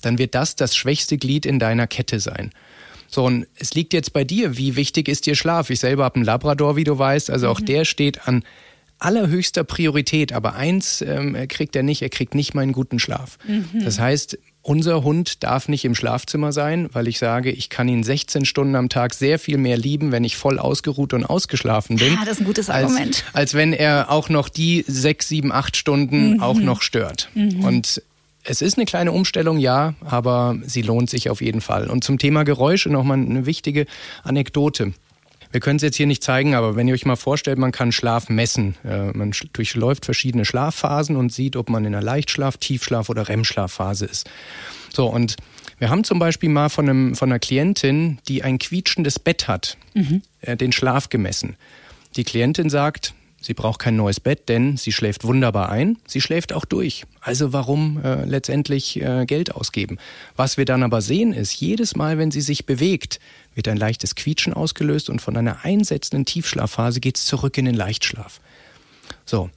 dann 0.02 0.18
wird 0.18 0.36
das 0.36 0.54
das 0.54 0.76
schwächste 0.76 1.18
Glied 1.18 1.44
in 1.44 1.58
deiner 1.58 1.88
Kette 1.88 2.20
sein. 2.20 2.52
So, 3.08 3.24
und 3.24 3.48
es 3.56 3.74
liegt 3.74 3.92
jetzt 3.92 4.12
bei 4.12 4.22
dir, 4.22 4.56
wie 4.56 4.76
wichtig 4.76 5.08
ist 5.08 5.26
dir 5.26 5.34
Schlaf? 5.34 5.70
Ich 5.70 5.80
selber 5.80 6.04
habe 6.04 6.14
einen 6.14 6.24
Labrador, 6.24 6.76
wie 6.76 6.84
du 6.84 6.96
weißt, 6.96 7.30
also 7.30 7.48
auch 7.48 7.58
mhm. 7.58 7.66
der 7.66 7.84
steht 7.84 8.28
an 8.28 8.44
allerhöchster 8.98 9.64
Priorität, 9.64 10.32
aber 10.32 10.54
eins 10.54 11.02
ähm, 11.02 11.36
kriegt 11.48 11.76
er 11.76 11.82
nicht, 11.82 12.02
er 12.02 12.08
kriegt 12.08 12.34
nicht 12.34 12.54
meinen 12.54 12.72
guten 12.72 12.98
Schlaf. 12.98 13.38
Mhm. 13.46 13.84
Das 13.84 13.98
heißt, 14.00 14.38
unser 14.62 15.02
Hund 15.02 15.44
darf 15.44 15.68
nicht 15.68 15.84
im 15.84 15.94
Schlafzimmer 15.94 16.52
sein, 16.52 16.90
weil 16.92 17.08
ich 17.08 17.18
sage, 17.18 17.50
ich 17.50 17.70
kann 17.70 17.88
ihn 17.88 18.02
16 18.02 18.44
Stunden 18.44 18.74
am 18.74 18.88
Tag 18.88 19.14
sehr 19.14 19.38
viel 19.38 19.56
mehr 19.56 19.78
lieben, 19.78 20.12
wenn 20.12 20.24
ich 20.24 20.36
voll 20.36 20.58
ausgeruht 20.58 21.14
und 21.14 21.24
ausgeschlafen 21.24 21.96
bin. 21.96 22.12
Ja, 22.12 22.20
das 22.20 22.34
ist 22.34 22.40
ein 22.40 22.46
gutes 22.46 22.68
Argument. 22.68 23.24
Als, 23.28 23.34
als 23.34 23.54
wenn 23.54 23.72
er 23.72 24.10
auch 24.10 24.28
noch 24.28 24.48
die 24.48 24.84
sechs, 24.86 25.28
sieben, 25.28 25.52
acht 25.52 25.76
Stunden 25.76 26.34
mhm. 26.34 26.42
auch 26.42 26.58
noch 26.58 26.82
stört. 26.82 27.30
Mhm. 27.34 27.64
Und 27.64 28.02
es 28.44 28.62
ist 28.62 28.76
eine 28.76 28.86
kleine 28.86 29.12
Umstellung, 29.12 29.58
ja, 29.58 29.94
aber 30.04 30.56
sie 30.66 30.82
lohnt 30.82 31.08
sich 31.08 31.30
auf 31.30 31.40
jeden 31.40 31.60
Fall. 31.60 31.88
Und 31.88 32.04
zum 32.04 32.18
Thema 32.18 32.44
Geräusche 32.44 32.90
nochmal 32.90 33.18
eine 33.18 33.46
wichtige 33.46 33.86
Anekdote. 34.22 34.92
Wir 35.50 35.60
können 35.60 35.76
es 35.76 35.82
jetzt 35.82 35.96
hier 35.96 36.06
nicht 36.06 36.22
zeigen, 36.22 36.54
aber 36.54 36.76
wenn 36.76 36.88
ihr 36.88 36.94
euch 36.94 37.06
mal 37.06 37.16
vorstellt, 37.16 37.58
man 37.58 37.72
kann 37.72 37.92
Schlaf 37.92 38.28
messen. 38.28 38.76
Äh, 38.84 39.12
man 39.12 39.32
durchläuft 39.52 40.04
verschiedene 40.04 40.44
Schlafphasen 40.44 41.16
und 41.16 41.32
sieht, 41.32 41.56
ob 41.56 41.70
man 41.70 41.84
in 41.84 41.94
einer 41.94 42.04
Leichtschlaf-, 42.04 42.58
Tiefschlaf- 42.58 43.08
oder 43.08 43.28
REM-Schlafphase 43.28 44.04
ist. 44.04 44.28
So, 44.92 45.06
und 45.06 45.36
wir 45.78 45.90
haben 45.90 46.04
zum 46.04 46.18
Beispiel 46.18 46.48
mal 46.48 46.68
von, 46.68 46.88
einem, 46.88 47.14
von 47.14 47.30
einer 47.30 47.38
Klientin, 47.38 48.18
die 48.28 48.42
ein 48.42 48.58
quietschendes 48.58 49.18
Bett 49.18 49.48
hat, 49.48 49.78
mhm. 49.94 50.22
äh, 50.40 50.56
den 50.56 50.72
Schlaf 50.72 51.08
gemessen. 51.08 51.56
Die 52.16 52.24
Klientin 52.24 52.68
sagt, 52.68 53.14
Sie 53.40 53.54
braucht 53.54 53.78
kein 53.78 53.94
neues 53.94 54.18
Bett, 54.18 54.48
denn 54.48 54.76
sie 54.76 54.90
schläft 54.90 55.24
wunderbar 55.24 55.68
ein, 55.68 55.96
sie 56.06 56.20
schläft 56.20 56.52
auch 56.52 56.64
durch. 56.64 57.04
Also 57.20 57.52
warum 57.52 58.02
äh, 58.02 58.24
letztendlich 58.24 59.00
äh, 59.00 59.26
Geld 59.26 59.54
ausgeben? 59.54 59.98
Was 60.34 60.56
wir 60.56 60.64
dann 60.64 60.82
aber 60.82 61.00
sehen 61.00 61.32
ist, 61.32 61.54
jedes 61.54 61.94
Mal, 61.94 62.18
wenn 62.18 62.32
sie 62.32 62.40
sich 62.40 62.66
bewegt, 62.66 63.20
wird 63.54 63.68
ein 63.68 63.76
leichtes 63.76 64.16
Quietschen 64.16 64.52
ausgelöst 64.52 65.08
und 65.08 65.22
von 65.22 65.36
einer 65.36 65.64
einsetzenden 65.64 66.24
Tiefschlafphase 66.24 66.98
geht 66.98 67.16
es 67.16 67.26
zurück 67.26 67.56
in 67.58 67.64
den 67.64 67.74
Leichtschlaf. 67.74 68.40
So. 69.24 69.50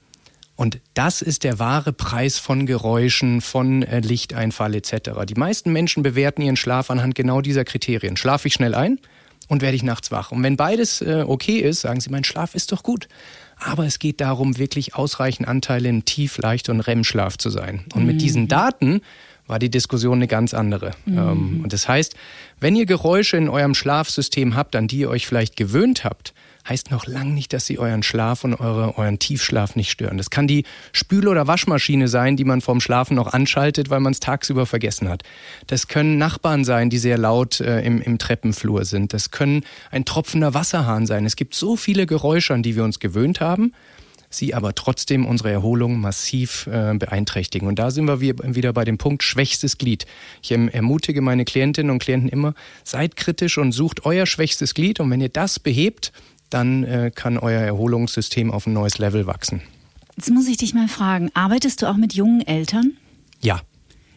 Und 0.55 0.79
das 0.93 1.23
ist 1.23 1.43
der 1.43 1.57
wahre 1.57 1.91
Preis 1.91 2.37
von 2.37 2.67
Geräuschen, 2.67 3.41
von 3.41 3.81
äh, 3.81 3.99
Lichteinfall 4.01 4.75
etc. 4.75 5.25
Die 5.27 5.33
meisten 5.33 5.71
Menschen 5.71 6.03
bewerten 6.03 6.43
ihren 6.43 6.55
Schlaf 6.55 6.91
anhand 6.91 7.15
genau 7.15 7.41
dieser 7.41 7.65
Kriterien. 7.65 8.15
Schlafe 8.15 8.47
ich 8.47 8.53
schnell 8.53 8.75
ein 8.75 8.99
und 9.47 9.63
werde 9.63 9.75
ich 9.75 9.81
nachts 9.81 10.11
wach? 10.11 10.31
Und 10.31 10.43
wenn 10.43 10.57
beides 10.57 11.01
äh, 11.01 11.25
okay 11.27 11.57
ist, 11.57 11.81
sagen 11.81 11.99
sie, 11.99 12.11
mein 12.11 12.23
Schlaf 12.23 12.53
ist 12.53 12.71
doch 12.71 12.83
gut. 12.83 13.07
Aber 13.63 13.85
es 13.85 13.99
geht 13.99 14.21
darum, 14.21 14.57
wirklich 14.57 14.95
ausreichend 14.95 15.47
Anteile 15.47 15.87
in 15.87 16.03
Tief-, 16.03 16.39
Leicht- 16.39 16.69
und 16.69 16.81
REM-Schlaf 16.81 17.37
zu 17.37 17.49
sein. 17.49 17.85
Und 17.93 18.01
mhm. 18.01 18.07
mit 18.07 18.21
diesen 18.21 18.47
Daten 18.47 19.01
war 19.45 19.59
die 19.59 19.69
Diskussion 19.69 20.17
eine 20.17 20.27
ganz 20.27 20.53
andere. 20.53 20.91
Mhm. 21.05 21.17
Ähm, 21.17 21.61
und 21.63 21.73
das 21.73 21.87
heißt, 21.87 22.15
wenn 22.59 22.75
ihr 22.75 22.87
Geräusche 22.87 23.37
in 23.37 23.49
eurem 23.49 23.75
Schlafsystem 23.75 24.55
habt, 24.55 24.75
an 24.75 24.87
die 24.87 24.99
ihr 24.99 25.09
euch 25.09 25.27
vielleicht 25.27 25.57
gewöhnt 25.57 26.03
habt, 26.03 26.33
heißt 26.71 26.89
noch 26.89 27.05
lang 27.05 27.33
nicht, 27.33 27.51
dass 27.51 27.65
sie 27.65 27.79
euren 27.79 28.01
Schlaf 28.01 28.45
und 28.45 28.53
eure, 28.53 28.97
euren 28.97 29.19
Tiefschlaf 29.19 29.75
nicht 29.75 29.91
stören. 29.91 30.17
Das 30.17 30.29
kann 30.29 30.47
die 30.47 30.63
Spül- 30.93 31.27
oder 31.27 31.45
Waschmaschine 31.45 32.07
sein, 32.07 32.37
die 32.37 32.45
man 32.45 32.61
vorm 32.61 32.79
Schlafen 32.79 33.15
noch 33.15 33.33
anschaltet, 33.33 33.89
weil 33.89 33.99
man 33.99 34.13
es 34.13 34.21
tagsüber 34.21 34.65
vergessen 34.65 35.09
hat. 35.09 35.23
Das 35.67 35.89
können 35.89 36.17
Nachbarn 36.17 36.63
sein, 36.63 36.89
die 36.89 36.97
sehr 36.97 37.17
laut 37.17 37.59
äh, 37.59 37.81
im, 37.81 38.01
im 38.01 38.17
Treppenflur 38.17 38.85
sind. 38.85 39.11
Das 39.11 39.31
können 39.31 39.65
ein 39.91 40.05
tropfender 40.05 40.53
Wasserhahn 40.53 41.05
sein. 41.05 41.25
Es 41.25 41.35
gibt 41.35 41.55
so 41.55 41.75
viele 41.75 42.05
Geräusche, 42.05 42.53
an 42.53 42.63
die 42.63 42.77
wir 42.77 42.85
uns 42.85 42.99
gewöhnt 42.99 43.41
haben 43.41 43.73
sie 44.33 44.53
aber 44.53 44.73
trotzdem 44.73 45.25
unsere 45.25 45.51
Erholung 45.51 45.99
massiv 45.99 46.67
äh, 46.67 46.93
beeinträchtigen. 46.93 47.67
Und 47.67 47.77
da 47.77 47.91
sind 47.91 48.05
wir 48.05 48.21
wieder 48.21 48.73
bei 48.73 48.85
dem 48.85 48.97
Punkt 48.97 49.23
schwächstes 49.23 49.77
Glied. 49.77 50.05
Ich 50.41 50.51
ermutige 50.51 51.21
meine 51.21 51.45
Klientinnen 51.45 51.91
und 51.91 51.99
Klienten 51.99 52.29
immer, 52.29 52.53
seid 52.83 53.15
kritisch 53.15 53.57
und 53.57 53.73
sucht 53.73 54.05
euer 54.05 54.25
schwächstes 54.25 54.73
Glied. 54.73 54.99
Und 54.99 55.11
wenn 55.11 55.21
ihr 55.21 55.29
das 55.29 55.59
behebt, 55.59 56.13
dann 56.53 56.83
äh, 56.83 57.11
kann 57.13 57.37
euer 57.37 57.61
Erholungssystem 57.61 58.51
auf 58.51 58.67
ein 58.67 58.73
neues 58.73 58.97
Level 58.99 59.25
wachsen. 59.25 59.61
Jetzt 60.17 60.29
muss 60.29 60.47
ich 60.47 60.57
dich 60.57 60.73
mal 60.73 60.87
fragen, 60.87 61.31
arbeitest 61.33 61.81
du 61.81 61.87
auch 61.87 61.97
mit 61.97 62.13
jungen 62.13 62.41
Eltern? 62.45 62.93
Ja. 63.41 63.61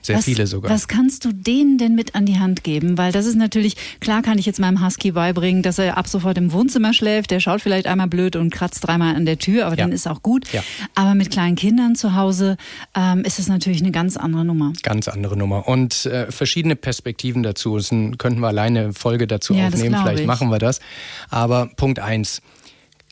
Sehr 0.05 0.19
was, 0.19 0.25
viele 0.27 0.47
sogar. 0.47 0.71
Was 0.71 0.87
kannst 0.87 1.25
du 1.25 1.33
denen 1.33 1.79
denn 1.79 1.95
mit 1.95 2.14
an 2.14 2.27
die 2.27 2.38
Hand 2.38 2.62
geben? 2.62 2.99
Weil 2.99 3.11
das 3.11 3.25
ist 3.25 3.37
natürlich, 3.37 3.77
klar 4.01 4.21
kann 4.21 4.38
ich 4.38 4.45
jetzt 4.45 4.61
meinem 4.61 4.85
Husky 4.85 5.12
beibringen, 5.12 5.62
dass 5.62 5.79
er 5.79 5.97
ab 5.97 6.09
sofort 6.09 6.37
im 6.37 6.53
Wohnzimmer 6.53 6.93
schläft. 6.93 7.31
Der 7.31 7.40
schaut 7.40 7.62
vielleicht 7.62 7.87
einmal 7.87 8.09
blöd 8.09 8.37
und 8.37 8.51
kratzt 8.51 8.87
dreimal 8.87 9.17
an 9.17 9.25
der 9.25 9.38
Tür, 9.38 9.67
aber 9.67 9.77
ja. 9.77 9.85
dann 9.85 9.93
ist 9.93 10.07
auch 10.07 10.23
gut. 10.23 10.53
Ja. 10.53 10.62
Aber 10.95 11.14
mit 11.14 11.31
kleinen 11.31 11.57
Kindern 11.57 11.97
zu 11.97 12.14
Hause 12.14 12.59
ähm, 12.95 13.23
ist 13.25 13.38
es 13.38 13.49
natürlich 13.49 13.81
eine 13.81 13.93
ganz 13.93 14.19
andere 14.19 14.45
Nummer. 14.45 14.75
Ganz 14.83 15.09
andere 15.09 15.38
Nummer. 15.38 15.67
Und 15.67 16.05
äh, 16.05 16.31
verschiedene 16.31 16.77
Perspektiven 16.77 17.43
dazu. 17.43 17.77
Das 17.77 17.88
könnten 17.88 18.40
wir 18.40 18.49
alleine 18.49 18.75
eine 18.75 18.93
Folge 18.93 19.27
dazu 19.27 19.55
ja, 19.55 19.69
aufnehmen. 19.69 19.97
Vielleicht 20.03 20.21
ich. 20.21 20.27
machen 20.27 20.51
wir 20.51 20.59
das. 20.59 20.81
Aber 21.31 21.71
Punkt 21.77 21.99
eins. 21.99 22.43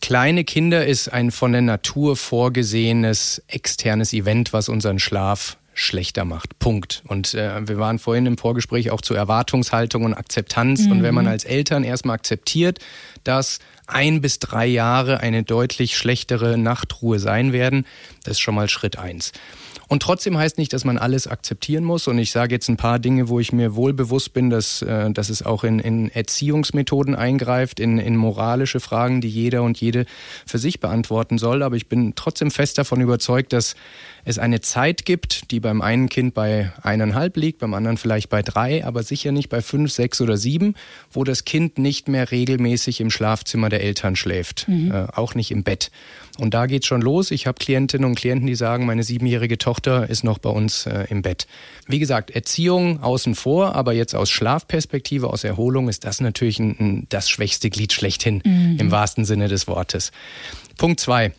Kleine 0.00 0.44
Kinder 0.44 0.84
ist 0.84 1.12
ein 1.12 1.30
von 1.30 1.52
der 1.52 1.62
Natur 1.62 2.16
vorgesehenes 2.16 3.40
externes 3.46 4.12
Event, 4.12 4.52
was 4.52 4.68
unseren 4.68 4.98
Schlaf 4.98 5.56
schlechter 5.74 6.24
macht. 6.24 6.58
Punkt. 6.58 7.02
Und 7.06 7.34
äh, 7.34 7.66
wir 7.66 7.78
waren 7.78 7.98
vorhin 7.98 8.26
im 8.26 8.38
Vorgespräch 8.38 8.90
auch 8.90 9.00
zu 9.00 9.14
Erwartungshaltung 9.14 10.04
und 10.04 10.14
Akzeptanz. 10.14 10.82
Mhm. 10.82 10.92
Und 10.92 11.02
wenn 11.02 11.14
man 11.14 11.26
als 11.26 11.44
Eltern 11.44 11.84
erstmal 11.84 12.14
akzeptiert, 12.14 12.78
dass 13.24 13.58
ein 13.86 14.20
bis 14.20 14.38
drei 14.38 14.66
Jahre 14.66 15.20
eine 15.20 15.42
deutlich 15.42 15.96
schlechtere 15.96 16.58
Nachtruhe 16.58 17.18
sein 17.18 17.52
werden, 17.52 17.86
das 18.24 18.32
ist 18.32 18.40
schon 18.40 18.54
mal 18.54 18.68
Schritt 18.68 18.98
eins. 18.98 19.32
Und 19.92 20.00
trotzdem 20.00 20.38
heißt 20.38 20.56
nicht, 20.56 20.72
dass 20.72 20.86
man 20.86 20.96
alles 20.96 21.26
akzeptieren 21.26 21.84
muss. 21.84 22.08
Und 22.08 22.16
ich 22.16 22.30
sage 22.30 22.54
jetzt 22.54 22.66
ein 22.70 22.78
paar 22.78 22.98
Dinge, 22.98 23.28
wo 23.28 23.40
ich 23.40 23.52
mir 23.52 23.76
wohl 23.76 23.92
bewusst 23.92 24.32
bin, 24.32 24.48
dass, 24.48 24.80
äh, 24.80 25.10
dass 25.10 25.28
es 25.28 25.44
auch 25.44 25.64
in, 25.64 25.80
in 25.80 26.08
Erziehungsmethoden 26.08 27.14
eingreift, 27.14 27.78
in, 27.78 27.98
in 27.98 28.16
moralische 28.16 28.80
Fragen, 28.80 29.20
die 29.20 29.28
jeder 29.28 29.62
und 29.62 29.78
jede 29.78 30.06
für 30.46 30.56
sich 30.56 30.80
beantworten 30.80 31.36
soll. 31.36 31.62
Aber 31.62 31.76
ich 31.76 31.90
bin 31.90 32.14
trotzdem 32.14 32.50
fest 32.50 32.78
davon 32.78 33.02
überzeugt, 33.02 33.52
dass 33.52 33.74
es 34.24 34.38
eine 34.38 34.62
Zeit 34.62 35.04
gibt, 35.04 35.50
die 35.50 35.60
beim 35.60 35.82
einen 35.82 36.08
Kind 36.08 36.32
bei 36.32 36.72
eineinhalb 36.82 37.36
liegt, 37.36 37.58
beim 37.58 37.74
anderen 37.74 37.98
vielleicht 37.98 38.30
bei 38.30 38.40
drei, 38.40 38.86
aber 38.86 39.02
sicher 39.02 39.30
nicht 39.30 39.50
bei 39.50 39.60
fünf, 39.60 39.92
sechs 39.92 40.22
oder 40.22 40.38
sieben, 40.38 40.74
wo 41.10 41.22
das 41.22 41.44
Kind 41.44 41.76
nicht 41.76 42.08
mehr 42.08 42.30
regelmäßig 42.30 43.02
im 43.02 43.10
Schlafzimmer 43.10 43.68
der 43.68 43.82
Eltern 43.82 44.16
schläft, 44.16 44.68
mhm. 44.68 44.90
äh, 44.90 45.06
auch 45.12 45.34
nicht 45.34 45.50
im 45.50 45.64
Bett. 45.64 45.90
Und 46.38 46.54
da 46.54 46.66
geht's 46.66 46.86
schon 46.86 47.02
los. 47.02 47.30
Ich 47.30 47.46
habe 47.46 47.58
Klientinnen 47.58 48.08
und 48.08 48.14
Klienten, 48.14 48.46
die 48.46 48.54
sagen, 48.54 48.86
meine 48.86 49.02
siebenjährige 49.02 49.58
Tochter 49.58 50.08
ist 50.08 50.24
noch 50.24 50.38
bei 50.38 50.48
uns 50.48 50.86
äh, 50.86 51.06
im 51.10 51.22
Bett. 51.22 51.46
Wie 51.86 51.98
gesagt, 51.98 52.30
Erziehung 52.30 53.02
außen 53.02 53.34
vor, 53.34 53.74
aber 53.74 53.92
jetzt 53.92 54.14
aus 54.14 54.30
Schlafperspektive, 54.30 55.28
aus 55.28 55.44
Erholung 55.44 55.88
ist 55.88 56.04
das 56.04 56.20
natürlich 56.20 56.58
ein, 56.58 56.76
ein, 56.78 57.06
das 57.10 57.28
schwächste 57.28 57.68
Glied 57.68 57.92
schlechthin 57.92 58.42
mhm. 58.44 58.78
im 58.78 58.90
wahrsten 58.90 59.24
Sinne 59.24 59.48
des 59.48 59.68
Wortes. 59.68 60.10
Punkt 60.78 61.00
zwei. 61.00 61.32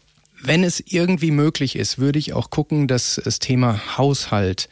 Wenn 0.45 0.63
es 0.63 0.83
irgendwie 0.85 1.31
möglich 1.31 1.77
ist, 1.77 1.99
würde 1.99 2.19
ich 2.19 2.33
auch 2.33 2.49
gucken, 2.49 2.87
dass 2.87 3.19
das 3.23 3.39
Thema 3.39 3.97
Haushalt 3.97 4.67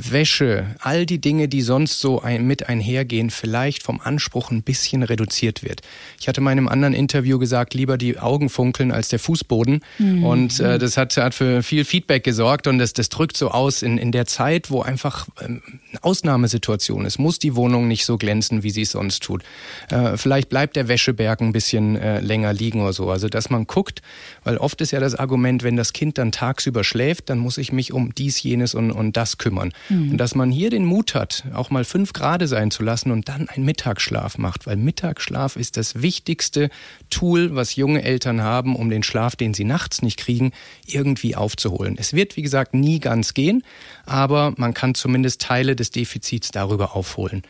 Wäsche, 0.00 0.64
all 0.78 1.06
die 1.06 1.20
Dinge, 1.20 1.48
die 1.48 1.60
sonst 1.60 2.00
so 2.00 2.22
ein, 2.22 2.46
mit 2.46 2.68
einhergehen, 2.68 3.30
vielleicht 3.30 3.82
vom 3.82 4.00
Anspruch 4.00 4.52
ein 4.52 4.62
bisschen 4.62 5.02
reduziert 5.02 5.64
wird. 5.64 5.82
Ich 6.20 6.28
hatte 6.28 6.38
in 6.38 6.44
meinem 6.44 6.68
anderen 6.68 6.94
Interview 6.94 7.40
gesagt, 7.40 7.74
lieber 7.74 7.98
die 7.98 8.16
Augen 8.16 8.48
funkeln 8.48 8.92
als 8.92 9.08
der 9.08 9.18
Fußboden. 9.18 9.80
Mhm. 9.98 10.24
Und 10.24 10.60
äh, 10.60 10.78
das 10.78 10.96
hat, 10.96 11.16
hat 11.16 11.34
für 11.34 11.64
viel 11.64 11.84
Feedback 11.84 12.22
gesorgt 12.22 12.68
und 12.68 12.78
das, 12.78 12.92
das 12.92 13.08
drückt 13.08 13.36
so 13.36 13.50
aus 13.50 13.82
in, 13.82 13.98
in 13.98 14.12
der 14.12 14.26
Zeit, 14.26 14.70
wo 14.70 14.82
einfach 14.82 15.26
ähm, 15.40 15.62
eine 15.90 16.04
Ausnahmesituation 16.04 17.04
ist. 17.04 17.18
Muss 17.18 17.40
die 17.40 17.56
Wohnung 17.56 17.88
nicht 17.88 18.04
so 18.04 18.18
glänzen, 18.18 18.62
wie 18.62 18.70
sie 18.70 18.82
es 18.82 18.92
sonst 18.92 19.24
tut. 19.24 19.42
Äh, 19.90 20.16
vielleicht 20.16 20.48
bleibt 20.48 20.76
der 20.76 20.86
Wäscheberg 20.86 21.40
ein 21.40 21.50
bisschen 21.50 21.96
äh, 21.96 22.20
länger 22.20 22.52
liegen 22.52 22.82
oder 22.82 22.92
so. 22.92 23.10
Also 23.10 23.28
dass 23.28 23.50
man 23.50 23.66
guckt, 23.66 24.02
weil 24.44 24.58
oft 24.58 24.80
ist 24.80 24.92
ja 24.92 25.00
das 25.00 25.16
Argument, 25.16 25.64
wenn 25.64 25.76
das 25.76 25.92
Kind 25.92 26.18
dann 26.18 26.30
tagsüber 26.30 26.84
schläft, 26.84 27.30
dann 27.30 27.38
muss 27.38 27.58
ich 27.58 27.72
mich 27.72 27.92
um 27.92 28.14
dies, 28.14 28.40
jenes 28.40 28.76
und, 28.76 28.92
und 28.92 29.16
das 29.16 29.38
kümmern. 29.38 29.72
Mhm. 29.88 30.12
Und 30.12 30.18
dass 30.18 30.34
man 30.34 30.50
hier 30.50 30.70
den 30.70 30.84
Mut 30.84 31.14
hat, 31.14 31.44
auch 31.54 31.70
mal 31.70 31.84
fünf 31.84 32.12
Grad 32.12 32.38
sein 32.46 32.70
zu 32.70 32.82
lassen 32.82 33.10
und 33.10 33.28
dann 33.28 33.48
einen 33.48 33.64
Mittagsschlaf 33.64 34.38
macht, 34.38 34.66
weil 34.66 34.76
Mittagsschlaf 34.76 35.56
ist 35.56 35.76
das 35.76 36.02
wichtigste 36.02 36.70
Tool, 37.10 37.54
was 37.54 37.74
junge 37.76 38.02
Eltern 38.02 38.42
haben, 38.42 38.76
um 38.76 38.90
den 38.90 39.02
Schlaf, 39.02 39.34
den 39.34 39.54
sie 39.54 39.64
nachts 39.64 40.02
nicht 40.02 40.18
kriegen, 40.18 40.52
irgendwie 40.86 41.34
aufzuholen. 41.34 41.96
Es 41.98 42.12
wird, 42.12 42.36
wie 42.36 42.42
gesagt, 42.42 42.74
nie 42.74 43.00
ganz 43.00 43.34
gehen, 43.34 43.64
aber 44.06 44.54
man 44.56 44.74
kann 44.74 44.94
zumindest 44.94 45.40
Teile 45.40 45.74
des 45.74 45.90
Defizits 45.90 46.50
darüber 46.50 46.94
aufholen. 46.94 47.42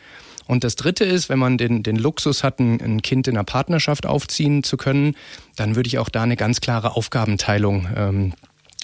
Und 0.49 0.63
das 0.63 0.75
Dritte 0.75 1.05
ist, 1.05 1.29
wenn 1.29 1.37
man 1.37 1.59
den, 1.59 1.83
den 1.83 1.95
Luxus 1.95 2.43
hat, 2.43 2.59
ein, 2.59 2.81
ein, 2.81 3.03
Kind 3.03 3.27
in 3.27 3.35
einer 3.35 3.43
Partnerschaft 3.43 4.07
aufziehen 4.07 4.63
zu 4.63 4.77
können, 4.77 5.15
dann 5.55 5.75
würde 5.75 5.85
ich 5.85 5.99
auch 5.99 6.09
da 6.09 6.23
eine 6.23 6.37
ganz 6.37 6.59
klare 6.59 6.95
Aufgabenteilung 6.95 7.87
ähm, 7.95 8.33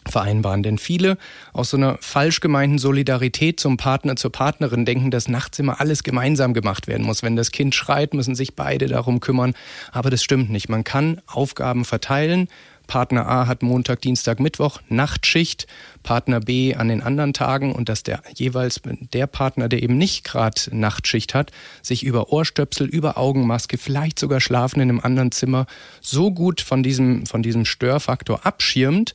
vereinbaren. 0.07 0.63
Denn 0.63 0.77
viele 0.77 1.17
aus 1.53 1.71
so 1.71 1.77
einer 1.77 1.97
falsch 2.01 2.39
gemeinten 2.39 2.77
Solidarität 2.77 3.59
zum 3.59 3.77
Partner, 3.77 4.15
zur 4.15 4.31
Partnerin 4.31 4.85
denken, 4.85 5.11
dass 5.11 5.27
nachts 5.27 5.59
immer 5.59 5.79
alles 5.79 6.03
gemeinsam 6.03 6.53
gemacht 6.53 6.87
werden 6.87 7.05
muss. 7.05 7.23
Wenn 7.23 7.35
das 7.35 7.51
Kind 7.51 7.75
schreit, 7.75 8.13
müssen 8.13 8.35
sich 8.35 8.55
beide 8.55 8.87
darum 8.87 9.19
kümmern. 9.19 9.53
Aber 9.91 10.09
das 10.09 10.23
stimmt 10.23 10.49
nicht. 10.49 10.69
Man 10.69 10.83
kann 10.83 11.21
Aufgaben 11.27 11.85
verteilen. 11.85 12.47
Partner 12.87 13.27
A 13.27 13.47
hat 13.47 13.63
Montag, 13.63 14.01
Dienstag, 14.01 14.39
Mittwoch 14.39 14.79
Nachtschicht, 14.89 15.67
Partner 16.03 16.39
B 16.39 16.75
an 16.75 16.87
den 16.87 17.01
anderen 17.01 17.33
Tagen 17.33 17.73
und 17.73 17.89
dass 17.89 18.03
der 18.03 18.21
jeweils 18.35 18.81
der 18.85 19.27
Partner, 19.27 19.69
der 19.69 19.81
eben 19.81 19.97
nicht 19.97 20.23
gerade 20.23 20.61
Nachtschicht 20.71 21.33
hat, 21.33 21.51
sich 21.81 22.03
über 22.03 22.31
Ohrstöpsel, 22.31 22.87
über 22.87 23.17
Augenmaske, 23.17 23.77
vielleicht 23.77 24.19
sogar 24.19 24.39
schlafen 24.39 24.81
in 24.81 24.89
einem 24.89 24.99
anderen 24.99 25.31
Zimmer 25.31 25.65
so 26.01 26.31
gut 26.31 26.61
von 26.61 26.83
diesem, 26.83 27.25
von 27.25 27.41
diesem 27.41 27.65
Störfaktor 27.65 28.45
abschirmt, 28.45 29.13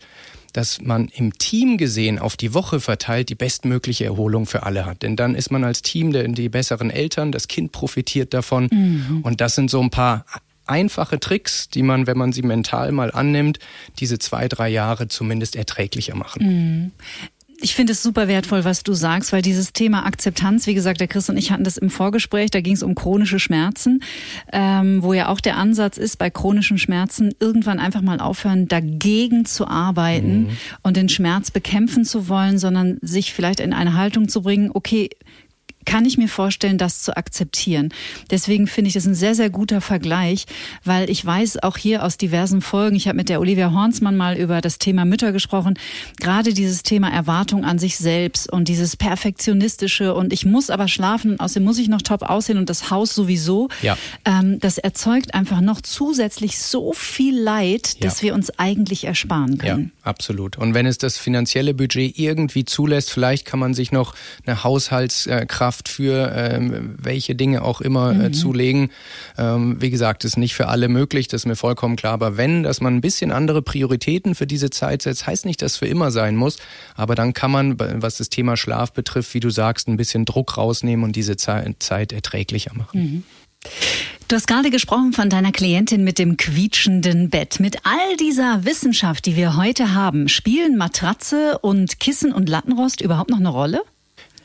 dass 0.53 0.81
man 0.81 1.09
im 1.09 1.39
Team 1.39 1.79
gesehen 1.79 2.19
auf 2.19 2.37
die 2.37 2.55
Woche 2.55 2.81
verteilt 2.81 3.29
die 3.29 3.35
bestmögliche 3.35 4.05
Erholung 4.05 4.47
für 4.47 4.63
alle 4.65 4.87
hat. 4.87 5.03
Denn 5.03 5.17
dann 5.17 5.35
ist 5.35 5.51
man 5.51 5.65
als 5.65 5.83
Team 5.83 6.13
der, 6.13 6.27
die 6.29 6.49
besseren 6.49 6.91
Eltern, 6.91 7.33
das 7.33 7.49
Kind 7.49 7.73
profitiert 7.73 8.35
davon. 8.35 8.69
Mhm. 8.71 9.21
Und 9.23 9.41
das 9.41 9.55
sind 9.55 9.71
so 9.71 9.81
ein 9.81 9.91
paar 9.91 10.25
einfache 10.67 11.19
Tricks, 11.19 11.69
die 11.69 11.83
man, 11.83 12.07
wenn 12.07 12.17
man 12.17 12.33
sie 12.33 12.43
mental 12.43 12.93
mal 12.93 13.11
annimmt, 13.11 13.59
diese 13.99 14.19
zwei, 14.19 14.49
drei 14.49 14.69
Jahre 14.69 15.09
zumindest 15.09 15.57
erträglicher 15.57 16.15
machen. 16.15 16.47
Mhm 16.47 16.93
ich 17.61 17.75
finde 17.75 17.93
es 17.93 18.03
super 18.03 18.27
wertvoll, 18.29 18.65
was 18.65 18.83
du 18.83 18.95
sagst, 18.95 19.33
weil 19.33 19.43
dieses 19.43 19.73
Thema 19.73 20.07
Akzeptanz, 20.07 20.67
wie 20.67 20.75
gesagt, 20.75 21.01
der 21.01 21.09
Chris 21.09 21.29
und 21.29 21.37
ich 21.37 21.51
hatten 21.51 21.65
das 21.65 21.77
im 21.77 21.91
Vorgespräch, 21.91 22.51
da 22.51 22.61
ging 22.61 22.75
es 22.75 22.83
um 22.83 22.95
chronische 22.95 23.39
Schmerzen, 23.39 24.03
ähm, 24.53 25.03
wo 25.03 25.13
ja 25.13 25.29
auch 25.29 25.41
der 25.41 25.57
Ansatz 25.57 25.99
ist, 25.99 26.17
bei 26.17 26.31
chronischen 26.31 26.79
Schmerzen 26.79 27.35
irgendwann 27.39 27.79
einfach 27.79 28.01
mal 28.01 28.21
aufhören, 28.21 28.69
dagegen 28.69 29.45
zu 29.45 29.67
arbeiten 29.67 30.45
mhm. 30.45 30.57
und 30.83 30.97
den 30.97 31.09
Schmerz 31.09 31.51
bekämpfen 31.51 32.05
zu 32.05 32.29
wollen, 32.29 32.59
sondern 32.59 32.99
sich 33.03 33.33
vielleicht 33.33 33.61
in 33.61 33.73
eine 33.73 33.95
Haltung 33.95 34.29
zu 34.29 34.43
bringen, 34.43 34.71
okay, 34.73 35.11
kann 35.87 36.05
ich 36.05 36.19
mir 36.19 36.29
vorstellen, 36.29 36.79
das 36.79 37.03
zu 37.03 37.17
akzeptieren. 37.17 37.93
Deswegen 38.31 38.67
finde 38.67 38.89
ich 38.89 38.95
das 38.95 39.07
ein 39.07 39.15
sehr, 39.15 39.35
sehr 39.35 39.51
guter 39.51 39.81
Vergleich, 39.81 40.47
weil 40.85 41.09
ich 41.09 41.25
weiß 41.25 41.63
auch 41.63 41.77
hier 41.77 42.05
aus 42.05 42.19
diversen 42.19 42.61
Folgen, 42.61 42.97
ich 42.97 43.09
habe 43.09 43.17
mit 43.17 43.29
der 43.29 43.41
Olivia 43.41 43.73
Hornsmann 43.73 44.17
mal 44.17 44.37
über 44.37 44.61
das 44.61 44.79
Thema 44.79 45.05
Mütter 45.05 45.33
gesprochen, 45.33 45.79
gerade 46.21 46.53
dieses 46.53 46.83
Thema 46.83 47.11
Erwartung 47.11 47.65
an 47.65 47.79
sich 47.79 47.97
selbst 47.97 48.51
und 48.53 48.69
dieses 48.69 48.97
perfektionistische 48.97 50.15
und 50.15 50.33
ich 50.33 50.45
muss 50.45 50.71
aber 50.71 50.87
schlafen 50.87 51.33
und 51.33 51.41
außerdem 51.41 51.65
muss 51.65 51.79
ich 51.79 51.89
noch 51.89 52.03
top 52.03 52.23
aussehen 52.23 52.59
und 52.59 52.69
das 52.69 52.91
Haus 52.91 53.15
sowieso. 53.15 53.69
Ja. 53.83 53.97
Ähm, 54.25 54.61
das 54.61 54.79
erzeugt 54.79 55.35
einfach 55.35 55.61
noch 55.61 55.81
zusätzlich 55.81 56.59
so 56.59 56.93
viel 56.93 57.39
Leid, 57.39 57.95
ja. 57.95 58.01
dass 58.03 58.23
wir 58.23 58.35
uns 58.35 58.51
eigentlich 58.59 59.05
ersparen 59.05 59.59
können. 59.59 59.93
Ja, 60.05 60.11
absolut. 60.11 60.59
Und 60.59 60.75
wenn 60.75 60.87
es 60.87 60.99
das 60.99 61.17
finanzielle 61.17 61.73
Budget 61.75 62.19
irgendwie 62.19 62.65
zulässt, 62.65 63.11
vielleicht 63.11 63.47
kann 63.47 63.59
man 63.59 63.73
sich 63.75 63.93
noch 63.93 64.15
eine 64.45 64.63
Haushaltskraft 64.63 65.70
Kraft 65.71 65.89
für 65.89 66.33
ähm, 66.35 66.97
welche 66.99 67.37
Dinge 67.37 67.63
auch 67.63 67.81
immer 67.81 68.11
äh, 68.11 68.29
mhm. 68.29 68.33
zulegen. 68.33 68.91
Ähm, 69.39 69.77
wie 69.79 69.91
gesagt, 69.91 70.25
ist 70.25 70.37
nicht 70.37 70.55
für 70.55 70.67
alle 70.67 70.89
möglich, 70.89 71.29
das 71.29 71.43
ist 71.43 71.47
mir 71.47 71.55
vollkommen 71.55 71.95
klar. 71.95 72.15
Aber 72.15 72.37
wenn, 72.37 72.65
dass 72.65 72.81
man 72.81 72.97
ein 72.97 73.01
bisschen 73.01 73.31
andere 73.31 73.63
Prioritäten 73.63 74.35
für 74.35 74.49
diese 74.49 74.71
Zeit 74.71 75.03
setzt, 75.03 75.29
heißt 75.29 75.47
nicht, 75.47 75.63
dass 75.63 75.73
es 75.73 75.79
für 75.79 75.87
immer 75.87 76.11
sein 76.11 76.35
muss. 76.35 76.59
Aber 76.97 77.15
dann 77.15 77.35
kann 77.35 77.53
man, 77.53 77.79
was 77.79 78.17
das 78.17 78.31
Thema 78.31 78.57
Schlaf 78.57 78.93
betrifft, 78.93 79.33
wie 79.35 79.39
du 79.39 79.51
sagst, 79.51 79.87
ein 79.87 79.97
bisschen 79.97 80.25
Druck 80.25 80.57
rausnehmen 80.57 81.05
und 81.05 81.15
diese 81.15 81.37
Zeit 81.37 82.13
erträglicher 82.13 82.75
machen. 82.75 83.01
Mhm. 83.01 83.23
Du 84.27 84.35
hast 84.35 84.49
gerade 84.49 84.71
gesprochen 84.71 85.13
von 85.13 85.31
deiner 85.31 85.53
Klientin 85.53 86.03
mit 86.03 86.19
dem 86.19 86.37
quietschenden 86.37 87.31
Bett. 87.31 87.61
Mit 87.61 87.85
all 87.85 88.17
dieser 88.17 88.65
Wissenschaft, 88.65 89.27
die 89.27 89.37
wir 89.37 89.57
heute 89.57 89.95
haben, 89.95 90.29
spielen 90.29 90.77
Matratze 90.77 91.59
und 91.59 92.01
Kissen 92.01 92.33
und 92.33 92.49
Lattenrost 92.49 93.01
überhaupt 93.01 93.31
noch 93.31 93.39
eine 93.39 93.51
Rolle? 93.51 93.83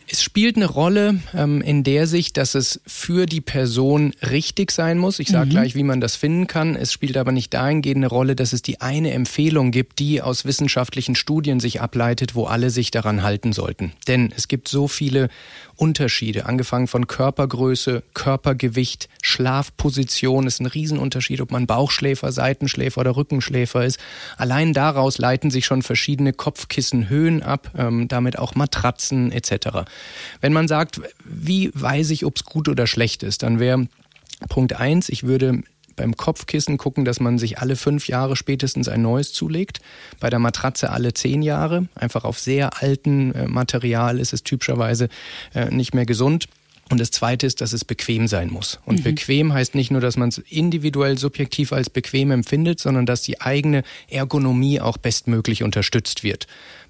Es 0.08 0.22
spielt 0.22 0.56
eine 0.56 0.68
Rolle 0.68 1.20
ähm, 1.34 1.62
in 1.62 1.84
der 1.84 2.06
Sicht, 2.06 2.38
dass 2.38 2.53
es 2.53 2.80
für 2.86 3.26
die 3.26 3.41
Person 3.41 4.14
richtig 4.22 4.72
sein 4.72 4.99
muss. 4.99 5.20
Ich 5.20 5.30
sage 5.30 5.47
mhm. 5.47 5.49
gleich, 5.51 5.76
wie 5.76 5.84
man 5.84 5.99
das 5.99 6.16
finden 6.16 6.47
kann. 6.47 6.76
Es 6.76 6.93
spielt 6.93 7.18
aber 7.18 7.32
nicht 7.32 7.53
dahingehend 7.53 7.97
eine 7.97 8.08
Rolle, 8.08 8.36
dass 8.36 8.53
es 8.53 8.62
die 8.62 8.82
eine 8.82 9.12
Empfehlung 9.12 9.72
gibt, 9.72 9.99
die 9.99 10.22
aus 10.22 10.45
wissenschaftlichen 10.45 11.16
Studien 11.16 11.60
sich 11.60 11.82
ableitet, 11.82 12.36
wo 12.36 12.45
alle 12.45 12.70
sich 12.70 12.91
daran 12.91 13.24
halten 13.24 13.51
sollten. 13.51 13.93
Denn 14.08 14.32
es 14.36 14.47
gibt 14.47 14.68
so 14.68 14.88
viele 14.88 15.30
Unterschiede, 15.76 16.45
angefangen 16.45 16.88
von 16.88 17.07
Körpergröße, 17.07 18.03
Körpergewicht, 18.13 19.09
Schlafposition 19.21 20.47
ist 20.47 20.59
ein 20.59 20.65
Riesenunterschied, 20.65 21.41
ob 21.41 21.51
man 21.51 21.67
Bauchschläfer, 21.67 22.32
Seitenschläfer 22.32 23.01
oder 23.01 23.15
Rückenschläfer 23.15 23.86
ist. 23.86 23.99
Allein 24.38 24.73
daraus 24.73 25.17
leiten 25.17 25.51
sich 25.51 25.65
schon 25.65 25.82
verschiedene 25.82 26.34
Kopfkissenhöhen 26.34 27.43
ab, 27.43 27.71
ähm, 27.78 28.07
damit 28.07 28.39
auch 28.39 28.55
Matratzen 28.55 29.32
etc. 29.32 29.86
Wenn 30.41 30.53
man 30.53 30.67
sagt, 30.67 31.01
wie 31.23 31.71
weiß 31.73 32.11
ich, 32.11 32.26
ob 32.26 32.38
es 32.38 32.43
gut 32.43 32.69
oder 32.69 32.88
schlecht 32.88 33.23
ist, 33.23 33.43
dann 33.43 33.59
wäre 33.59 33.88
Punkt 34.49 34.73
eins, 34.73 35.09
ich 35.09 35.23
würde 35.23 35.63
beim 35.96 36.16
Kopfkissen 36.18 36.78
gucken, 36.78 37.06
dass 37.06 37.20
man 37.20 37.38
sich 37.38 37.60
alle 37.60 37.76
fünf 37.76 38.08
Jahre 38.08 38.36
spätestens 38.36 38.88
ein 38.88 39.02
neues 39.02 39.34
zulegt. 39.34 39.80
Bei 40.20 40.30
der 40.30 40.39
Matratze 40.39 40.91
alle 40.91 41.14
zehn 41.14 41.41
Jahre. 41.41 41.88
Einfach 41.96 42.24
auf 42.24 42.39
sehr 42.39 42.82
alten 42.82 43.34
äh, 43.34 43.48
Material 43.48 44.20
ist 44.20 44.34
es 44.34 44.43
typischerweise 44.43 45.10
äh, 45.54 45.70
nicht 45.70 45.93
mehr 45.93 46.06
gesund. 46.06 46.48
Und 46.89 47.00
das 47.00 47.10
Zweite 47.10 47.48
ist, 47.48 47.62
dass 47.62 47.74
es 47.74 47.84
bequem 47.84 48.28
sein 48.28 48.52
muss. 48.52 48.80
Und 48.86 49.00
mhm. 49.00 49.04
bequem 49.04 49.54
heißt 49.54 49.74
nicht 49.74 49.89
nur, 49.89 50.02
dass 50.02 50.18
man 50.18 50.30
es 50.30 50.38
individuell 50.38 51.18
subjektiv 51.18 51.74
als 51.74 51.89
bequem 51.89 52.30
empfindet, 52.30 52.80
sondern 52.80 53.08
dass 53.08 53.24
die 53.24 53.41
eigene 53.41 53.82
Ergonomie 54.08 54.80
auch 54.80 54.98
bestmöglich 54.98 55.64
unterstützt 55.64 56.24
wird. 56.24 56.46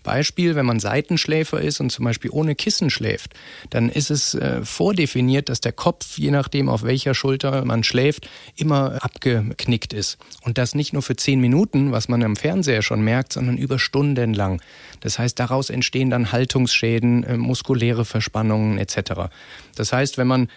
Beispiel, 0.06 0.56
wenn 0.56 0.66
man 0.66 0.80
Seitenschläfer 0.80 1.60
ist 1.60 1.82
und 1.82 1.92
zum 1.92 2.06
Beispiel 2.06 2.32
ohne 2.32 2.56
Kissen 2.56 2.90
schläft, 2.90 3.34
dann 3.70 3.90
ist 3.90 4.10
es 4.10 4.36
äh, 4.36 4.64
vordefiniert, 4.64 5.50
dass 5.50 5.60
der 5.60 5.74
Kopf, 5.74 6.18
je 6.18 6.32
nachdem 6.32 6.70
auf 6.70 6.84
welcher 6.84 7.14
Schulter 7.14 7.66
man 7.66 7.84
schläft, 7.84 8.30
immer 8.56 9.04
abgeknickt 9.04 9.92
ist. 9.92 10.18
Und 10.44 10.58
das 10.58 10.76
nicht 10.76 10.94
nur 10.94 11.02
für 11.02 11.18
zehn 11.18 11.42
Minuten, 11.42 11.92
was 11.92 12.08
man 12.08 12.24
am 12.24 12.38
Fernseher 12.38 12.82
schon 12.82 13.02
merkt, 13.02 13.34
sondern 13.34 13.58
über 13.58 13.80
Stunden 13.80 14.34
lang. 14.34 14.62
Das 15.02 15.20
heißt, 15.20 15.38
daraus 15.40 15.70
entstehen 15.70 16.10
dann 16.10 16.32
Haltungsschäden, 16.32 17.24
äh, 17.24 17.38
muskuläre 17.38 18.06
Verspannungen 18.06 18.78
etc. 18.78 19.30
Das 19.76 19.92
heißt, 19.92 20.18
wenn 20.18 20.28
man 20.28 20.48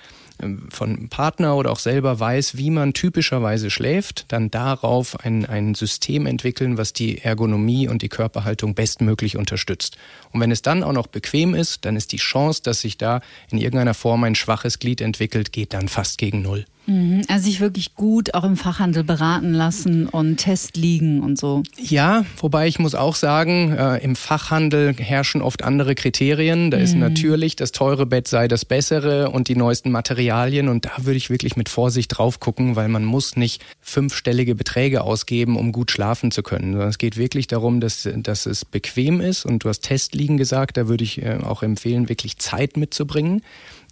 von 0.70 1.08
Partner 1.08 1.56
oder 1.56 1.70
auch 1.70 1.78
selber 1.78 2.18
weiß, 2.20 2.56
wie 2.56 2.70
man 2.70 2.92
typischerweise 2.92 3.70
schläft, 3.70 4.26
dann 4.28 4.50
darauf 4.50 5.24
ein, 5.24 5.46
ein 5.46 5.74
System 5.74 6.26
entwickeln, 6.26 6.78
was 6.78 6.92
die 6.92 7.18
Ergonomie 7.18 7.88
und 7.88 8.02
die 8.02 8.08
Körperhaltung 8.08 8.74
bestmöglich 8.74 9.36
unterstützt. 9.36 9.98
Und 10.32 10.40
wenn 10.40 10.50
es 10.50 10.62
dann 10.62 10.82
auch 10.82 10.92
noch 10.92 11.08
bequem 11.08 11.54
ist, 11.54 11.84
dann 11.84 11.96
ist 11.96 12.12
die 12.12 12.18
Chance, 12.18 12.62
dass 12.62 12.80
sich 12.80 12.98
da 12.98 13.20
in 13.50 13.58
irgendeiner 13.58 13.94
Form 13.94 14.24
ein 14.24 14.34
schwaches 14.34 14.78
Glied 14.78 15.00
entwickelt, 15.00 15.52
geht 15.52 15.74
dann 15.74 15.88
fast 15.88 16.18
gegen 16.18 16.42
Null. 16.42 16.64
Mhm. 16.88 17.22
Also 17.28 17.44
sich 17.44 17.60
wirklich 17.60 17.94
gut 17.94 18.32
auch 18.34 18.44
im 18.44 18.56
Fachhandel 18.56 19.04
beraten 19.04 19.52
lassen 19.52 20.08
und 20.08 20.38
Test 20.38 20.76
liegen 20.76 21.20
und 21.22 21.38
so. 21.38 21.62
Ja, 21.78 22.24
wobei 22.38 22.66
ich 22.66 22.78
muss 22.78 22.94
auch 22.94 23.14
sagen, 23.14 23.72
äh, 23.72 23.98
im 23.98 24.16
Fachhandel 24.16 24.94
herrschen 24.94 25.42
oft 25.42 25.64
andere 25.64 25.94
Kriterien. 25.94 26.70
Da 26.70 26.78
mhm. 26.78 26.84
ist 26.84 26.94
natürlich, 26.96 27.56
das 27.56 27.72
teure 27.72 28.06
Bett 28.06 28.26
sei 28.26 28.48
das 28.48 28.64
bessere 28.64 29.30
und 29.30 29.48
die 29.48 29.56
neuesten 29.56 29.90
Materialien. 29.90 30.68
Und 30.68 30.86
da 30.86 30.92
würde 31.04 31.18
ich 31.18 31.28
wirklich 31.28 31.56
mit 31.56 31.68
Vorsicht 31.68 32.16
drauf 32.16 32.40
gucken, 32.40 32.74
weil 32.74 32.88
man 32.88 33.04
muss 33.04 33.36
nicht 33.36 33.62
fünfstellige 33.80 34.54
Beträge 34.54 35.02
ausgeben, 35.02 35.56
um 35.56 35.72
gut 35.72 35.90
schlafen 35.90 36.30
zu 36.30 36.42
können. 36.42 36.72
Sondern 36.72 36.88
es 36.88 36.98
geht 36.98 37.18
wirklich 37.18 37.48
darum, 37.48 37.80
dass, 37.80 38.08
dass 38.16 38.46
es 38.46 38.64
bequem 38.64 39.20
ist. 39.20 39.44
Und 39.44 39.64
du 39.64 39.68
hast 39.68 39.80
Testliegen 39.80 40.38
gesagt, 40.38 40.78
da 40.78 40.88
würde 40.88 41.04
ich 41.04 41.22
äh, 41.22 41.38
auch 41.44 41.62
empfehlen, 41.62 42.08
wirklich 42.08 42.38
Zeit 42.38 42.78
mitzubringen. 42.78 43.42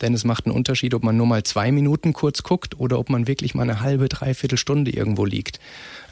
Denn 0.03 0.15
es 0.15 0.25
macht 0.25 0.47
einen 0.47 0.55
Unterschied, 0.55 0.95
ob 0.95 1.03
man 1.03 1.17
nur 1.17 1.27
mal 1.27 1.43
zwei 1.43 1.73
Minuten 1.73 2.13
kurz 2.13 2.43
guckt 2.43 2.79
oder 2.79 2.99
ob 2.99 3.11
man 3.11 3.27
wirklich 3.27 3.55
mal 3.55 3.63
eine 3.63 3.81
halbe, 3.81 4.09
dreiviertel 4.09 4.59
Stunde 4.59 4.91
irgendwo 4.91 5.25
liegt. 5.25 5.59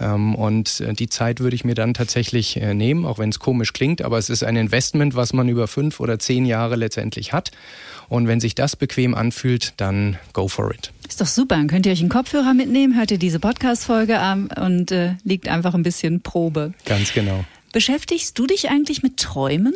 Ähm, 0.01 0.35
und 0.35 0.80
äh, 0.80 0.95
die 0.95 1.09
Zeit 1.09 1.41
würde 1.41 1.55
ich 1.55 1.64
mir 1.64 1.74
dann 1.74 1.95
tatsächlich 1.95 2.57
äh, 2.57 2.74
nehmen, 2.74 3.05
auch 3.05 3.18
wenn 3.18 3.28
es 3.28 3.39
komisch 3.39 3.72
klingt, 3.72 4.03
aber 4.03 4.18
es 4.18 4.30
ist 4.30 4.43
ein 4.43 4.57
Investment, 4.57 5.14
was 5.14 5.32
man 5.32 5.49
über 5.49 5.68
fünf 5.68 6.01
oder 6.01 6.18
zehn 6.18 6.47
Jahre 6.47 6.76
letztendlich 6.76 7.32
hat. 7.32 7.51
Und 8.09 8.26
wenn 8.26 8.41
sich 8.41 8.55
das 8.55 8.76
bequem 8.76 9.14
anfühlt, 9.14 9.74
dann 9.76 10.18
go 10.32 10.49
for 10.49 10.72
it. 10.72 10.93
Ist 11.09 11.20
doch 11.20 11.26
super. 11.26 11.57
Dann 11.57 11.68
könnt 11.68 11.87
ihr 11.87 11.93
euch 11.93 12.01
einen 12.01 12.09
Kopfhörer 12.09 12.55
mitnehmen, 12.55 12.97
hört 12.97 13.11
ihr 13.11 13.18
diese 13.18 13.41
Podcast-Folge 13.41 14.18
an 14.18 14.49
und 14.49 14.93
äh, 14.93 15.14
liegt 15.24 15.49
einfach 15.49 15.74
ein 15.74 15.82
bisschen 15.82 16.20
Probe. 16.20 16.74
Ganz 16.85 17.12
genau. 17.12 17.45
Beschäftigst 17.72 18.39
du 18.39 18.47
dich 18.47 18.70
eigentlich 18.70 19.03
mit 19.03 19.16
Träumen? 19.16 19.74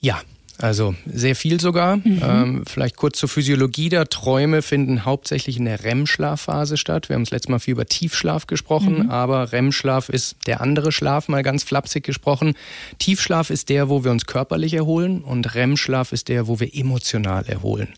Ja, 0.00 0.20
also 0.58 0.94
sehr 1.04 1.36
viel 1.36 1.60
sogar. 1.60 1.96
Mhm. 1.96 2.22
Ähm, 2.22 2.62
vielleicht 2.66 2.96
kurz 2.96 3.18
zur 3.18 3.28
Physiologie 3.28 3.88
der 3.88 4.08
Träume 4.08 4.62
finden 4.62 5.04
hauptsächlich 5.04 5.58
in 5.58 5.66
der 5.66 5.84
REM-Schlafphase 5.84 6.76
statt. 6.76 7.08
Wir 7.08 7.14
haben 7.14 7.24
das 7.24 7.30
letzte 7.30 7.50
Mal 7.50 7.58
viel 7.58 7.72
über 7.72 7.86
Tiefschlaf 7.86 8.46
gesprochen, 8.46 9.04
mhm. 9.04 9.10
aber 9.10 9.52
REM-Schlaf 9.52 10.08
ist 10.08 10.36
der 10.46 10.60
andere 10.60 10.92
Schlaf, 10.92 11.28
mal 11.28 11.42
ganz 11.42 11.62
flapsig 11.62 12.04
gesprochen. 12.04 12.54
Tiefschlaf 12.98 13.50
ist 13.50 13.68
der, 13.68 13.88
wo 13.88 14.04
wir 14.04 14.10
uns 14.10 14.26
körperlich 14.26 14.74
erholen 14.74 15.22
und 15.22 15.54
REM-Schlaf 15.54 16.12
ist 16.12 16.28
der, 16.28 16.46
wo 16.46 16.58
wir 16.58 16.74
emotional 16.74 17.44
erholen. 17.46 17.88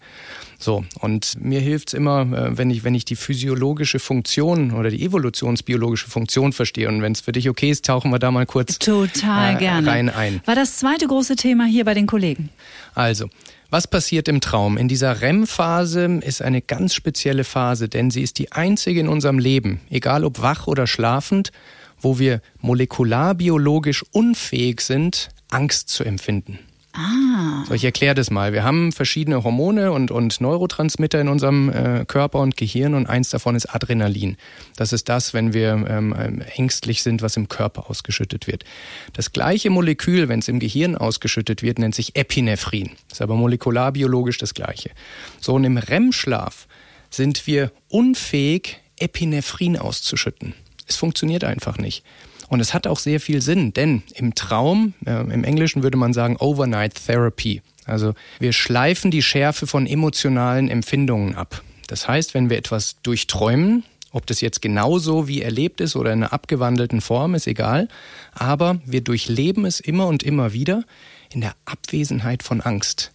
So, 0.60 0.84
und 1.00 1.40
mir 1.40 1.60
hilft's 1.60 1.92
immer, 1.92 2.22
äh, 2.22 2.58
wenn 2.58 2.68
ich, 2.70 2.82
wenn 2.82 2.94
ich 2.94 3.04
die 3.04 3.14
physiologische 3.14 4.00
Funktion 4.00 4.72
oder 4.72 4.90
die 4.90 5.04
evolutionsbiologische 5.04 6.10
Funktion 6.10 6.52
verstehe. 6.52 6.88
Und 6.88 7.00
wenn 7.00 7.12
es 7.12 7.20
für 7.20 7.30
dich 7.30 7.48
okay 7.48 7.70
ist, 7.70 7.84
tauchen 7.84 8.10
wir 8.10 8.18
da 8.18 8.32
mal 8.32 8.44
kurz 8.44 8.80
Total 8.80 9.54
äh, 9.54 9.58
gerne. 9.58 9.88
rein 9.88 10.08
ein. 10.10 10.40
War 10.46 10.56
das 10.56 10.78
zweite 10.78 11.06
große 11.06 11.36
Thema 11.36 11.64
hier 11.66 11.84
bei 11.84 11.94
den 11.94 12.06
Kollegen? 12.06 12.50
Also, 12.94 13.28
was 13.70 13.86
passiert 13.86 14.26
im 14.26 14.40
Traum? 14.40 14.76
In 14.78 14.88
dieser 14.88 15.20
REM-Phase 15.20 16.20
ist 16.22 16.42
eine 16.42 16.60
ganz 16.60 16.92
spezielle 16.92 17.44
Phase, 17.44 17.88
denn 17.88 18.10
sie 18.10 18.22
ist 18.22 18.38
die 18.38 18.50
einzige 18.50 18.98
in 18.98 19.08
unserem 19.08 19.38
Leben, 19.38 19.80
egal 19.90 20.24
ob 20.24 20.42
wach 20.42 20.66
oder 20.66 20.88
schlafend, 20.88 21.52
wo 22.00 22.18
wir 22.18 22.40
molekularbiologisch 22.60 24.04
unfähig 24.10 24.80
sind, 24.80 25.28
Angst 25.50 25.88
zu 25.90 26.02
empfinden. 26.02 26.58
Ah. 26.98 27.64
So, 27.68 27.74
ich 27.74 27.84
erkläre 27.84 28.16
das 28.16 28.30
mal. 28.30 28.52
Wir 28.52 28.64
haben 28.64 28.90
verschiedene 28.90 29.44
Hormone 29.44 29.92
und, 29.92 30.10
und 30.10 30.40
Neurotransmitter 30.40 31.20
in 31.20 31.28
unserem 31.28 31.68
äh, 31.68 32.04
Körper 32.04 32.40
und 32.40 32.56
Gehirn 32.56 32.94
und 32.94 33.06
eins 33.06 33.30
davon 33.30 33.54
ist 33.54 33.72
Adrenalin. 33.72 34.36
Das 34.74 34.92
ist 34.92 35.08
das, 35.08 35.32
wenn 35.32 35.54
wir 35.54 35.70
ähm, 35.88 36.14
ähm, 36.18 36.42
ängstlich 36.56 37.04
sind, 37.04 37.22
was 37.22 37.36
im 37.36 37.48
Körper 37.48 37.88
ausgeschüttet 37.88 38.48
wird. 38.48 38.64
Das 39.12 39.32
gleiche 39.32 39.70
Molekül, 39.70 40.28
wenn 40.28 40.40
es 40.40 40.48
im 40.48 40.58
Gehirn 40.58 40.96
ausgeschüttet 40.96 41.62
wird, 41.62 41.78
nennt 41.78 41.94
sich 41.94 42.16
Epinephrin. 42.16 42.90
Ist 43.12 43.22
aber 43.22 43.36
molekularbiologisch 43.36 44.38
das 44.38 44.54
gleiche. 44.54 44.90
So, 45.40 45.54
und 45.54 45.62
im 45.62 45.76
REM-Schlaf 45.76 46.66
sind 47.10 47.46
wir 47.46 47.70
unfähig, 47.88 48.80
Epinephrin 48.98 49.78
auszuschütten. 49.78 50.54
Es 50.88 50.96
funktioniert 50.96 51.44
einfach 51.44 51.78
nicht. 51.78 52.02
Und 52.48 52.60
es 52.60 52.74
hat 52.74 52.86
auch 52.86 52.98
sehr 52.98 53.20
viel 53.20 53.42
Sinn, 53.42 53.72
denn 53.74 54.02
im 54.14 54.34
Traum, 54.34 54.94
äh, 55.04 55.20
im 55.20 55.44
Englischen 55.44 55.82
würde 55.82 55.98
man 55.98 56.12
sagen 56.12 56.36
Overnight 56.38 56.94
Therapy. 57.06 57.62
Also 57.84 58.14
wir 58.38 58.52
schleifen 58.52 59.10
die 59.10 59.22
Schärfe 59.22 59.66
von 59.66 59.86
emotionalen 59.86 60.68
Empfindungen 60.68 61.34
ab. 61.34 61.62
Das 61.86 62.06
heißt, 62.06 62.34
wenn 62.34 62.50
wir 62.50 62.58
etwas 62.58 62.96
durchträumen, 63.02 63.84
ob 64.10 64.26
das 64.26 64.40
jetzt 64.40 64.62
genauso 64.62 65.28
wie 65.28 65.42
erlebt 65.42 65.80
ist 65.80 65.96
oder 65.96 66.12
in 66.12 66.22
einer 66.22 66.32
abgewandelten 66.32 67.00
Form, 67.00 67.34
ist 67.34 67.46
egal. 67.46 67.88
Aber 68.32 68.80
wir 68.84 69.02
durchleben 69.02 69.64
es 69.64 69.80
immer 69.80 70.06
und 70.06 70.22
immer 70.22 70.52
wieder 70.52 70.84
in 71.32 71.40
der 71.40 71.54
Abwesenheit 71.66 72.42
von 72.42 72.60
Angst. 72.60 73.12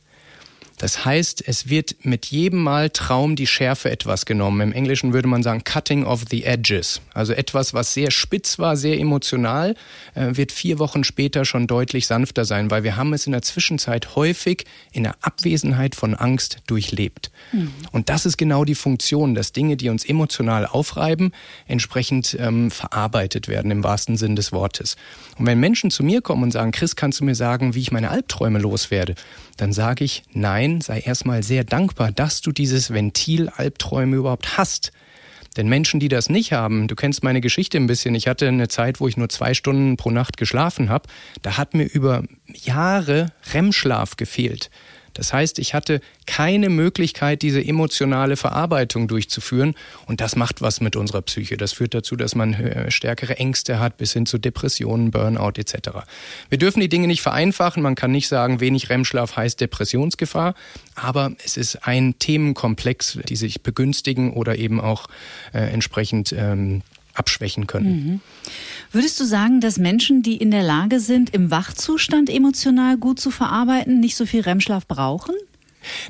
Das 0.83 1.05
heißt, 1.05 1.47
es 1.47 1.69
wird 1.69 1.95
mit 2.03 2.25
jedem 2.25 2.61
Mal 2.61 2.89
Traum 2.89 3.37
die 3.37 3.47
Schärfe 3.47 3.89
etwas 3.89 4.25
genommen. 4.25 4.59
Im 4.59 4.73
Englischen 4.73 5.13
würde 5.13 5.29
man 5.29 5.41
sagen 5.41 5.63
cutting 5.63 6.03
of 6.03 6.25
the 6.29 6.43
edges. 6.43 6.99
Also 7.13 7.31
etwas, 7.31 7.73
was 7.73 7.93
sehr 7.93 8.11
spitz 8.11 8.59
war, 8.59 8.75
sehr 8.75 8.99
emotional, 8.99 9.75
äh, 10.13 10.31
wird 10.35 10.51
vier 10.51 10.79
Wochen 10.79 11.05
später 11.05 11.45
schon 11.45 11.67
deutlich 11.67 12.05
sanfter 12.05 12.43
sein, 12.43 12.69
weil 12.69 12.83
wir 12.83 12.97
haben 12.97 13.13
es 13.13 13.25
in 13.25 13.31
der 13.31 13.43
Zwischenzeit 13.43 14.17
häufig 14.17 14.65
in 14.91 15.03
der 15.03 15.15
Abwesenheit 15.21 15.95
von 15.95 16.15
Angst 16.15 16.57
durchlebt. 16.67 17.31
Mhm. 17.53 17.71
Und 17.93 18.09
das 18.09 18.25
ist 18.25 18.37
genau 18.37 18.65
die 18.65 18.75
Funktion, 18.75 19.35
dass 19.35 19.53
Dinge, 19.53 19.77
die 19.77 19.87
uns 19.87 20.03
emotional 20.03 20.65
aufreiben, 20.65 21.31
entsprechend 21.65 22.35
ähm, 22.37 22.71
verarbeitet 22.71 23.47
werden 23.47 23.71
im 23.71 23.85
wahrsten 23.85 24.17
Sinn 24.17 24.35
des 24.35 24.51
Wortes. 24.51 24.97
Und 25.37 25.45
wenn 25.45 25.61
Menschen 25.61 25.91
zu 25.91 26.03
mir 26.03 26.19
kommen 26.19 26.43
und 26.43 26.51
sagen, 26.51 26.73
Chris, 26.73 26.97
kannst 26.97 27.21
du 27.21 27.23
mir 27.23 27.35
sagen, 27.35 27.73
wie 27.73 27.79
ich 27.79 27.93
meine 27.93 28.11
Albträume 28.11 28.59
loswerde? 28.59 29.15
Dann 29.57 29.71
sage 29.71 30.03
ich, 30.03 30.23
nein, 30.33 30.72
nein, 30.73 30.81
sei 30.81 30.99
erstmal 30.99 31.43
sehr 31.43 31.63
dankbar, 31.63 32.11
dass 32.11 32.41
du 32.41 32.51
dieses 32.51 32.91
Ventil 32.91 33.49
Albträume 33.49 34.15
überhaupt 34.15 34.57
hast. 34.57 34.91
Denn 35.55 35.69
Menschen, 35.69 35.99
die 35.99 36.07
das 36.07 36.29
nicht 36.29 36.51
haben, 36.51 36.87
du 36.87 36.95
kennst 36.95 37.23
meine 37.23 37.41
Geschichte 37.41 37.77
ein 37.77 37.85
bisschen, 37.85 38.15
ich 38.15 38.27
hatte 38.27 38.47
eine 38.47 38.69
Zeit, 38.69 38.99
wo 38.99 39.07
ich 39.07 39.17
nur 39.17 39.29
zwei 39.29 39.53
Stunden 39.53 39.97
pro 39.97 40.09
Nacht 40.09 40.37
geschlafen 40.37 40.89
habe, 40.89 41.07
da 41.43 41.57
hat 41.57 41.75
mir 41.75 41.83
über 41.83 42.23
Jahre 42.47 43.27
REM-Schlaf 43.53 44.17
gefehlt. 44.17 44.71
Das 45.13 45.33
heißt, 45.33 45.59
ich 45.59 45.73
hatte 45.73 46.01
keine 46.25 46.69
Möglichkeit, 46.69 47.41
diese 47.41 47.63
emotionale 47.63 48.35
Verarbeitung 48.35 49.07
durchzuführen. 49.07 49.75
Und 50.05 50.21
das 50.21 50.35
macht 50.35 50.61
was 50.61 50.81
mit 50.81 50.95
unserer 50.95 51.21
Psyche. 51.21 51.57
Das 51.57 51.73
führt 51.73 51.93
dazu, 51.93 52.15
dass 52.15 52.35
man 52.35 52.53
äh, 52.53 52.91
stärkere 52.91 53.37
Ängste 53.37 53.79
hat, 53.79 53.97
bis 53.97 54.13
hin 54.13 54.25
zu 54.25 54.37
Depressionen, 54.37 55.11
Burnout 55.11 55.53
etc. 55.57 55.89
Wir 56.49 56.57
dürfen 56.57 56.79
die 56.79 56.89
Dinge 56.89 57.07
nicht 57.07 57.21
vereinfachen. 57.21 57.83
Man 57.83 57.95
kann 57.95 58.11
nicht 58.11 58.27
sagen, 58.27 58.59
wenig 58.59 58.89
REM-Schlaf 58.89 59.35
heißt 59.35 59.61
Depressionsgefahr. 59.61 60.55
Aber 60.95 61.31
es 61.43 61.57
ist 61.57 61.87
ein 61.87 62.17
Themenkomplex, 62.19 63.19
die 63.27 63.35
sich 63.35 63.61
begünstigen 63.61 64.33
oder 64.33 64.57
eben 64.57 64.79
auch 64.79 65.07
äh, 65.53 65.59
entsprechend 65.59 66.33
ähm, 66.37 66.81
abschwächen 67.13 67.67
können. 67.67 67.89
Mhm. 67.89 68.21
Würdest 68.91 69.19
du 69.19 69.25
sagen, 69.25 69.61
dass 69.61 69.77
Menschen, 69.77 70.23
die 70.23 70.37
in 70.37 70.51
der 70.51 70.63
Lage 70.63 70.99
sind, 70.99 71.31
im 71.31 71.51
Wachzustand 71.51 72.29
emotional 72.29 72.97
gut 72.97 73.19
zu 73.19 73.31
verarbeiten, 73.31 73.99
nicht 73.99 74.15
so 74.15 74.25
viel 74.25 74.41
REM-Schlaf 74.41 74.87
brauchen? 74.87 75.35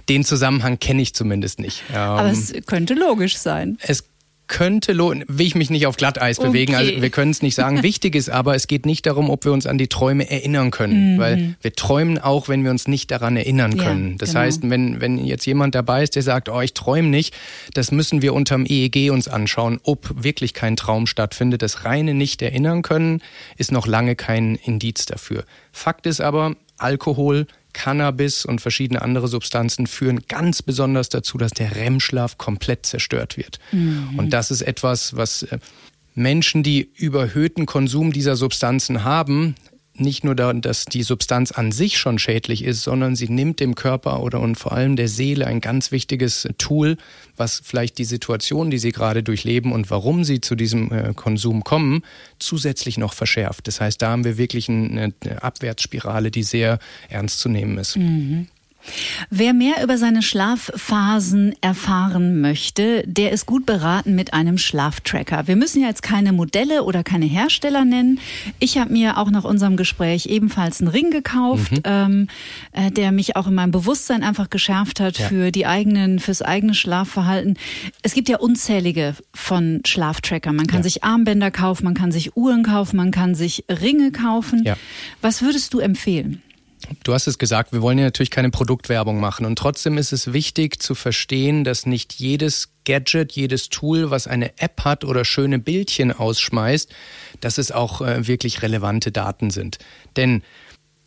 Den 0.09 0.23
Zusammenhang 0.23 0.79
kenne 0.79 1.01
ich 1.01 1.13
zumindest 1.13 1.59
nicht. 1.59 1.83
Aber 1.93 2.27
ähm, 2.27 2.33
es 2.33 2.53
könnte 2.65 2.93
logisch 2.93 3.37
sein. 3.37 3.77
Es 3.81 4.03
könnte 4.47 4.93
lohnen, 4.93 5.23
will 5.27 5.45
ich 5.45 5.55
mich 5.55 5.69
nicht 5.69 5.87
auf 5.87 5.97
Glatteis 5.97 6.37
okay. 6.37 6.49
bewegen, 6.49 6.75
also 6.75 7.01
wir 7.01 7.09
können 7.09 7.31
es 7.31 7.41
nicht 7.41 7.55
sagen. 7.55 7.83
Wichtig 7.83 8.15
ist 8.15 8.29
aber, 8.29 8.55
es 8.55 8.67
geht 8.67 8.85
nicht 8.85 9.05
darum, 9.05 9.29
ob 9.29 9.45
wir 9.45 9.51
uns 9.51 9.65
an 9.65 9.77
die 9.77 9.87
Träume 9.87 10.29
erinnern 10.29 10.71
können, 10.71 11.15
mhm. 11.15 11.19
weil 11.19 11.55
wir 11.61 11.73
träumen 11.73 12.19
auch, 12.19 12.49
wenn 12.49 12.63
wir 12.63 12.71
uns 12.71 12.87
nicht 12.87 13.11
daran 13.11 13.37
erinnern 13.37 13.77
können. 13.77 14.11
Ja, 14.11 14.17
das 14.17 14.29
genau. 14.29 14.41
heißt, 14.41 14.69
wenn, 14.69 15.01
wenn 15.01 15.17
jetzt 15.25 15.45
jemand 15.45 15.75
dabei 15.75 16.03
ist, 16.03 16.15
der 16.15 16.23
sagt, 16.23 16.49
oh, 16.49 16.61
ich 16.61 16.73
träume 16.73 17.07
nicht, 17.07 17.33
das 17.73 17.91
müssen 17.91 18.21
wir 18.21 18.33
unterm 18.33 18.65
EEG 18.67 19.11
uns 19.11 19.27
anschauen, 19.27 19.79
ob 19.83 20.23
wirklich 20.23 20.53
kein 20.53 20.75
Traum 20.75 21.07
stattfindet. 21.07 21.61
Das 21.61 21.85
reine 21.85 22.13
nicht 22.13 22.41
erinnern 22.41 22.81
können 22.81 23.21
ist 23.57 23.71
noch 23.71 23.87
lange 23.87 24.15
kein 24.15 24.55
Indiz 24.55 25.05
dafür. 25.05 25.45
Fakt 25.71 26.05
ist 26.05 26.21
aber, 26.21 26.55
Alkohol 26.77 27.47
Cannabis 27.73 28.45
und 28.45 28.61
verschiedene 28.61 29.01
andere 29.01 29.27
Substanzen 29.27 29.87
führen 29.87 30.21
ganz 30.27 30.61
besonders 30.61 31.09
dazu, 31.09 31.37
dass 31.37 31.51
der 31.51 31.75
REM-Schlaf 31.75 32.37
komplett 32.37 32.85
zerstört 32.85 33.37
wird. 33.37 33.59
Mhm. 33.71 34.17
Und 34.17 34.29
das 34.31 34.51
ist 34.51 34.61
etwas, 34.61 35.15
was 35.15 35.43
äh, 35.43 35.59
Menschen, 36.15 36.63
die 36.63 36.89
überhöhten 36.95 37.65
Konsum 37.65 38.13
dieser 38.13 38.35
Substanzen 38.35 39.03
haben, 39.03 39.55
nicht 39.95 40.23
nur, 40.23 40.35
da, 40.35 40.51
dass 40.53 40.85
die 40.85 41.03
Substanz 41.03 41.51
an 41.51 41.71
sich 41.71 41.97
schon 41.97 42.17
schädlich 42.17 42.63
ist, 42.63 42.81
sondern 42.81 43.15
sie 43.15 43.29
nimmt 43.29 43.59
dem 43.59 43.75
Körper 43.75 44.21
oder 44.21 44.39
und 44.39 44.55
vor 44.55 44.71
allem 44.71 44.95
der 44.95 45.07
Seele 45.07 45.45
ein 45.45 45.61
ganz 45.61 45.91
wichtiges 45.91 46.47
Tool, 46.57 46.97
was 47.37 47.61
vielleicht 47.63 47.97
die 47.97 48.03
Situation, 48.03 48.71
die 48.71 48.79
sie 48.79 48.91
gerade 48.91 49.21
durchleben 49.21 49.71
und 49.71 49.91
warum 49.91 50.23
sie 50.23 50.41
zu 50.41 50.55
diesem 50.55 50.91
äh, 50.91 51.13
Konsum 51.13 51.63
kommen, 51.63 52.03
zusätzlich 52.39 52.97
noch 52.97 53.13
verschärft. 53.13 53.67
Das 53.67 53.81
heißt, 53.81 54.01
da 54.01 54.09
haben 54.09 54.23
wir 54.23 54.37
wirklich 54.37 54.67
eine, 54.69 55.13
eine 55.23 55.43
Abwärtsspirale, 55.43 56.31
die 56.31 56.43
sehr 56.43 56.79
ernst 57.09 57.39
zu 57.39 57.49
nehmen 57.49 57.77
ist. 57.77 57.95
Mhm. 57.95 58.47
Wer 59.29 59.53
mehr 59.53 59.83
über 59.83 59.97
seine 59.97 60.21
Schlafphasen 60.21 61.55
erfahren 61.61 62.41
möchte, 62.41 63.03
der 63.07 63.31
ist 63.31 63.45
gut 63.45 63.65
beraten 63.65 64.15
mit 64.15 64.33
einem 64.33 64.57
Schlaftracker. 64.57 65.47
Wir 65.47 65.55
müssen 65.55 65.81
ja 65.81 65.87
jetzt 65.87 66.03
keine 66.03 66.33
Modelle 66.33 66.83
oder 66.83 67.03
keine 67.03 67.25
Hersteller 67.25 67.85
nennen. 67.85 68.19
Ich 68.59 68.77
habe 68.77 68.91
mir 68.91 69.17
auch 69.17 69.31
nach 69.31 69.43
unserem 69.43 69.77
Gespräch 69.77 70.27
ebenfalls 70.27 70.81
einen 70.81 70.89
Ring 70.89 71.11
gekauft, 71.11 71.71
mhm. 71.71 71.81
ähm, 71.83 72.27
äh, 72.71 72.91
der 72.91 73.11
mich 73.11 73.35
auch 73.35 73.47
in 73.47 73.55
meinem 73.55 73.71
Bewusstsein 73.71 74.23
einfach 74.23 74.49
geschärft 74.49 74.99
hat 74.99 75.17
ja. 75.17 75.27
für 75.27 75.51
die 75.51 75.65
eigenen, 75.65 76.19
fürs 76.19 76.41
eigene 76.41 76.73
Schlafverhalten. 76.73 77.57
Es 78.01 78.13
gibt 78.13 78.29
ja 78.29 78.37
unzählige 78.37 79.15
von 79.33 79.81
Schlaftrackern. 79.85 80.55
Man 80.55 80.67
kann 80.67 80.79
ja. 80.79 80.83
sich 80.83 81.03
Armbänder 81.03 81.51
kaufen, 81.51 81.85
man 81.85 81.93
kann 81.93 82.11
sich 82.11 82.35
Uhren 82.35 82.63
kaufen, 82.63 82.97
man 82.97 83.11
kann 83.11 83.35
sich 83.35 83.65
Ringe 83.69 84.11
kaufen. 84.11 84.63
Ja. 84.63 84.75
Was 85.21 85.41
würdest 85.41 85.73
du 85.73 85.79
empfehlen? 85.79 86.41
Du 87.03 87.13
hast 87.13 87.27
es 87.27 87.37
gesagt, 87.37 87.71
wir 87.71 87.81
wollen 87.81 87.97
ja 87.97 88.05
natürlich 88.05 88.31
keine 88.31 88.49
Produktwerbung 88.49 89.19
machen. 89.19 89.45
Und 89.45 89.57
trotzdem 89.57 89.97
ist 89.97 90.11
es 90.11 90.33
wichtig 90.33 90.81
zu 90.81 90.95
verstehen, 90.95 91.63
dass 91.63 91.85
nicht 91.85 92.13
jedes 92.13 92.69
Gadget, 92.85 93.31
jedes 93.31 93.69
Tool, 93.69 94.11
was 94.11 94.27
eine 94.27 94.57
App 94.59 94.83
hat 94.83 95.05
oder 95.05 95.23
schöne 95.23 95.59
Bildchen 95.59 96.11
ausschmeißt, 96.11 96.93
dass 97.39 97.57
es 97.57 97.71
auch 97.71 98.01
äh, 98.01 98.27
wirklich 98.27 98.61
relevante 98.61 99.11
Daten 99.11 99.49
sind. 99.49 99.77
Denn 100.17 100.43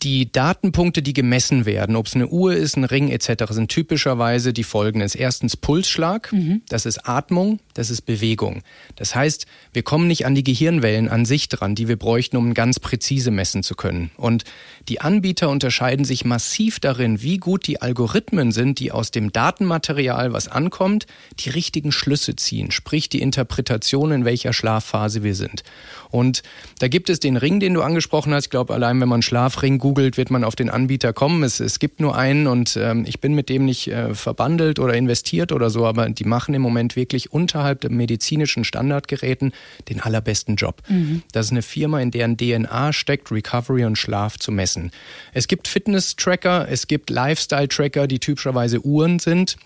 die 0.03 0.31
Datenpunkte, 0.31 1.03
die 1.03 1.15
gemessen 1.15 1.65
werden, 1.65 1.97
ob 1.97 2.07
es 2.07 2.15
eine 2.15 2.29
Uhr 2.29 2.55
ist, 2.55 2.77
ein 2.77 2.85
Ring 2.85 3.09
etc., 3.09 3.45
sind 3.51 3.71
typischerweise 3.71 4.53
die 4.53 4.65
folgenden. 4.65 5.11
Erstens 5.15 5.57
Pulsschlag, 5.57 6.33
mhm. 6.33 6.63
das 6.69 6.87
ist 6.87 7.09
Atmung, 7.09 7.61
das 7.75 7.91
ist 7.91 8.03
Bewegung. 8.03 8.63
Das 8.97 9.15
heißt, 9.15 9.47
wir 9.73 9.83
kommen 9.83 10.07
nicht 10.07 10.27
an 10.27 10.35
die 10.35 10.45
Gehirnwellen 10.45 11.09
an 11.09 11.25
sich 11.25 11.49
dran, 11.49 11.75
die 11.75 11.89
wir 11.89 11.97
bräuchten, 11.97 12.37
um 12.37 12.53
ganz 12.53 12.79
präzise 12.79 13.31
messen 13.31 13.63
zu 13.63 13.75
können. 13.75 14.11
Und 14.17 14.45
die 14.89 15.01
Anbieter 15.01 15.49
unterscheiden 15.49 16.05
sich 16.05 16.25
massiv 16.25 16.79
darin, 16.79 17.23
wie 17.23 17.39
gut 17.39 17.67
die 17.67 17.81
Algorithmen 17.81 18.53
sind, 18.53 18.79
die 18.79 18.93
aus 18.93 19.11
dem 19.11 19.33
Datenmaterial, 19.33 20.33
was 20.33 20.49
ankommt, 20.49 21.07
die 21.39 21.51
richtigen 21.51 21.91
Schlüsse 21.91 22.37
ziehen, 22.37 22.71
sprich 22.71 23.09
die 23.09 23.23
Interpretation, 23.23 24.13
in 24.13 24.25
welcher 24.25 24.53
Schlafphase 24.53 25.23
wir 25.23 25.35
sind. 25.35 25.63
Und 26.11 26.43
da 26.79 26.89
gibt 26.89 27.09
es 27.09 27.19
den 27.19 27.37
Ring, 27.37 27.61
den 27.61 27.75
du 27.75 27.83
angesprochen 27.83 28.35
hast. 28.35 28.47
Ich 28.47 28.51
glaube, 28.51 28.75
allein 28.75 29.01
wenn 29.01 29.09
man 29.09 29.23
Schlafring 29.23 29.79
googelt, 29.87 30.17
wird 30.17 30.33
man 30.33 30.43
auf 30.43 30.57
den 30.57 30.69
Anbieter 30.69 31.13
kommen. 31.13 31.45
Es, 31.45 31.61
es 31.61 31.79
gibt 31.79 32.01
nur 32.01 32.17
einen 32.17 32.49
und 32.49 32.77
ähm, 32.77 33.05
ich 33.07 33.21
bin 33.21 33.35
mit 33.35 33.49
dem 33.49 33.65
nicht 33.65 33.87
äh, 33.87 34.17
verbandelt 34.17 34.81
oder 34.81 34.95
investiert 34.95 35.53
oder 35.53 35.71
so, 35.71 35.87
aber 35.87 36.09
die 36.09 36.25
machen 36.25 36.55
im 36.55 36.63
Moment 36.63 36.97
wirklich 36.97 37.31
unterhalb 37.31 37.83
der 37.83 37.93
medizinischen 37.93 38.65
Standardgeräten 38.65 39.53
den 39.89 40.01
allerbesten 40.01 40.57
Job. 40.57 40.83
Mhm. 40.89 41.23
Das 41.31 41.47
ist 41.47 41.53
eine 41.53 41.63
Firma, 41.63 42.01
in 42.01 42.11
deren 42.11 42.37
DNA 42.37 42.93
steckt, 42.93 43.31
Recovery 43.31 43.85
und 43.85 43.97
Schlaf 43.97 44.41
zu 44.41 44.51
messen. 44.51 44.91
Es 45.33 45.47
gibt 45.47 45.69
Fitness-Tracker, 45.69 46.67
es 46.69 46.89
gibt 46.89 47.09
Lifestyle-Tracker, 47.09 48.09
die 48.09 48.19
typischerweise 48.19 48.85
Uhren 48.85 49.21
sind. 49.21 49.57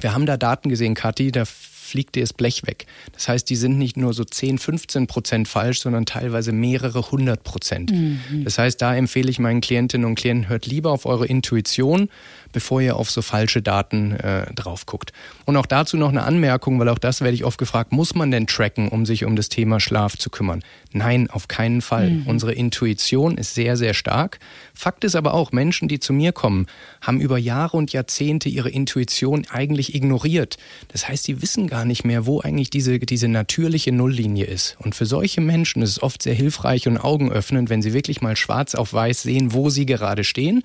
Wir 0.00 0.14
haben 0.14 0.26
da 0.26 0.36
Daten 0.36 0.68
gesehen, 0.68 0.94
Kathi, 0.94 1.32
da 1.32 1.42
fliegt 1.86 2.14
dir 2.14 2.22
das 2.22 2.32
Blech 2.32 2.66
weg. 2.66 2.86
Das 3.12 3.28
heißt, 3.28 3.48
die 3.48 3.56
sind 3.56 3.78
nicht 3.78 3.96
nur 3.96 4.12
so 4.12 4.24
10, 4.24 4.58
15 4.58 5.06
Prozent 5.06 5.48
falsch, 5.48 5.80
sondern 5.80 6.04
teilweise 6.06 6.52
mehrere 6.52 7.10
hundert 7.10 7.44
Prozent. 7.44 7.92
Mhm. 7.92 8.44
Das 8.44 8.58
heißt, 8.58 8.80
da 8.82 8.94
empfehle 8.94 9.30
ich 9.30 9.38
meinen 9.38 9.60
Klientinnen 9.60 10.06
und 10.06 10.16
Klienten, 10.16 10.48
hört 10.48 10.66
lieber 10.66 10.90
auf 10.90 11.06
eure 11.06 11.26
Intuition, 11.26 12.08
bevor 12.56 12.80
ihr 12.80 12.96
auf 12.96 13.10
so 13.10 13.20
falsche 13.20 13.60
Daten 13.60 14.12
äh, 14.12 14.50
drauf 14.54 14.86
guckt. 14.86 15.12
Und 15.44 15.58
auch 15.58 15.66
dazu 15.66 15.98
noch 15.98 16.08
eine 16.08 16.22
Anmerkung, 16.22 16.80
weil 16.80 16.88
auch 16.88 16.98
das 16.98 17.20
werde 17.20 17.34
ich 17.34 17.44
oft 17.44 17.58
gefragt, 17.58 17.92
muss 17.92 18.14
man 18.14 18.30
denn 18.30 18.46
tracken, 18.46 18.88
um 18.88 19.04
sich 19.04 19.26
um 19.26 19.36
das 19.36 19.50
Thema 19.50 19.78
Schlaf 19.78 20.16
zu 20.16 20.30
kümmern? 20.30 20.62
Nein, 20.90 21.28
auf 21.28 21.48
keinen 21.48 21.82
Fall. 21.82 22.08
Mhm. 22.08 22.26
Unsere 22.26 22.54
Intuition 22.54 23.36
ist 23.36 23.54
sehr, 23.54 23.76
sehr 23.76 23.92
stark. 23.92 24.38
Fakt 24.72 25.04
ist 25.04 25.16
aber 25.16 25.34
auch, 25.34 25.52
Menschen, 25.52 25.86
die 25.86 26.00
zu 26.00 26.14
mir 26.14 26.32
kommen, 26.32 26.66
haben 27.02 27.20
über 27.20 27.36
Jahre 27.36 27.76
und 27.76 27.92
Jahrzehnte 27.92 28.48
ihre 28.48 28.70
Intuition 28.70 29.46
eigentlich 29.50 29.94
ignoriert. 29.94 30.56
Das 30.88 31.06
heißt, 31.06 31.24
sie 31.24 31.42
wissen 31.42 31.66
gar 31.66 31.84
nicht 31.84 32.06
mehr, 32.06 32.24
wo 32.24 32.40
eigentlich 32.40 32.70
diese, 32.70 32.98
diese 32.98 33.28
natürliche 33.28 33.92
Nulllinie 33.92 34.46
ist. 34.46 34.78
Und 34.78 34.94
für 34.94 35.04
solche 35.04 35.42
Menschen 35.42 35.82
ist 35.82 35.90
es 35.90 36.02
oft 36.02 36.22
sehr 36.22 36.34
hilfreich 36.34 36.88
und 36.88 36.96
augenöffnend, 36.96 37.68
wenn 37.68 37.82
sie 37.82 37.92
wirklich 37.92 38.22
mal 38.22 38.34
schwarz 38.34 38.74
auf 38.74 38.94
weiß 38.94 39.24
sehen, 39.24 39.52
wo 39.52 39.68
sie 39.68 39.84
gerade 39.84 40.24
stehen. 40.24 40.62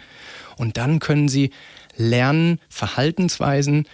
Und 0.55 0.77
dann 0.77 0.99
können 0.99 1.27
sie 1.27 1.49
lernen, 1.97 2.59
Verhaltensweisen 2.69 3.87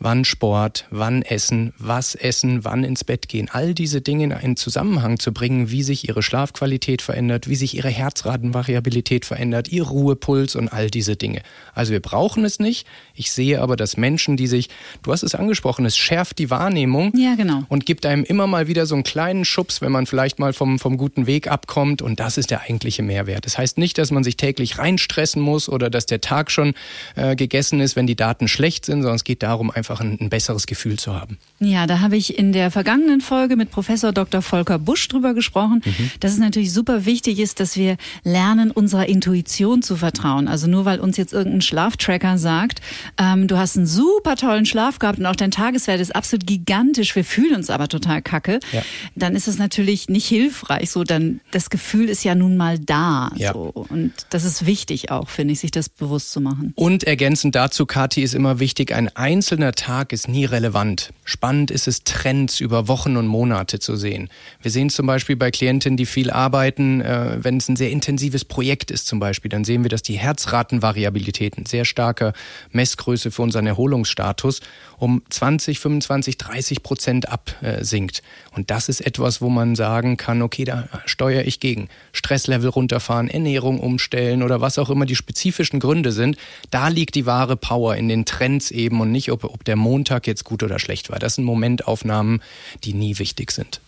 wann 0.00 0.24
Sport, 0.24 0.86
wann 0.90 1.22
Essen, 1.22 1.74
was 1.78 2.14
essen, 2.14 2.64
wann 2.64 2.84
ins 2.84 3.04
Bett 3.04 3.28
gehen. 3.28 3.48
All 3.52 3.74
diese 3.74 4.00
Dinge 4.00 4.24
in 4.24 4.32
einen 4.32 4.56
Zusammenhang 4.56 5.18
zu 5.18 5.32
bringen, 5.32 5.70
wie 5.70 5.82
sich 5.82 6.08
ihre 6.08 6.22
Schlafqualität 6.22 7.02
verändert, 7.02 7.48
wie 7.48 7.54
sich 7.54 7.76
ihre 7.76 7.90
Herzratenvariabilität 7.90 9.26
verändert, 9.26 9.68
ihr 9.68 9.84
Ruhepuls 9.84 10.56
und 10.56 10.68
all 10.68 10.90
diese 10.90 11.16
Dinge. 11.16 11.42
Also 11.74 11.92
wir 11.92 12.00
brauchen 12.00 12.46
es 12.46 12.58
nicht. 12.58 12.86
Ich 13.14 13.30
sehe 13.30 13.60
aber, 13.60 13.76
dass 13.76 13.98
Menschen, 13.98 14.38
die 14.38 14.46
sich, 14.46 14.70
du 15.02 15.12
hast 15.12 15.22
es 15.22 15.34
angesprochen, 15.34 15.84
es 15.84 15.98
schärft 15.98 16.38
die 16.38 16.50
Wahrnehmung 16.50 17.12
ja, 17.14 17.34
genau. 17.34 17.64
und 17.68 17.84
gibt 17.84 18.06
einem 18.06 18.24
immer 18.24 18.46
mal 18.46 18.68
wieder 18.68 18.86
so 18.86 18.94
einen 18.94 19.04
kleinen 19.04 19.44
Schubs, 19.44 19.82
wenn 19.82 19.92
man 19.92 20.06
vielleicht 20.06 20.38
mal 20.38 20.54
vom, 20.54 20.78
vom 20.78 20.96
guten 20.96 21.26
Weg 21.26 21.48
abkommt 21.48 22.00
und 22.00 22.20
das 22.20 22.38
ist 22.38 22.50
der 22.50 22.62
eigentliche 22.62 23.02
Mehrwert. 23.02 23.44
Das 23.44 23.58
heißt 23.58 23.76
nicht, 23.76 23.98
dass 23.98 24.10
man 24.10 24.24
sich 24.24 24.38
täglich 24.38 24.78
reinstressen 24.78 25.42
muss 25.42 25.68
oder 25.68 25.90
dass 25.90 26.06
der 26.06 26.22
Tag 26.22 26.50
schon 26.50 26.72
äh, 27.16 27.36
gegessen 27.36 27.80
ist, 27.80 27.96
wenn 27.96 28.06
die 28.06 28.16
Daten 28.16 28.48
schlecht 28.48 28.86
sind, 28.86 29.02
sondern 29.02 29.16
es 29.16 29.24
geht 29.24 29.42
darum, 29.42 29.70
einfach 29.70 29.89
einfach 29.90 30.00
ein, 30.00 30.18
ein 30.20 30.30
besseres 30.30 30.66
Gefühl 30.66 30.98
zu 30.98 31.14
haben. 31.14 31.38
Ja, 31.58 31.86
da 31.86 32.00
habe 32.00 32.16
ich 32.16 32.38
in 32.38 32.52
der 32.52 32.70
vergangenen 32.70 33.20
Folge 33.20 33.56
mit 33.56 33.70
Professor 33.70 34.12
Dr. 34.12 34.40
Volker 34.40 34.78
Busch 34.78 35.08
drüber 35.08 35.34
gesprochen, 35.34 35.82
mhm. 35.84 36.10
dass 36.20 36.32
es 36.32 36.38
natürlich 36.38 36.72
super 36.72 37.04
wichtig 37.04 37.38
ist, 37.38 37.60
dass 37.60 37.76
wir 37.76 37.96
lernen, 38.24 38.70
unserer 38.70 39.08
Intuition 39.08 39.82
zu 39.82 39.96
vertrauen. 39.96 40.48
Also 40.48 40.68
nur 40.68 40.84
weil 40.84 41.00
uns 41.00 41.16
jetzt 41.16 41.32
irgendein 41.32 41.60
Schlaftracker 41.60 42.38
sagt, 42.38 42.80
ähm, 43.18 43.48
du 43.48 43.58
hast 43.58 43.76
einen 43.76 43.86
super 43.86 44.36
tollen 44.36 44.64
Schlaf 44.64 44.98
gehabt 44.98 45.18
und 45.18 45.26
auch 45.26 45.36
dein 45.36 45.50
Tageswert 45.50 46.00
ist 46.00 46.14
absolut 46.14 46.46
gigantisch, 46.46 47.14
wir 47.16 47.24
fühlen 47.24 47.56
uns 47.56 47.68
aber 47.68 47.88
total 47.88 48.22
kacke, 48.22 48.60
ja. 48.72 48.82
dann 49.16 49.34
ist 49.34 49.48
es 49.48 49.58
natürlich 49.58 50.08
nicht 50.08 50.26
hilfreich. 50.26 50.90
So, 50.90 51.04
dann 51.04 51.40
das 51.50 51.70
Gefühl 51.70 52.08
ist 52.08 52.24
ja 52.24 52.34
nun 52.34 52.56
mal 52.56 52.78
da. 52.78 53.32
Ja. 53.36 53.52
So. 53.52 53.72
Und 53.88 54.12
das 54.30 54.44
ist 54.44 54.66
wichtig 54.66 55.10
auch, 55.10 55.28
finde 55.28 55.52
ich, 55.52 55.60
sich 55.60 55.70
das 55.70 55.88
bewusst 55.88 56.30
zu 56.30 56.40
machen. 56.40 56.72
Und 56.76 57.04
ergänzend 57.04 57.54
dazu, 57.54 57.86
Kathi, 57.86 58.22
ist 58.22 58.34
immer 58.34 58.60
wichtig, 58.60 58.94
ein 58.94 59.08
einzelner 59.16 59.72
Tag 59.80 60.12
ist 60.12 60.28
nie 60.28 60.44
relevant. 60.44 61.10
Spannend 61.24 61.70
ist 61.70 61.88
es, 61.88 62.04
Trends 62.04 62.60
über 62.60 62.86
Wochen 62.86 63.16
und 63.16 63.26
Monate 63.26 63.78
zu 63.78 63.96
sehen. 63.96 64.28
Wir 64.60 64.70
sehen 64.70 64.90
zum 64.90 65.06
Beispiel 65.06 65.36
bei 65.36 65.50
Klientinnen, 65.50 65.96
die 65.96 66.04
viel 66.04 66.30
arbeiten, 66.30 67.00
äh, 67.00 67.38
wenn 67.40 67.56
es 67.56 67.68
ein 67.68 67.76
sehr 67.76 67.90
intensives 67.90 68.44
Projekt 68.44 68.90
ist 68.90 69.06
zum 69.06 69.20
Beispiel, 69.20 69.48
dann 69.48 69.64
sehen 69.64 69.82
wir, 69.82 69.88
dass 69.88 70.02
die 70.02 70.18
Herzratenvariabilität, 70.18 71.56
ein 71.56 71.64
sehr 71.64 71.86
starker 71.86 72.34
Messgröße 72.72 73.30
für 73.30 73.40
unseren 73.40 73.66
Erholungsstatus, 73.66 74.60
um 74.98 75.22
20, 75.30 75.78
25, 75.80 76.36
30 76.36 76.82
Prozent 76.82 77.28
absinkt. 77.30 78.22
Und 78.54 78.70
das 78.70 78.90
ist 78.90 79.00
etwas, 79.00 79.40
wo 79.40 79.48
man 79.48 79.76
sagen 79.76 80.18
kann, 80.18 80.42
okay, 80.42 80.64
da 80.64 80.90
steuere 81.06 81.46
ich 81.46 81.58
gegen. 81.58 81.88
Stresslevel 82.12 82.68
runterfahren, 82.68 83.28
Ernährung 83.28 83.80
umstellen 83.80 84.42
oder 84.42 84.60
was 84.60 84.78
auch 84.78 84.90
immer 84.90 85.06
die 85.06 85.16
spezifischen 85.16 85.80
Gründe 85.80 86.12
sind. 86.12 86.36
Da 86.70 86.88
liegt 86.88 87.14
die 87.14 87.24
wahre 87.24 87.56
Power 87.56 87.96
in 87.96 88.08
den 88.08 88.26
Trends 88.26 88.70
eben 88.70 89.00
und 89.00 89.10
nicht, 89.10 89.32
ob, 89.32 89.44
ob 89.44 89.64
der 89.70 89.76
Montag 89.76 90.26
jetzt 90.26 90.42
gut 90.42 90.64
oder 90.64 90.80
schlecht 90.80 91.10
war. 91.10 91.20
Das 91.20 91.36
sind 91.36 91.44
Momentaufnahmen, 91.44 92.42
die 92.82 92.92
nie 92.92 93.20
wichtig 93.20 93.52
sind. 93.52 93.80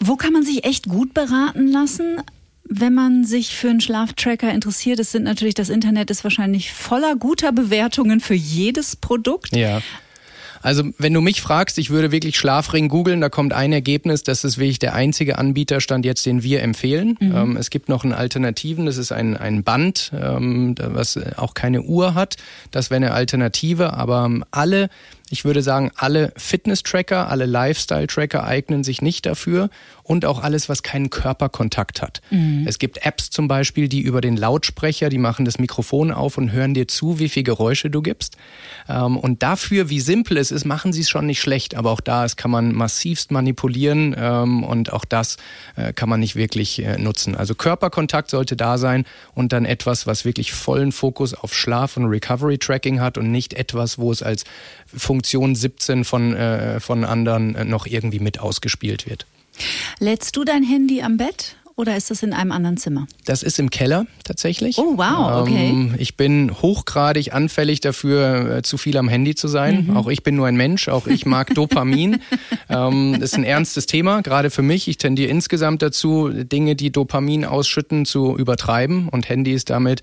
Wo 0.00 0.16
kann 0.16 0.32
man 0.32 0.42
sich 0.42 0.64
echt 0.64 0.88
gut 0.88 1.12
beraten 1.12 1.70
lassen? 1.70 2.22
Wenn 2.64 2.94
man 2.94 3.24
sich 3.26 3.54
für 3.54 3.68
einen 3.68 3.82
Schlaftracker 3.82 4.50
interessiert, 4.50 5.00
es 5.00 5.12
sind 5.12 5.24
natürlich, 5.24 5.54
das 5.54 5.68
Internet 5.68 6.10
ist 6.10 6.24
wahrscheinlich 6.24 6.72
voller 6.72 7.14
guter 7.14 7.52
Bewertungen 7.52 8.20
für 8.20 8.34
jedes 8.34 8.96
Produkt. 8.96 9.54
Ja. 9.54 9.82
Also 10.62 10.84
wenn 10.98 11.14
du 11.14 11.20
mich 11.20 11.40
fragst, 11.40 11.78
ich 11.78 11.90
würde 11.90 12.10
wirklich 12.12 12.36
Schlafring 12.36 12.88
googeln, 12.88 13.20
da 13.20 13.28
kommt 13.28 13.52
ein 13.52 13.72
Ergebnis, 13.72 14.22
das 14.22 14.44
ist 14.44 14.58
wirklich 14.58 14.78
der 14.78 14.94
einzige 14.94 15.38
Anbieterstand 15.38 16.04
jetzt, 16.04 16.26
den 16.26 16.42
wir 16.42 16.62
empfehlen. 16.62 17.16
Mhm. 17.20 17.36
Ähm, 17.36 17.56
es 17.56 17.70
gibt 17.70 17.88
noch 17.88 18.04
einen 18.04 18.12
Alternativen, 18.12 18.86
das 18.86 18.96
ist 18.96 19.12
ein, 19.12 19.36
ein 19.36 19.62
Band, 19.62 20.10
ähm, 20.18 20.74
was 20.78 21.18
auch 21.36 21.54
keine 21.54 21.82
Uhr 21.82 22.14
hat. 22.14 22.36
Das 22.70 22.90
wäre 22.90 22.96
eine 22.96 23.12
Alternative, 23.12 23.92
aber 23.92 24.24
ähm, 24.24 24.44
alle 24.50 24.88
ich 25.30 25.44
würde 25.44 25.62
sagen, 25.62 25.90
alle 25.96 26.32
Fitness-Tracker, 26.36 27.28
alle 27.28 27.46
Lifestyle-Tracker 27.46 28.44
eignen 28.44 28.84
sich 28.84 29.02
nicht 29.02 29.26
dafür 29.26 29.68
und 30.02 30.24
auch 30.24 30.42
alles, 30.42 30.68
was 30.68 30.82
keinen 30.82 31.10
Körperkontakt 31.10 32.00
hat. 32.00 32.22
Mhm. 32.30 32.64
Es 32.66 32.78
gibt 32.78 33.04
Apps 33.04 33.28
zum 33.28 33.46
Beispiel, 33.46 33.88
die 33.88 34.00
über 34.00 34.22
den 34.22 34.36
Lautsprecher, 34.36 35.10
die 35.10 35.18
machen 35.18 35.44
das 35.44 35.58
Mikrofon 35.58 36.10
auf 36.10 36.38
und 36.38 36.52
hören 36.52 36.72
dir 36.72 36.88
zu, 36.88 37.18
wie 37.18 37.28
viel 37.28 37.42
Geräusche 37.42 37.90
du 37.90 38.00
gibst. 38.00 38.36
Ähm, 38.88 39.18
und 39.18 39.42
dafür, 39.42 39.90
wie 39.90 40.00
simpel 40.00 40.38
es 40.38 40.50
ist, 40.50 40.64
machen 40.64 40.92
sie 40.92 41.02
es 41.02 41.10
schon 41.10 41.26
nicht 41.26 41.40
schlecht. 41.40 41.74
Aber 41.74 41.90
auch 41.90 42.00
da, 42.00 42.26
kann 42.36 42.50
man 42.50 42.74
massivst 42.74 43.30
manipulieren 43.30 44.14
ähm, 44.18 44.64
und 44.64 44.92
auch 44.92 45.04
das 45.04 45.36
äh, 45.76 45.92
kann 45.92 46.08
man 46.08 46.20
nicht 46.20 46.36
wirklich 46.36 46.82
äh, 46.82 46.98
nutzen. 46.98 47.34
Also 47.34 47.54
Körperkontakt 47.54 48.30
sollte 48.30 48.56
da 48.56 48.78
sein 48.78 49.04
und 49.34 49.52
dann 49.52 49.64
etwas, 49.64 50.06
was 50.06 50.24
wirklich 50.24 50.52
vollen 50.52 50.92
Fokus 50.92 51.34
auf 51.34 51.54
Schlaf 51.54 51.96
und 51.96 52.06
Recovery-Tracking 52.06 53.00
hat 53.00 53.18
und 53.18 53.30
nicht 53.30 53.54
etwas, 53.54 53.98
wo 53.98 54.10
es 54.10 54.22
als 54.22 54.44
Funktion 54.96 55.54
17 55.54 56.04
von, 56.04 56.34
äh, 56.34 56.80
von 56.80 57.04
anderen 57.04 57.54
äh, 57.54 57.64
noch 57.64 57.86
irgendwie 57.86 58.20
mit 58.20 58.40
ausgespielt 58.40 59.08
wird. 59.08 59.26
Lädst 59.98 60.36
du 60.36 60.44
dein 60.44 60.62
Handy 60.62 61.02
am 61.02 61.16
Bett? 61.16 61.56
Oder 61.78 61.96
ist 61.96 62.10
das 62.10 62.24
in 62.24 62.32
einem 62.32 62.50
anderen 62.50 62.76
Zimmer? 62.76 63.06
Das 63.24 63.44
ist 63.44 63.60
im 63.60 63.70
Keller 63.70 64.04
tatsächlich. 64.24 64.78
Oh, 64.78 64.94
wow, 64.96 65.42
okay. 65.42 65.68
Ähm, 65.68 65.94
ich 65.96 66.16
bin 66.16 66.50
hochgradig 66.60 67.32
anfällig 67.32 67.78
dafür, 67.80 68.56
äh, 68.56 68.62
zu 68.62 68.78
viel 68.78 68.96
am 68.96 69.08
Handy 69.08 69.36
zu 69.36 69.46
sein. 69.46 69.86
Mhm. 69.86 69.96
Auch 69.96 70.08
ich 70.08 70.24
bin 70.24 70.34
nur 70.34 70.48
ein 70.48 70.56
Mensch, 70.56 70.88
auch 70.88 71.06
ich 71.06 71.24
mag 71.24 71.48
Dopamin. 71.54 72.18
ähm, 72.68 73.12
das 73.20 73.30
ist 73.30 73.36
ein 73.36 73.44
ernstes 73.44 73.86
Thema, 73.86 74.22
gerade 74.22 74.50
für 74.50 74.62
mich. 74.62 74.88
Ich 74.88 74.98
tendiere 74.98 75.30
insgesamt 75.30 75.80
dazu, 75.80 76.30
Dinge, 76.30 76.74
die 76.74 76.90
Dopamin 76.90 77.44
ausschütten, 77.44 78.04
zu 78.04 78.36
übertreiben. 78.36 79.08
Und 79.08 79.28
Handy 79.28 79.52
ist 79.52 79.70
damit, 79.70 80.02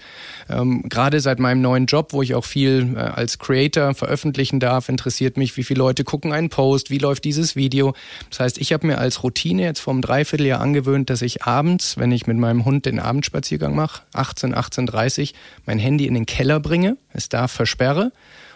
ähm, 0.49 0.83
gerade 0.87 1.19
seit 1.19 1.39
meinem 1.39 1.59
neuen 1.59 1.87
Job, 1.87 2.13
wo 2.13 2.21
ich 2.21 2.35
auch 2.35 2.45
viel 2.45 2.93
äh, 2.95 2.99
als 2.99 3.37
Creator 3.37 3.93
veröffentlichen 3.95 4.61
darf, 4.61 4.87
interessiert 4.87 5.35
mich, 5.35 5.57
wie 5.57 5.63
viele 5.65 5.79
Leute 5.79 6.05
gucken 6.05 6.31
einen 6.31 6.47
Post, 6.47 6.89
wie 6.89 6.99
läuft 6.99 7.25
dieses 7.25 7.57
Video. 7.57 7.93
Das 8.29 8.39
heißt, 8.39 8.59
ich 8.59 8.71
habe 8.71 8.87
mir 8.87 8.97
als 8.97 9.23
Routine 9.23 9.63
jetzt 9.63 9.81
vor 9.81 9.91
einem 9.91 10.01
Dreivierteljahr 10.01 10.61
angewöhnt, 10.61 11.09
dass 11.09 11.21
ich 11.21 11.43
abends 11.43 11.64
abends, 11.65 11.97
wenn 11.97 12.11
ich 12.11 12.27
mit 12.27 12.37
meinem 12.37 12.63
Hund 12.63 12.85
den 12.85 12.99
Abendspaziergang 12.99 13.75
mache, 13.75 14.03
18, 14.13 14.53
18.30 14.53 15.33
mein 15.65 15.79
Handy 15.79 16.05
in 16.05 16.13
den 16.13 16.27
Keller 16.27 16.59
bringe, 16.59 16.95
es 17.11 17.27
da 17.27 17.47
versperre 17.47 18.11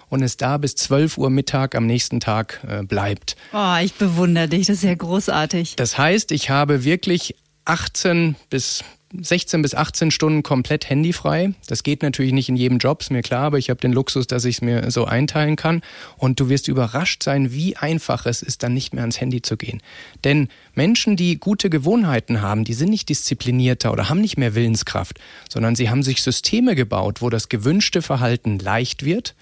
und 0.10 0.22
es 0.22 0.38
da 0.38 0.58
bis 0.58 0.76
12 0.76 1.18
Uhr 1.18 1.32
Mittag 1.32 1.74
am 1.74 1.88
nächsten 1.88 2.20
Tag 2.20 2.64
äh, 2.68 2.84
bleibt. 2.84 3.36
Oh, 3.52 3.76
ich 3.84 3.96
bewundere 3.96 4.48
dich, 4.48 4.68
das 4.68 4.78
ist 4.78 4.84
ja 4.84 4.94
großartig. 4.94 5.76
Das 5.76 5.98
heißt, 5.98 6.32
ich 6.32 6.52
habe 6.52 6.84
wirklich 6.84 7.36
18 7.66 8.36
bis 8.52 8.84
16 9.18 9.62
bis 9.64 9.74
18 9.74 10.12
Stunden 10.12 10.44
komplett 10.44 10.90
handyfrei. 10.90 11.54
Das 11.68 11.84
geht 11.84 12.04
natürlich 12.04 12.32
nicht 12.32 12.50
in 12.50 12.56
jedem 12.56 12.78
Job, 12.78 13.02
ist 13.02 13.12
mir 13.12 13.24
klar, 13.24 13.46
aber 13.46 13.58
ich 13.58 13.70
habe 13.70 13.80
den 13.80 13.92
Luxus, 13.92 14.28
dass 14.28 14.46
ich 14.46 14.58
es 14.58 14.62
mir 14.62 14.92
so 14.92 15.06
einteilen 15.06 15.56
kann. 15.56 15.82
Und 16.18 16.40
du 16.40 16.50
wirst 16.50 16.68
überrascht 16.68 17.24
sein, 17.24 17.52
wie 17.52 17.76
einfach 17.76 18.26
es 18.26 18.42
ist, 18.44 18.62
dann 18.62 18.74
nicht 18.74 18.94
mehr 18.94 19.04
ans 19.04 19.20
Handy 19.20 19.42
zu 19.42 19.58
gehen. 19.58 19.82
Denn 20.24 20.48
Menschen, 20.76 21.16
die 21.16 21.40
gute 21.40 21.70
Gewohnheiten 21.70 22.42
haben, 22.42 22.64
die 22.64 22.74
sind 22.74 22.90
nicht 22.90 23.10
disziplinierter 23.10 23.92
oder 23.92 24.10
haben 24.10 24.22
nicht 24.22 24.38
mehr 24.38 24.54
Willenskraft, 24.54 25.20
sondern 25.50 25.76
sie 25.76 25.90
haben 25.90 26.04
sich 26.04 26.22
Systeme 26.22 26.76
gebaut, 26.76 27.22
wo 27.22 27.30
das 27.30 27.50
gewünschte 27.50 28.02
Verhalten 28.02 28.60
leicht 28.60 29.04
wird 29.04 29.36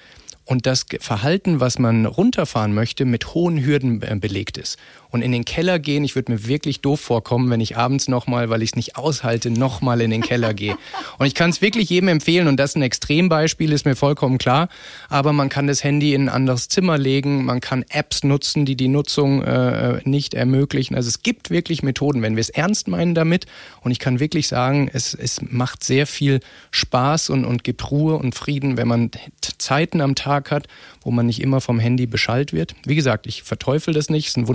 und 0.45 0.65
das 0.65 0.85
Verhalten, 1.01 1.59
was 1.59 1.77
man 1.77 2.05
runterfahren 2.05 2.73
möchte, 2.73 3.03
mit 3.03 3.33
hohen 3.33 3.63
Hürden 3.63 4.01
äh, 4.01 4.15
belegt 4.15 4.57
ist 4.57 4.77
und 5.09 5.21
in 5.21 5.31
den 5.31 5.45
Keller 5.45 5.79
gehen. 5.79 6.03
Ich 6.03 6.15
würde 6.15 6.31
mir 6.31 6.47
wirklich 6.47 6.81
doof 6.81 6.99
vorkommen, 6.99 7.49
wenn 7.49 7.61
ich 7.61 7.77
abends 7.77 8.07
nochmal, 8.07 8.49
weil 8.49 8.61
ich 8.61 8.71
es 8.71 8.75
nicht 8.75 8.95
aushalte, 8.95 9.49
nochmal 9.49 10.01
in 10.01 10.11
den 10.11 10.21
Keller 10.21 10.53
gehe. 10.53 10.77
Und 11.17 11.25
ich 11.25 11.35
kann 11.35 11.49
es 11.49 11.61
wirklich 11.61 11.89
jedem 11.89 12.09
empfehlen 12.09 12.47
und 12.47 12.57
das 12.57 12.71
ist 12.71 12.75
ein 12.75 12.81
Extrembeispiel, 12.81 13.71
ist 13.71 13.85
mir 13.85 13.95
vollkommen 13.95 14.37
klar. 14.37 14.69
Aber 15.09 15.33
man 15.33 15.49
kann 15.49 15.67
das 15.67 15.83
Handy 15.83 16.13
in 16.13 16.23
ein 16.23 16.29
anderes 16.29 16.67
Zimmer 16.67 16.97
legen, 16.97 17.45
man 17.45 17.61
kann 17.61 17.85
Apps 17.89 18.23
nutzen, 18.23 18.65
die 18.65 18.75
die 18.75 18.87
Nutzung 18.87 19.41
äh, 19.43 20.01
nicht 20.03 20.33
ermöglichen. 20.33 20.95
Also 20.95 21.07
es 21.07 21.23
gibt 21.23 21.49
wirklich 21.49 21.83
Methoden, 21.83 22.21
wenn 22.21 22.35
wir 22.35 22.41
es 22.41 22.49
ernst 22.49 22.87
meinen 22.87 23.15
damit. 23.15 23.45
Und 23.81 23.91
ich 23.91 23.99
kann 23.99 24.19
wirklich 24.19 24.47
sagen, 24.47 24.89
es, 24.91 25.13
es 25.13 25.41
macht 25.41 25.83
sehr 25.83 26.07
viel 26.07 26.39
Spaß 26.71 27.29
und, 27.29 27.45
und 27.45 27.63
gibt 27.63 27.89
Ruhe 27.91 28.15
und 28.15 28.35
Frieden, 28.35 28.77
wenn 28.77 28.87
man 28.87 29.11
Zeiten 29.57 30.01
am 30.01 30.15
Tag 30.15 30.51
hat, 30.51 30.67
wo 31.01 31.11
man 31.11 31.25
nicht 31.25 31.41
immer 31.41 31.61
vom 31.61 31.79
Handy 31.79 32.05
beschallt 32.05 32.53
wird. 32.53 32.75
Wie 32.85 32.95
gesagt, 32.95 33.27
ich 33.27 33.43
verteufel 33.43 33.93
das 33.93 34.09
nicht, 34.09 34.25
es 34.25 34.31
ist 34.31 34.37
eine 34.37 34.47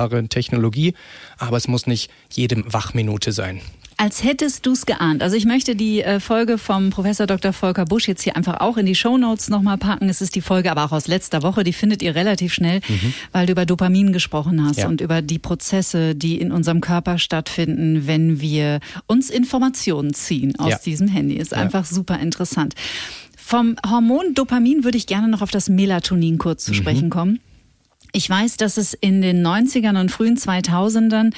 wunderbare 0.00 0.28
Technologie, 0.28 0.94
aber 1.38 1.56
es 1.56 1.68
muss 1.68 1.86
nicht 1.86 2.10
jede 2.32 2.62
Wachminute 2.72 3.32
sein 3.32 3.60
als 3.96 4.24
hättest 4.24 4.64
du 4.64 4.72
es 4.72 4.86
geahnt. 4.86 5.22
Also 5.22 5.36
ich 5.36 5.44
möchte 5.44 5.76
die 5.76 6.00
äh, 6.00 6.20
Folge 6.20 6.56
vom 6.56 6.88
Professor 6.88 7.26
Dr. 7.26 7.52
Volker 7.52 7.84
Busch 7.84 8.08
jetzt 8.08 8.22
hier 8.22 8.34
einfach 8.34 8.60
auch 8.60 8.78
in 8.78 8.86
die 8.86 8.94
Show 8.94 9.18
Notes 9.18 9.50
nochmal 9.50 9.76
packen. 9.76 10.08
Es 10.08 10.22
ist 10.22 10.34
die 10.34 10.40
Folge 10.40 10.70
aber 10.70 10.86
auch 10.86 10.92
aus 10.92 11.06
letzter 11.06 11.42
Woche, 11.42 11.64
die 11.64 11.74
findet 11.74 12.00
ihr 12.00 12.14
relativ 12.14 12.54
schnell, 12.54 12.80
mhm. 12.88 13.12
weil 13.32 13.44
du 13.44 13.52
über 13.52 13.66
Dopamin 13.66 14.14
gesprochen 14.14 14.66
hast 14.66 14.78
ja. 14.78 14.88
und 14.88 15.02
über 15.02 15.20
die 15.20 15.38
Prozesse, 15.38 16.14
die 16.14 16.40
in 16.40 16.50
unserem 16.50 16.80
Körper 16.80 17.18
stattfinden, 17.18 18.06
wenn 18.06 18.40
wir 18.40 18.80
uns 19.06 19.28
Informationen 19.28 20.14
ziehen 20.14 20.58
aus 20.58 20.70
ja. 20.70 20.78
diesem 20.78 21.08
Handy. 21.08 21.34
Ist 21.34 21.52
ja. 21.52 21.58
einfach 21.58 21.84
super 21.84 22.18
interessant. 22.20 22.74
Vom 23.36 23.76
Hormon 23.86 24.32
Dopamin 24.32 24.82
würde 24.82 24.96
ich 24.96 25.06
gerne 25.06 25.28
noch 25.28 25.42
auf 25.42 25.50
das 25.50 25.68
Melatonin 25.68 26.38
kurz 26.38 26.64
zu 26.64 26.70
mhm. 26.70 26.76
sprechen 26.76 27.10
kommen. 27.10 27.40
Ich 28.12 28.28
weiß, 28.28 28.56
dass 28.56 28.76
es 28.76 28.94
in 28.94 29.22
den 29.22 29.46
90ern 29.46 30.00
und 30.00 30.10
frühen 30.10 30.36
2000ern 30.36 31.32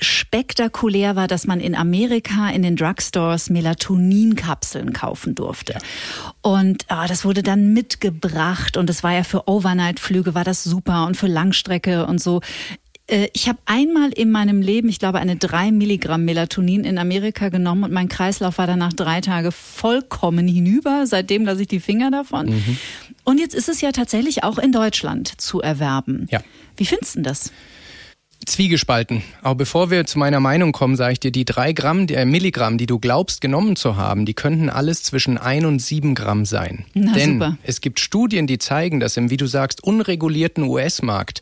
spektakulär 0.00 1.16
war, 1.16 1.28
dass 1.28 1.46
man 1.46 1.60
in 1.60 1.74
Amerika 1.74 2.50
in 2.50 2.62
den 2.62 2.76
Drugstores 2.76 3.50
Melatoninkapseln 3.50 4.92
kaufen 4.92 5.34
durfte. 5.34 5.78
Und 6.42 6.86
oh, 6.90 7.06
das 7.06 7.24
wurde 7.24 7.42
dann 7.42 7.72
mitgebracht 7.72 8.76
und 8.76 8.90
es 8.90 9.02
war 9.02 9.12
ja 9.12 9.24
für 9.24 9.48
Overnight-Flüge 9.48 10.34
war 10.34 10.44
das 10.44 10.64
super 10.64 11.06
und 11.06 11.16
für 11.16 11.26
Langstrecke 11.26 12.06
und 12.06 12.20
so. 12.20 12.40
Äh, 13.06 13.28
ich 13.32 13.48
habe 13.48 13.58
einmal 13.66 14.10
in 14.10 14.30
meinem 14.30 14.62
Leben, 14.62 14.88
ich 14.88 14.98
glaube, 14.98 15.18
eine 15.18 15.36
drei 15.36 15.70
Milligramm 15.70 16.24
Melatonin 16.24 16.84
in 16.84 16.98
Amerika 16.98 17.48
genommen 17.48 17.84
und 17.84 17.92
mein 17.92 18.08
Kreislauf 18.08 18.58
war 18.58 18.66
danach 18.66 18.92
drei 18.92 19.20
Tage 19.20 19.52
vollkommen 19.52 20.48
hinüber. 20.48 21.06
Seitdem 21.06 21.44
lasse 21.44 21.62
ich 21.62 21.68
die 21.68 21.80
Finger 21.80 22.10
davon. 22.10 22.46
Mhm. 22.46 22.78
Und 23.24 23.38
jetzt 23.38 23.54
ist 23.54 23.68
es 23.68 23.80
ja 23.80 23.90
tatsächlich 23.92 24.44
auch 24.44 24.58
in 24.58 24.70
Deutschland 24.70 25.40
zu 25.40 25.60
erwerben. 25.60 26.26
Ja. 26.30 26.40
Wie 26.76 26.86
findest 26.86 27.16
du 27.16 27.22
das? 27.22 27.50
Zwiegespalten. 28.46 29.22
Aber 29.42 29.54
bevor 29.54 29.90
wir 29.90 30.04
zu 30.04 30.18
meiner 30.18 30.40
Meinung 30.40 30.72
kommen, 30.72 30.96
sage 30.96 31.14
ich 31.14 31.20
dir, 31.20 31.32
die 31.32 31.44
drei 31.44 31.72
Gramm, 31.72 32.06
die, 32.06 32.14
äh, 32.14 32.24
Milligramm, 32.24 32.78
die 32.78 32.86
du 32.86 32.98
glaubst 32.98 33.40
genommen 33.40 33.76
zu 33.76 33.96
haben, 33.96 34.26
die 34.26 34.34
könnten 34.34 34.68
alles 34.68 35.02
zwischen 35.02 35.38
ein 35.38 35.64
und 35.64 35.78
sieben 35.80 36.14
Gramm 36.14 36.44
sein. 36.44 36.84
Na, 36.94 37.12
Denn 37.12 37.34
super. 37.34 37.58
es 37.62 37.80
gibt 37.80 38.00
Studien, 38.00 38.46
die 38.46 38.58
zeigen, 38.58 39.00
dass 39.00 39.16
im, 39.16 39.30
wie 39.30 39.36
du 39.36 39.46
sagst, 39.46 39.82
unregulierten 39.82 40.64
US-Markt 40.64 41.40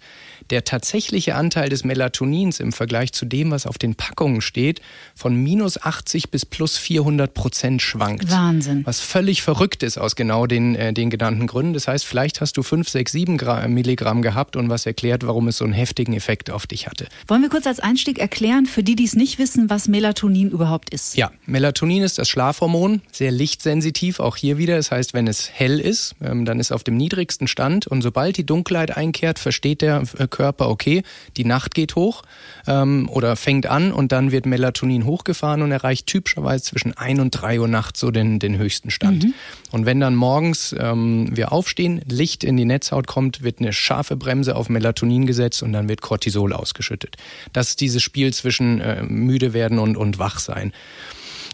der 0.50 0.64
tatsächliche 0.64 1.34
Anteil 1.34 1.68
des 1.68 1.84
Melatonins 1.84 2.60
im 2.60 2.72
Vergleich 2.72 3.12
zu 3.12 3.24
dem, 3.24 3.50
was 3.50 3.66
auf 3.66 3.78
den 3.78 3.94
Packungen 3.94 4.40
steht, 4.40 4.80
von 5.14 5.34
minus 5.34 5.80
80 5.82 6.30
bis 6.30 6.46
plus 6.46 6.76
400 6.76 7.34
Prozent 7.34 7.82
schwankt. 7.82 8.30
Wahnsinn. 8.30 8.82
Was 8.84 9.00
völlig 9.00 9.42
verrückt 9.42 9.82
ist 9.82 9.98
aus 9.98 10.16
genau 10.16 10.46
den, 10.46 10.74
äh, 10.74 10.92
den 10.92 11.10
genannten 11.10 11.46
Gründen. 11.46 11.74
Das 11.74 11.88
heißt, 11.88 12.04
vielleicht 12.04 12.40
hast 12.40 12.56
du 12.56 12.62
5, 12.62 12.88
6, 12.88 13.12
7 13.12 13.38
Gra 13.38 13.66
Milligramm 13.68 14.22
gehabt 14.22 14.56
und 14.56 14.68
was 14.68 14.86
erklärt, 14.86 15.26
warum 15.26 15.48
es 15.48 15.58
so 15.58 15.64
einen 15.64 15.72
heftigen 15.72 16.14
Effekt 16.14 16.50
auf 16.50 16.66
dich 16.66 16.86
hatte. 16.86 17.06
Wollen 17.26 17.42
wir 17.42 17.48
kurz 17.48 17.66
als 17.66 17.80
Einstieg 17.80 18.18
erklären, 18.18 18.66
für 18.66 18.82
die, 18.82 18.96
die 18.96 19.04
es 19.04 19.14
nicht 19.14 19.38
wissen, 19.38 19.70
was 19.70 19.88
Melatonin 19.88 20.50
überhaupt 20.50 20.90
ist? 20.90 21.16
Ja, 21.16 21.30
Melatonin 21.46 22.02
ist 22.02 22.18
das 22.18 22.28
Schlafhormon, 22.28 23.02
sehr 23.10 23.30
lichtsensitiv, 23.30 24.20
auch 24.20 24.36
hier 24.36 24.58
wieder. 24.58 24.76
Das 24.76 24.90
heißt, 24.90 25.14
wenn 25.14 25.26
es 25.26 25.50
hell 25.50 25.78
ist, 25.80 26.14
ähm, 26.22 26.44
dann 26.44 26.60
ist 26.60 26.72
auf 26.72 26.84
dem 26.84 26.96
niedrigsten 26.96 27.46
Stand 27.46 27.86
und 27.86 28.02
sobald 28.02 28.36
die 28.36 28.46
Dunkelheit 28.46 28.96
einkehrt, 28.96 29.38
versteht 29.38 29.82
der 29.82 30.02
äh, 30.18 30.26
Körper, 30.32 30.68
okay, 30.68 31.04
die 31.36 31.44
Nacht 31.44 31.76
geht 31.76 31.94
hoch 31.94 32.24
ähm, 32.66 33.08
oder 33.08 33.36
fängt 33.36 33.66
an 33.66 33.92
und 33.92 34.10
dann 34.10 34.32
wird 34.32 34.46
Melatonin 34.46 35.06
hochgefahren 35.06 35.62
und 35.62 35.70
erreicht 35.70 36.08
typischerweise 36.08 36.64
zwischen 36.64 36.96
1 36.96 37.20
und 37.20 37.30
3 37.30 37.60
Uhr 37.60 37.68
nachts 37.68 38.00
so 38.00 38.10
den, 38.10 38.40
den 38.40 38.58
höchsten 38.58 38.90
Stand. 38.90 39.26
Und 39.70 39.86
wenn 39.86 40.00
dann 40.00 40.16
morgens 40.16 40.74
ähm, 40.76 41.28
wir 41.30 41.52
aufstehen, 41.52 42.00
Licht 42.08 42.42
in 42.42 42.56
die 42.56 42.64
Netzhaut 42.64 43.06
kommt, 43.06 43.42
wird 43.42 43.60
eine 43.60 43.72
scharfe 43.72 44.16
Bremse 44.16 44.56
auf 44.56 44.68
Melatonin 44.68 45.26
gesetzt 45.26 45.62
und 45.62 45.72
dann 45.72 45.88
wird 45.88 46.00
Cortisol 46.00 46.52
ausgeschüttet. 46.52 47.16
Das 47.52 47.68
ist 47.68 47.80
dieses 47.80 48.02
Spiel 48.02 48.32
zwischen 48.32 48.80
äh, 48.80 49.02
müde 49.02 49.52
werden 49.52 49.78
und, 49.78 49.96
und 49.96 50.18
wach 50.18 50.40
sein. 50.40 50.72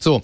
So, 0.01 0.23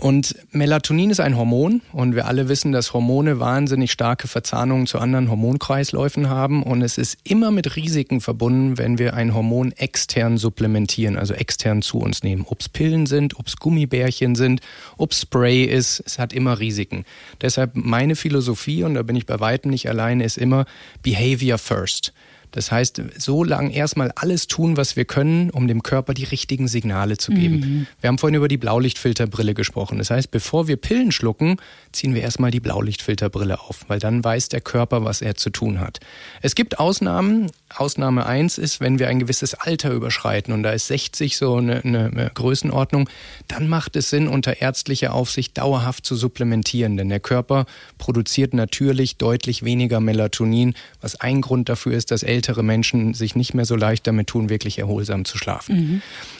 und 0.00 0.34
Melatonin 0.50 1.10
ist 1.10 1.20
ein 1.20 1.36
Hormon 1.36 1.80
und 1.92 2.14
wir 2.14 2.26
alle 2.26 2.48
wissen, 2.48 2.72
dass 2.72 2.92
Hormone 2.92 3.38
wahnsinnig 3.38 3.92
starke 3.92 4.26
Verzahnungen 4.26 4.86
zu 4.86 4.98
anderen 4.98 5.30
Hormonkreisläufen 5.30 6.28
haben 6.28 6.62
und 6.62 6.82
es 6.82 6.98
ist 6.98 7.16
immer 7.22 7.50
mit 7.50 7.76
Risiken 7.76 8.20
verbunden, 8.20 8.76
wenn 8.76 8.98
wir 8.98 9.14
ein 9.14 9.34
Hormon 9.34 9.72
extern 9.72 10.36
supplementieren, 10.36 11.16
also 11.16 11.34
extern 11.34 11.80
zu 11.80 11.98
uns 11.98 12.22
nehmen. 12.22 12.44
Ob 12.48 12.60
es 12.60 12.68
Pillen 12.68 13.06
sind, 13.06 13.38
ob 13.38 13.46
es 13.46 13.56
Gummibärchen 13.56 14.34
sind, 14.34 14.60
ob 14.96 15.14
Spray 15.14 15.64
ist, 15.64 16.02
es 16.04 16.18
hat 16.18 16.32
immer 16.32 16.58
Risiken. 16.58 17.04
Deshalb 17.40 17.72
meine 17.74 18.16
Philosophie, 18.16 18.82
und 18.82 18.94
da 18.94 19.02
bin 19.02 19.16
ich 19.16 19.26
bei 19.26 19.38
weitem 19.38 19.70
nicht 19.70 19.88
alleine, 19.88 20.24
ist 20.24 20.38
immer 20.38 20.66
Behavior 21.02 21.58
first. 21.58 22.12
Das 22.54 22.70
heißt, 22.70 23.02
so 23.18 23.42
lang 23.42 23.70
erstmal 23.70 24.12
alles 24.12 24.46
tun, 24.46 24.76
was 24.76 24.94
wir 24.94 25.04
können, 25.04 25.50
um 25.50 25.66
dem 25.66 25.82
Körper 25.82 26.14
die 26.14 26.22
richtigen 26.22 26.68
Signale 26.68 27.16
zu 27.16 27.32
geben. 27.32 27.56
Mhm. 27.56 27.86
Wir 28.00 28.06
haben 28.06 28.18
vorhin 28.18 28.36
über 28.36 28.46
die 28.46 28.58
Blaulichtfilterbrille 28.58 29.54
gesprochen. 29.54 29.98
Das 29.98 30.10
heißt, 30.10 30.30
bevor 30.30 30.68
wir 30.68 30.76
Pillen 30.76 31.10
schlucken, 31.10 31.56
ziehen 31.90 32.14
wir 32.14 32.22
erstmal 32.22 32.52
die 32.52 32.60
Blaulichtfilterbrille 32.60 33.58
auf, 33.58 33.80
weil 33.88 33.98
dann 33.98 34.22
weiß 34.22 34.50
der 34.50 34.60
Körper, 34.60 35.04
was 35.04 35.20
er 35.20 35.34
zu 35.34 35.50
tun 35.50 35.80
hat. 35.80 35.98
Es 36.42 36.54
gibt 36.54 36.78
Ausnahmen. 36.78 37.50
Ausnahme 37.74 38.24
eins 38.24 38.56
ist, 38.56 38.80
wenn 38.80 39.00
wir 39.00 39.08
ein 39.08 39.18
gewisses 39.18 39.54
Alter 39.54 39.90
überschreiten 39.90 40.54
und 40.54 40.62
da 40.62 40.70
ist 40.70 40.86
60 40.86 41.36
so 41.36 41.56
eine, 41.56 41.82
eine 41.82 42.30
Größenordnung, 42.32 43.08
dann 43.48 43.68
macht 43.68 43.96
es 43.96 44.10
Sinn, 44.10 44.28
unter 44.28 44.60
ärztlicher 44.60 45.12
Aufsicht 45.12 45.58
dauerhaft 45.58 46.06
zu 46.06 46.14
supplementieren, 46.14 46.96
denn 46.96 47.08
der 47.08 47.18
Körper 47.18 47.66
produziert 47.98 48.54
natürlich 48.54 49.16
deutlich 49.16 49.64
weniger 49.64 49.98
Melatonin, 49.98 50.74
was 51.00 51.20
ein 51.20 51.40
Grund 51.40 51.68
dafür 51.68 51.94
ist, 51.94 52.12
dass 52.12 52.22
ältere 52.22 52.43
Menschen 52.62 53.14
sich 53.14 53.34
nicht 53.34 53.54
mehr 53.54 53.64
so 53.64 53.76
leicht 53.76 54.06
damit 54.06 54.28
tun, 54.28 54.48
wirklich 54.48 54.78
erholsam 54.78 55.24
zu 55.24 55.38
schlafen. 55.38 55.74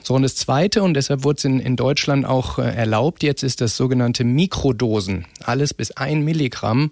So, 0.02 0.14
und 0.14 0.22
das 0.22 0.36
Zweite, 0.36 0.82
und 0.82 0.94
deshalb 0.94 1.24
wurde 1.24 1.38
es 1.38 1.44
in, 1.44 1.60
in 1.60 1.76
Deutschland 1.76 2.26
auch 2.26 2.58
äh, 2.58 2.62
erlaubt, 2.62 3.22
jetzt 3.22 3.42
ist 3.42 3.60
das 3.60 3.76
sogenannte 3.76 4.24
Mikrodosen. 4.24 5.26
Alles 5.42 5.74
bis 5.74 5.90
ein 5.92 6.22
Milligramm 6.22 6.90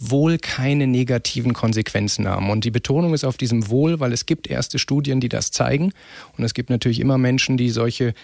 wohl 0.00 0.38
keine 0.38 0.86
negativen 0.86 1.52
Konsequenzen 1.52 2.26
haben. 2.26 2.48
Und 2.48 2.64
die 2.64 2.70
Betonung 2.70 3.12
ist 3.12 3.24
auf 3.24 3.36
diesem 3.36 3.68
Wohl, 3.68 4.00
weil 4.00 4.12
es 4.12 4.24
gibt 4.24 4.48
erste 4.48 4.78
Studien, 4.78 5.20
die 5.20 5.28
das 5.28 5.50
zeigen. 5.50 5.92
Und 6.38 6.44
es 6.44 6.54
gibt 6.54 6.70
natürlich 6.70 7.00
immer 7.00 7.18
Menschen, 7.18 7.58
die 7.58 7.68
solche 7.68 8.14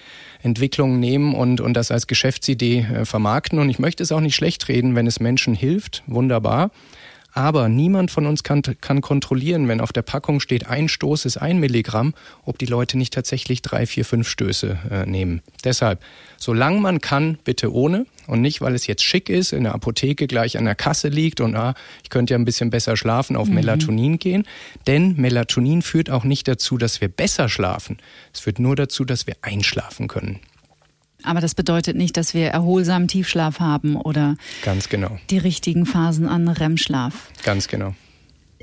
Entwicklungen 0.43 0.99
nehmen 0.99 1.35
und, 1.35 1.61
und 1.61 1.75
das 1.75 1.91
als 1.91 2.07
Geschäftsidee 2.07 2.79
äh, 2.81 3.05
vermarkten. 3.05 3.59
Und 3.59 3.69
ich 3.69 3.79
möchte 3.79 4.03
es 4.03 4.11
auch 4.11 4.21
nicht 4.21 4.35
schlecht 4.35 4.69
reden, 4.69 4.95
wenn 4.95 5.07
es 5.07 5.21
Menschen 5.21 5.55
hilft. 5.55 6.03
Wunderbar. 6.07 6.71
Aber 7.37 7.69
niemand 7.69 8.11
von 8.11 8.25
uns 8.25 8.43
kann, 8.45 8.63
kann 8.81 9.03
kontrollieren, 9.03 9.69
wenn 9.69 9.83
auf 9.83 9.93
der 9.93 10.01
Packung 10.01 10.41
steht, 10.41 10.69
ein 10.69 10.89
Stoß 10.89 11.27
ist 11.27 11.37
ein 11.37 11.59
Milligramm, 11.59 12.15
ob 12.47 12.57
die 12.57 12.65
Leute 12.65 12.97
nicht 12.97 13.13
tatsächlich 13.13 13.61
drei, 13.61 13.85
vier, 13.85 14.07
fünf 14.07 14.27
Stöße 14.27 14.79
äh, 14.91 15.05
nehmen. 15.05 15.43
Deshalb, 15.63 16.03
solange 16.39 16.81
man 16.81 17.03
kann, 17.03 17.37
bitte 17.45 17.75
ohne 17.75 18.07
und 18.27 18.41
nicht, 18.41 18.63
weil 18.63 18.75
es 18.75 18.87
jetzt 18.87 19.05
schick 19.05 19.29
ist, 19.29 19.53
in 19.53 19.65
der 19.65 19.75
Apotheke 19.75 20.27
gleich 20.27 20.57
an 20.57 20.65
der 20.65 20.75
Kasse 20.75 21.09
liegt 21.09 21.43
und 21.43 21.55
ah, 21.57 21.75
ich 22.03 22.09
könnte 22.09 22.33
ja 22.33 22.39
ein 22.39 22.47
bisschen 22.47 22.71
besser 22.71 22.97
schlafen, 22.97 23.37
auf 23.37 23.49
Melatonin 23.49 24.19
gehen. 24.19 24.45
Denn 24.87 25.17
Melatonin 25.17 25.83
führt 25.83 26.09
auch 26.09 26.25
nicht 26.25 26.49
dazu, 26.49 26.79
dass 26.79 27.03
wir 27.03 27.09
besser 27.09 27.51
schlafen. 27.51 27.99
Es 28.33 28.41
führt 28.41 28.59
nur 28.59 28.77
dazu, 28.77 29.05
dass 29.05 29.27
wir 29.27 29.35
einschlafen 29.43 30.09
können. 30.09 30.41
Aber 31.23 31.41
das 31.41 31.55
bedeutet 31.55 31.97
nicht, 31.97 32.17
dass 32.17 32.35
wir 32.35 32.49
erholsamen 32.49 33.09
Tiefschlaf 33.09 33.59
haben 33.61 33.97
oder 33.97 34.37
Ganz 34.63 34.89
genau, 34.89 35.19
die 35.31 35.39
richtigen 35.39 35.87
Phasen 35.87 36.29
an 36.29 36.49
REM-Schlaf. 36.49 37.31
ganz 37.43 37.69
genau. 37.69 37.95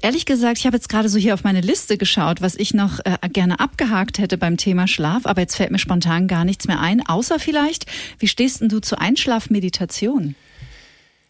Ehrlich 0.02 0.26
gesagt, 0.26 0.58
ich 0.58 0.66
habe 0.66 0.76
jetzt 0.76 0.90
gerade 0.90 1.08
so 1.08 1.18
hier 1.18 1.34
auf 1.34 1.46
meine 1.46 1.62
Liste 1.62 1.98
geschaut, 1.98 2.42
was 2.42 2.56
ich 2.56 2.74
noch 2.74 3.00
äh, 3.06 3.18
gerne 3.30 3.62
abgehakt 3.62 4.18
hätte 4.18 4.38
beim 4.38 4.58
Thema 4.58 4.86
Schlaf, 4.86 5.26
aber 5.26 5.42
jetzt 5.42 5.56
fällt 5.56 5.72
mir 5.72 5.80
spontan 5.80 6.28
gar 6.28 6.44
nichts 6.44 6.68
mehr 6.68 6.82
ein, 6.82 7.06
außer 7.06 7.40
vielleicht, 7.40 7.86
wie 8.20 8.28
stehst 8.28 8.60
denn 8.60 8.68
du 8.68 8.82
zu 8.82 9.00
Einschlafmeditation? 9.00 10.36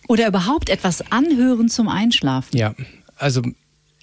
Oder 0.07 0.27
überhaupt 0.27 0.69
etwas 0.69 1.11
anhören 1.11 1.69
zum 1.69 1.87
Einschlafen? 1.87 2.57
Ja, 2.57 2.73
also 3.17 3.43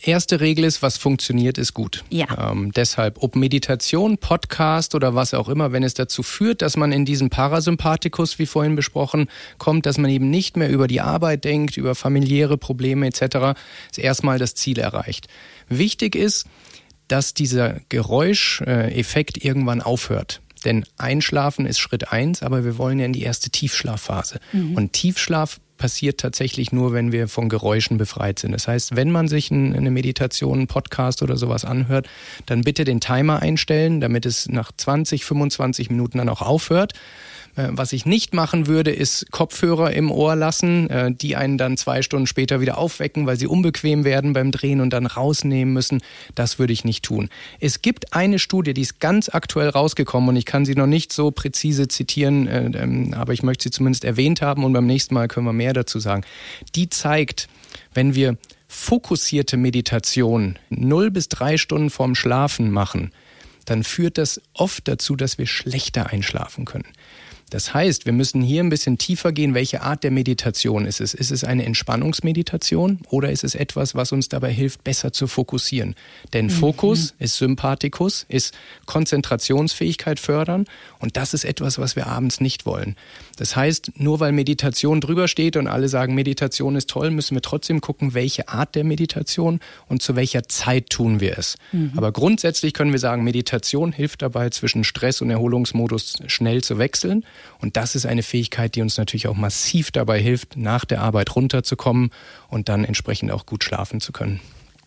erste 0.03 0.41
Regel 0.41 0.65
ist, 0.65 0.83
was 0.83 0.97
funktioniert, 0.99 1.59
ist 1.59 1.75
gut. 1.75 2.05
Ja. 2.11 2.51
Ähm, 2.51 2.73
deshalb, 2.73 3.23
ob 3.23 3.37
Meditation, 3.37 4.19
Podcast 4.19 4.95
oder 4.95 5.15
was 5.15 5.35
auch 5.35 5.49
immer, 5.49 5.73
wenn 5.73 5.83
es 5.83 5.95
dazu 5.95 6.23
führt, 6.23 6.63
dass 6.63 6.77
man 6.77 6.93
in 6.93 7.05
diesen 7.05 7.31
Parasympathikus, 7.31 8.39
wie 8.39 8.47
vorhin 8.47 8.77
besprochen, 8.77 9.29
kommt, 9.59 9.87
dass 9.87 9.99
man 9.99 10.11
eben 10.11 10.31
nicht 10.31 10.57
mehr 10.57 10.71
über 10.71 10.87
die 10.87 11.01
Arbeit 11.01 11.45
denkt, 11.45 11.77
über 11.77 11.95
familiäre 11.95 12.59
Probleme 12.59 13.07
etc., 13.07 13.59
ist 13.91 13.99
erstmal 13.99 14.39
das 14.39 14.55
Ziel 14.55 14.79
erreicht. 14.79 15.29
Wichtig 15.69 16.15
ist, 16.15 16.47
dass 17.09 17.35
dieser 17.35 17.81
Geräuscheffekt 17.89 19.45
irgendwann 19.45 19.83
aufhört. 19.83 20.41
Denn 20.65 20.85
Einschlafen 20.99 21.67
ist 21.67 21.79
Schritt 21.79 22.13
eins, 22.13 22.43
aber 22.43 22.65
wir 22.65 22.77
wollen 22.79 22.99
ja 22.99 23.07
in 23.07 23.13
die 23.13 23.23
erste 23.23 23.51
Tiefschlafphase. 23.51 24.41
Und 24.77 24.93
Tiefschlaf 24.93 25.59
passiert 25.81 26.21
tatsächlich 26.21 26.73
nur, 26.73 26.93
wenn 26.93 27.11
wir 27.11 27.27
von 27.27 27.49
Geräuschen 27.49 27.97
befreit 27.97 28.39
sind. 28.39 28.53
Das 28.53 28.69
heißt, 28.69 28.97
wenn 28.97 29.11
man 29.11 29.29
sich 29.29 29.51
ein, 29.51 29.75
eine 29.75 29.91
Meditation, 29.91 30.59
einen 30.59 30.67
Podcast 30.67 31.23
oder 31.23 31.39
sowas 31.39 31.65
anhört, 31.65 32.07
dann 32.45 32.61
bitte 32.61 32.85
den 32.85 33.01
Timer 33.01 33.41
einstellen, 33.41 34.03
damit 34.03 34.27
es 34.27 34.47
nach 34.49 34.73
20, 34.77 35.25
25 35.25 35.89
Minuten 35.89 36.19
dann 36.19 36.29
auch 36.29 36.43
aufhört. 36.43 36.93
Äh, 37.57 37.69
Was 37.71 37.93
ich 37.93 38.07
nicht 38.07 38.35
machen 38.35 38.67
würde, 38.67 38.91
ist 38.91 39.31
Kopfhörer 39.31 39.93
im 39.93 40.11
Ohr 40.11 40.37
lassen, 40.37 40.89
äh, 40.91 41.13
die 41.13 41.37
einen 41.37 41.59
dann 41.59 41.77
zwei 41.77 42.03
Stunden 42.03 42.27
später 42.27 42.61
wieder 42.61 42.79
aufwecken, 42.79 43.27
weil 43.27 43.37
sie 43.37 43.47
unbequem 43.47 44.05
werden 44.05 44.33
beim 44.33 44.51
Drehen 44.51 44.81
und 44.81 44.91
dann 44.91 45.07
rausnehmen 45.07 45.73
müssen. 45.75 46.01
Das 46.35 46.59
würde 46.59 46.73
ich 46.73 46.85
nicht 46.85 47.05
tun. 47.05 47.29
Es 47.59 47.83
gibt 47.83 48.15
eine 48.15 48.39
Studie, 48.39 48.75
die 48.75 48.83
ist 48.83 49.01
ganz 49.01 49.29
aktuell 49.29 49.69
rausgekommen 49.69 50.29
und 50.31 50.37
ich 50.37 50.47
kann 50.47 50.65
sie 50.65 50.75
noch 50.75 50.87
nicht 50.87 51.13
so 51.13 51.31
präzise 51.31 51.89
zitieren, 51.89 52.47
äh, 52.47 52.71
ähm, 52.75 53.15
aber 53.15 53.33
ich 53.33 53.43
möchte 53.43 53.65
sie 53.65 53.71
zumindest 53.71 54.05
erwähnt 54.05 54.43
haben 54.43 54.65
und 54.65 54.73
beim 54.73 54.87
nächsten 54.87 55.15
Mal 55.15 55.29
können 55.29 55.47
wir 55.47 55.53
mehr 55.53 55.73
dazu 55.73 55.99
sagen. 55.99 56.23
Die 56.75 56.89
zeigt, 56.89 57.49
wenn 57.95 58.15
wir 58.15 58.37
fokussierte 58.69 59.57
Meditation 59.57 60.57
null 60.69 61.11
bis 61.11 61.29
drei 61.29 61.57
Stunden 61.57 61.91
vorm 61.91 62.15
Schlafen 62.15 62.71
machen, 62.71 63.11
dann 63.65 63.85
führt 63.85 64.19
das 64.19 64.41
oft 64.55 64.87
dazu, 64.89 65.17
dass 65.17 65.39
wir 65.39 65.47
schlechter 65.47 66.09
einschlafen 66.11 66.65
können. 66.65 66.87
Das 67.51 67.75
heißt, 67.75 68.07
wir 68.07 68.13
müssen 68.13 68.43
hier 68.43 68.63
ein 68.63 68.71
bisschen 68.71 68.97
tiefer 68.97 69.33
gehen, 69.33 69.55
welche 69.55 69.83
Art 69.83 70.05
der 70.05 70.11
Meditation 70.11 70.87
ist 70.87 71.01
es. 71.01 71.15
Ist 71.15 71.31
es 71.31 71.45
eine 71.45 71.65
Entspannungsmeditation 71.65 73.01
oder 73.09 73.31
ist 73.31 73.45
es 73.45 73.55
etwas, 73.55 73.95
was 73.95 74.13
uns 74.13 74.29
dabei 74.29 74.53
hilft, 74.53 74.85
besser 74.85 75.13
zu 75.13 75.27
fokussieren? 75.27 75.95
Denn 76.33 76.49
Fokus 76.49 77.15
ist 77.19 77.37
Sympathikus, 77.37 78.25
ist 78.29 78.55
Konzentrationsfähigkeit 78.87 80.21
fördern 80.21 80.67
und 80.99 81.17
das 81.17 81.35
ist 81.35 81.45
etwas, 81.45 81.79
was 81.79 81.97
wir 81.97 82.07
abends 82.07 82.41
nicht 82.41 82.67
wollen. 82.67 82.97
Das 83.37 83.57
heißt, 83.57 83.93
nur 83.97 84.21
weil 84.21 84.33
Meditation 84.33 85.01
drüber 85.01 85.29
steht 85.29 85.57
und 85.57 85.67
alle 85.67 85.89
sagen, 85.89 86.15
Meditation 86.15 86.77
ist 86.77 86.89
toll, 86.89 87.11
müssen 87.11 87.35
wir 87.35 87.43
trotzdem 87.43 87.81
gucken, 87.81 88.15
welche 88.15 88.49
Art 88.49 88.75
der 88.75 88.85
Meditation 88.85 89.61
und 89.89 90.03
zu 90.03 90.15
welcher 90.17 90.45
Zeit 90.45 90.91
tun 90.91 91.21
wir 91.21 91.37
es. 91.39 91.57
Aber 91.97 92.13
grundsätzlich 92.13 92.75
können 92.75 92.93
wir 92.93 92.99
sagen, 92.99 93.25
Meditation 93.25 93.93
hilft 93.93 94.23
dabei, 94.23 94.51
zwischen 94.51 94.85
Stress 94.85 95.21
und 95.21 95.31
Erholungsmodus 95.31 96.19
schnell 96.27 96.63
zu 96.63 96.79
wechseln. 96.79 97.25
Und 97.61 97.77
das 97.77 97.95
ist 97.95 98.07
eine 98.07 98.23
Fähigkeit, 98.23 98.75
die 98.75 98.83
uns 98.83 98.99
natürlich 98.99 99.29
auch 99.29 99.37
massiv 99.37 99.91
dabei 99.91 100.21
hilft, 100.21 100.57
nach 100.57 100.85
der 100.85 101.01
Arbeit 101.01 101.35
runterzukommen 101.35 102.11
und 102.49 102.69
dann 102.69 102.85
entsprechend 102.85 103.31
auch 103.33 103.47
gut 103.47 103.65
schlafen 103.65 104.01
zu 104.01 104.13
können. 104.13 104.41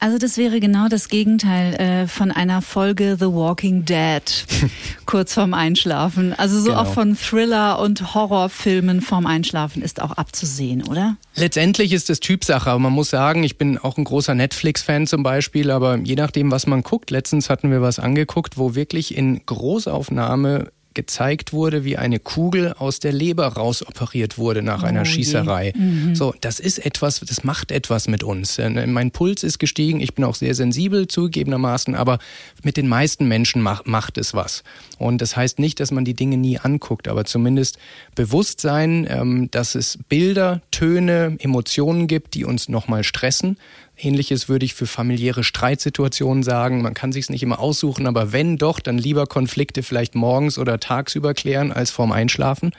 Also 0.03 0.17
das 0.17 0.37
wäre 0.37 0.59
genau 0.59 0.89
das 0.89 1.07
Gegenteil 1.07 1.75
äh, 1.75 2.07
von 2.07 2.29
einer 2.29 2.61
Folge 2.61 3.15
The 3.17 3.27
Walking 3.27 3.85
Dead 3.85 4.21
kurz 5.05 5.33
vorm 5.33 5.53
Einschlafen. 5.53 6.33
Also 6.33 6.59
so 6.59 6.71
genau. 6.71 6.81
auch 6.81 6.93
von 6.93 7.15
Thriller 7.15 7.79
und 7.79 8.13
Horrorfilmen 8.13 8.99
vorm 8.99 9.25
Einschlafen 9.25 9.81
ist 9.81 10.01
auch 10.01 10.11
abzusehen, 10.11 10.83
oder? 10.83 11.15
Letztendlich 11.35 11.93
ist 11.93 12.09
es 12.09 12.19
Typsache, 12.19 12.69
aber 12.69 12.79
man 12.79 12.91
muss 12.91 13.11
sagen, 13.11 13.45
ich 13.45 13.57
bin 13.57 13.77
auch 13.77 13.97
ein 13.97 14.03
großer 14.03 14.35
Netflix-Fan 14.35 15.07
zum 15.07 15.23
Beispiel, 15.23 15.71
aber 15.71 15.95
je 15.95 16.15
nachdem, 16.15 16.51
was 16.51 16.67
man 16.67 16.83
guckt, 16.83 17.09
letztens 17.09 17.49
hatten 17.49 17.71
wir 17.71 17.81
was 17.81 17.97
angeguckt, 17.97 18.57
wo 18.57 18.75
wirklich 18.75 19.15
in 19.15 19.45
Großaufnahme 19.45 20.67
gezeigt 20.93 21.53
wurde, 21.53 21.83
wie 21.83 21.97
eine 21.97 22.19
Kugel 22.19 22.73
aus 22.73 22.99
der 22.99 23.11
Leber 23.11 23.47
rausoperiert 23.47 24.37
wurde 24.37 24.61
nach 24.61 24.83
oh 24.83 24.85
einer 24.85 25.05
Schießerei. 25.05 25.73
Mhm. 25.75 26.15
So, 26.15 26.33
das 26.41 26.59
ist 26.59 26.85
etwas, 26.85 27.19
das 27.19 27.43
macht 27.43 27.71
etwas 27.71 28.07
mit 28.07 28.23
uns. 28.23 28.57
Äh, 28.57 28.87
mein 28.87 29.11
Puls 29.11 29.43
ist 29.43 29.59
gestiegen, 29.59 29.99
ich 29.99 30.13
bin 30.13 30.25
auch 30.25 30.35
sehr 30.35 30.55
sensibel 30.55 31.07
zugegebenermaßen, 31.07 31.95
aber 31.95 32.19
mit 32.63 32.77
den 32.77 32.87
meisten 32.87 33.27
Menschen 33.27 33.61
macht, 33.61 33.87
macht 33.87 34.17
es 34.17 34.33
was. 34.33 34.63
Und 34.97 35.21
das 35.21 35.35
heißt 35.35 35.59
nicht, 35.59 35.79
dass 35.79 35.91
man 35.91 36.05
die 36.05 36.13
Dinge 36.13 36.37
nie 36.37 36.59
anguckt, 36.59 37.07
aber 37.07 37.25
zumindest 37.25 37.77
bewusst 38.15 38.61
sein, 38.61 39.07
ähm, 39.09 39.49
dass 39.51 39.75
es 39.75 39.99
Bilder, 40.09 40.61
Töne, 40.71 41.37
Emotionen 41.39 42.07
gibt, 42.07 42.33
die 42.33 42.45
uns 42.45 42.69
nochmal 42.69 43.03
stressen 43.03 43.57
Ähnliches 43.97 44.49
würde 44.49 44.65
ich 44.65 44.73
für 44.73 44.87
familiäre 44.87 45.43
Streitsituationen 45.43 46.43
sagen. 46.43 46.81
Man 46.81 46.93
kann 46.93 47.11
sich 47.11 47.25
es 47.25 47.29
nicht 47.29 47.43
immer 47.43 47.59
aussuchen, 47.59 48.07
aber 48.07 48.31
wenn 48.31 48.57
doch, 48.57 48.79
dann 48.79 48.97
lieber 48.97 49.27
Konflikte 49.27 49.83
vielleicht 49.83 50.15
morgens 50.15 50.57
oder 50.57 50.79
tagsüber 50.79 51.33
klären 51.33 51.71
als 51.71 51.91
vorm 51.91 52.11
Einschlafen. 52.11 52.71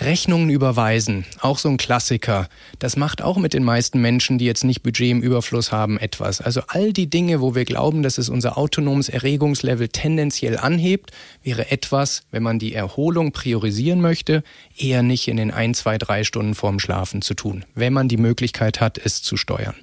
Rechnungen 0.00 0.48
überweisen, 0.48 1.26
auch 1.40 1.58
so 1.58 1.68
ein 1.68 1.76
Klassiker. 1.76 2.48
Das 2.78 2.96
macht 2.96 3.20
auch 3.20 3.36
mit 3.36 3.52
den 3.52 3.64
meisten 3.64 4.00
Menschen, 4.00 4.38
die 4.38 4.46
jetzt 4.46 4.64
nicht 4.64 4.82
Budget 4.82 5.10
im 5.10 5.22
Überfluss 5.22 5.72
haben, 5.72 5.98
etwas. 5.98 6.40
Also 6.40 6.62
all 6.68 6.94
die 6.94 7.10
Dinge, 7.10 7.42
wo 7.42 7.54
wir 7.54 7.66
glauben, 7.66 8.02
dass 8.02 8.16
es 8.16 8.30
unser 8.30 8.56
autonomes 8.56 9.10
Erregungslevel 9.10 9.88
tendenziell 9.88 10.56
anhebt, 10.56 11.10
wäre 11.42 11.70
etwas, 11.70 12.22
wenn 12.30 12.42
man 12.42 12.58
die 12.58 12.72
Erholung 12.72 13.32
priorisieren 13.32 14.00
möchte, 14.00 14.42
eher 14.76 15.02
nicht 15.02 15.28
in 15.28 15.36
den 15.36 15.50
ein, 15.50 15.74
zwei, 15.74 15.98
drei 15.98 16.24
Stunden 16.24 16.54
vorm 16.54 16.78
Schlafen 16.78 17.20
zu 17.20 17.34
tun, 17.34 17.66
wenn 17.74 17.92
man 17.92 18.08
die 18.08 18.16
Möglichkeit 18.16 18.80
hat, 18.80 18.96
es 18.96 19.22
zu 19.22 19.36
steuern. 19.36 19.76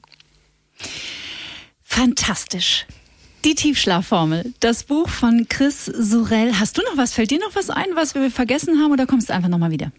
Fantastisch. 1.84 2.86
Die 3.45 3.55
Tiefschlafformel, 3.55 4.53
das 4.59 4.84
Buch 4.84 5.07
von 5.07 5.47
Chris 5.47 5.86
Surell. 5.86 6.59
Hast 6.59 6.78
du 6.78 6.82
noch 6.84 6.97
was? 6.97 7.13
Fällt 7.13 7.32
dir 7.32 7.39
noch 7.39 7.55
was 7.55 7.69
ein, 7.69 7.88
was 7.93 8.13
wir 8.13 8.30
vergessen 8.30 8.82
haben 8.82 8.91
oder 8.91 9.05
kommst 9.05 9.30
du 9.30 9.34
einfach 9.34 9.49
nochmal 9.49 9.71
wieder? 9.71 9.91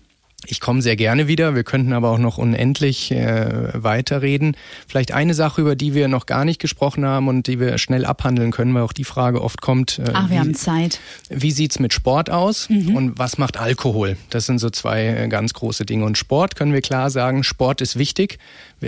Ich 0.47 0.61
komme 0.61 0.83
sehr 0.83 0.95
gerne 0.95 1.27
wieder. 1.27 1.57
Wir 1.57 1.65
könnten 1.65 1.93
aber 1.93 2.11
auch 2.11 2.19
noch 2.19 2.39
unendlich 2.39 3.11
äh, 3.11 3.71
weiterreden. 3.75 4.57
Vielleicht 4.87 5.11
eine 5.11 5.35
Sache, 5.35 5.61
über 5.61 5.75
die 5.75 5.95
wir 5.95 6.07
noch 6.07 6.27
gar 6.27 6.45
nicht 6.45 6.61
gesprochen 6.61 7.05
haben 7.05 7.27
und 7.27 7.49
die 7.49 7.59
wir 7.59 7.77
schnell 7.77 8.05
abhandeln 8.05 8.53
können, 8.53 8.73
weil 8.73 8.83
auch 8.83 8.93
die 8.93 9.05
Frage 9.05 9.43
oft 9.43 9.61
kommt. 9.61 9.99
Äh, 9.99 10.13
Ach, 10.13 10.29
wir 10.29 10.37
wie, 10.37 10.39
haben 10.39 10.55
Zeit. 10.55 11.01
Wie 11.29 11.51
sieht's 11.51 11.81
mit 11.81 11.93
Sport 11.93 12.31
aus 12.31 12.71
mhm. 12.71 12.95
und 12.95 13.19
was 13.19 13.37
macht 13.37 13.57
Alkohol? 13.57 14.17
Das 14.31 14.47
sind 14.47 14.61
so 14.61 14.71
zwei 14.71 15.07
äh, 15.07 15.29
ganz 15.29 15.55
große 15.55 15.85
Dinge. 15.85 16.05
Und 16.05 16.17
Sport 16.17 16.55
können 16.55 16.73
wir 16.73 16.83
klar 16.83 17.11
sagen, 17.11 17.43
Sport 17.43 17.81
ist 17.81 17.99
wichtig. 17.99 18.39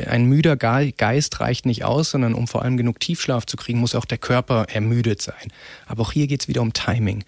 Ein 0.06 0.26
müder 0.26 0.56
Geist 0.56 1.40
reicht 1.40 1.66
nicht 1.66 1.84
aus, 1.84 2.12
sondern 2.12 2.34
um 2.34 2.46
vor 2.46 2.62
allem 2.62 2.76
genug 2.76 3.00
Tiefschlaf 3.00 3.44
zu 3.44 3.56
kriegen, 3.56 3.80
muss 3.80 3.96
auch 3.96 4.04
der 4.04 4.18
Körper 4.18 4.66
ermüdet 4.72 5.20
sein. 5.20 5.52
Aber 5.86 6.02
auch 6.02 6.12
hier 6.12 6.28
geht's 6.28 6.46
wieder 6.46 6.62
um 6.62 6.72
Timing. 6.72 7.24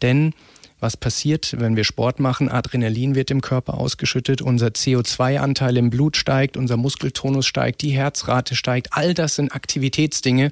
Denn 0.00 0.32
was 0.78 0.96
passiert, 0.96 1.56
wenn 1.58 1.74
wir 1.76 1.84
Sport 1.84 2.20
machen. 2.20 2.50
Adrenalin 2.50 3.14
wird 3.14 3.30
im 3.30 3.40
Körper 3.40 3.78
ausgeschüttet, 3.78 4.42
unser 4.42 4.68
CO2-Anteil 4.68 5.76
im 5.78 5.90
Blut 5.90 6.16
steigt, 6.16 6.56
unser 6.56 6.76
Muskeltonus 6.76 7.46
steigt, 7.46 7.80
die 7.80 7.90
Herzrate 7.90 8.54
steigt. 8.54 8.88
All 8.90 9.14
das 9.14 9.36
sind 9.36 9.52
Aktivitätsdinge, 9.52 10.50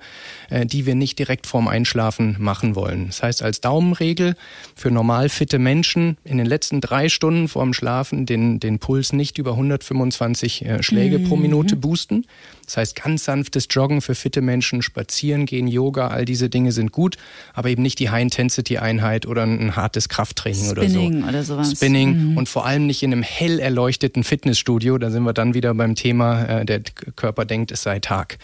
äh, 0.49 0.64
die 0.64 0.87
wir 0.87 0.95
nicht 0.95 1.18
direkt 1.18 1.47
vorm 1.47 1.68
Einschlafen 1.68 2.37
machen 2.39 2.75
wollen. 2.75 3.09
Das 3.09 3.22
heißt, 3.22 3.43
als 3.43 3.61
Daumenregel 3.61 4.35
für 4.75 4.91
normal 4.91 5.29
fitte 5.29 5.59
Menschen 5.59 6.16
in 6.25 6.39
den 6.39 6.47
letzten 6.47 6.81
drei 6.81 7.09
Stunden 7.09 7.49
vorm 7.49 7.75
Schlafen 7.75 8.25
den, 8.25 8.61
den 8.61 8.79
Puls 8.79 9.12
nicht 9.12 9.37
über 9.39 9.53
125 9.53 10.64
äh, 10.64 10.83
Schläge 10.83 11.18
mhm. 11.18 11.29
pro 11.29 11.37
Minute 11.37 11.77
boosten. 11.77 12.27
Das 12.66 12.76
heißt, 12.76 12.96
ganz 13.02 13.24
sanftes 13.24 13.66
Joggen 13.70 14.00
für 14.00 14.14
fitte 14.14 14.40
Menschen, 14.40 14.82
Spazieren 14.82 15.46
gehen, 15.46 15.66
Yoga, 15.66 16.08
all 16.08 16.24
diese 16.24 16.48
Dinge 16.48 16.72
sind 16.72 16.92
gut, 16.92 17.16
aber 17.52 17.68
eben 17.68 17.82
nicht 17.82 17.98
die 17.98 18.10
High-Intensity-Einheit 18.10 19.26
oder 19.26 19.42
ein 19.44 19.76
hartes 19.76 20.08
Krafttraining 20.08 20.70
Spinning 20.70 21.22
oder 21.22 21.22
so. 21.22 21.28
Oder 21.28 21.42
sowas. 21.44 21.72
Spinning 21.72 22.30
mhm. 22.30 22.36
und 22.36 22.48
vor 22.48 22.66
allem 22.66 22.86
nicht 22.86 23.02
in 23.02 23.12
einem 23.12 23.22
hell 23.22 23.58
erleuchteten 23.58 24.24
Fitnessstudio. 24.24 24.98
Da 24.98 25.10
sind 25.10 25.22
wir 25.24 25.32
dann 25.32 25.54
wieder 25.54 25.74
beim 25.74 25.94
Thema, 25.94 26.44
äh, 26.44 26.64
der 26.64 26.80
Körper 27.16 27.44
denkt, 27.44 27.72
es 27.72 27.82
sei 27.82 27.98
Tag. 27.98 28.38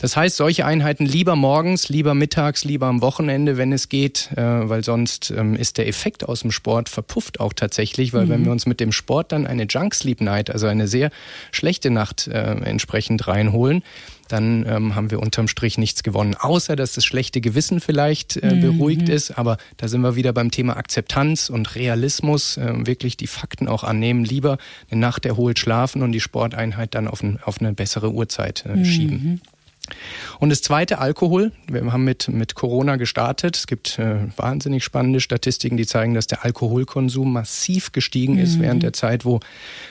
Das 0.00 0.16
heißt, 0.16 0.36
solche 0.36 0.64
Einheiten 0.64 1.04
lieber 1.04 1.36
morgens, 1.36 1.88
lieber 1.88 2.14
mittags, 2.14 2.64
lieber 2.64 2.86
am 2.86 3.02
Wochenende, 3.02 3.56
wenn 3.56 3.72
es 3.72 3.88
geht, 3.88 4.30
äh, 4.36 4.42
weil 4.42 4.84
sonst 4.84 5.32
ähm, 5.36 5.54
ist 5.54 5.78
der 5.78 5.88
Effekt 5.88 6.28
aus 6.28 6.40
dem 6.40 6.50
Sport 6.50 6.88
verpufft 6.88 7.40
auch 7.40 7.52
tatsächlich, 7.52 8.12
weil 8.12 8.26
mhm. 8.26 8.30
wenn 8.30 8.44
wir 8.44 8.52
uns 8.52 8.66
mit 8.66 8.80
dem 8.80 8.92
Sport 8.92 9.32
dann 9.32 9.46
eine 9.46 9.64
Junk 9.64 9.94
Sleep 9.94 10.20
Night, 10.20 10.50
also 10.50 10.66
eine 10.66 10.88
sehr 10.88 11.10
schlechte 11.52 11.90
Nacht 11.90 12.28
äh, 12.28 12.52
entsprechend 12.64 13.26
reinholen, 13.26 13.57
holen, 13.58 13.82
dann 14.28 14.64
ähm, 14.68 14.94
haben 14.94 15.10
wir 15.10 15.20
unterm 15.20 15.48
Strich 15.48 15.78
nichts 15.78 16.02
gewonnen. 16.02 16.34
Außer, 16.34 16.76
dass 16.76 16.92
das 16.92 17.04
schlechte 17.04 17.40
Gewissen 17.40 17.80
vielleicht 17.80 18.36
äh, 18.36 18.54
mhm. 18.54 18.60
beruhigt 18.60 19.08
ist. 19.08 19.38
Aber 19.38 19.56
da 19.76 19.88
sind 19.88 20.02
wir 20.02 20.16
wieder 20.16 20.32
beim 20.32 20.50
Thema 20.50 20.76
Akzeptanz 20.76 21.50
und 21.50 21.74
Realismus. 21.74 22.56
Äh, 22.56 22.86
wirklich 22.86 23.16
die 23.16 23.26
Fakten 23.26 23.68
auch 23.68 23.84
annehmen. 23.84 24.24
Lieber 24.24 24.58
eine 24.90 25.00
Nacht 25.00 25.26
erholt 25.26 25.58
schlafen 25.58 26.02
und 26.02 26.12
die 26.12 26.20
Sporteinheit 26.20 26.94
dann 26.94 27.08
auf, 27.08 27.22
ein, 27.22 27.38
auf 27.42 27.60
eine 27.60 27.72
bessere 27.72 28.12
Uhrzeit 28.12 28.64
äh, 28.66 28.84
schieben. 28.84 29.40
Mhm. 29.88 30.36
Und 30.38 30.50
das 30.50 30.62
zweite, 30.62 30.98
Alkohol. 30.98 31.52
Wir 31.70 31.92
haben 31.92 32.04
mit, 32.04 32.28
mit 32.28 32.54
Corona 32.54 32.96
gestartet. 32.96 33.56
Es 33.56 33.66
gibt 33.66 33.98
äh, 33.98 34.16
wahnsinnig 34.36 34.84
spannende 34.84 35.20
Statistiken, 35.20 35.76
die 35.76 35.86
zeigen, 35.86 36.14
dass 36.14 36.26
der 36.26 36.44
Alkoholkonsum 36.44 37.32
massiv 37.32 37.92
gestiegen 37.92 38.34
mhm. 38.34 38.40
ist 38.40 38.60
während 38.60 38.82
der 38.82 38.92
Zeit, 38.92 39.24
wo 39.24 39.40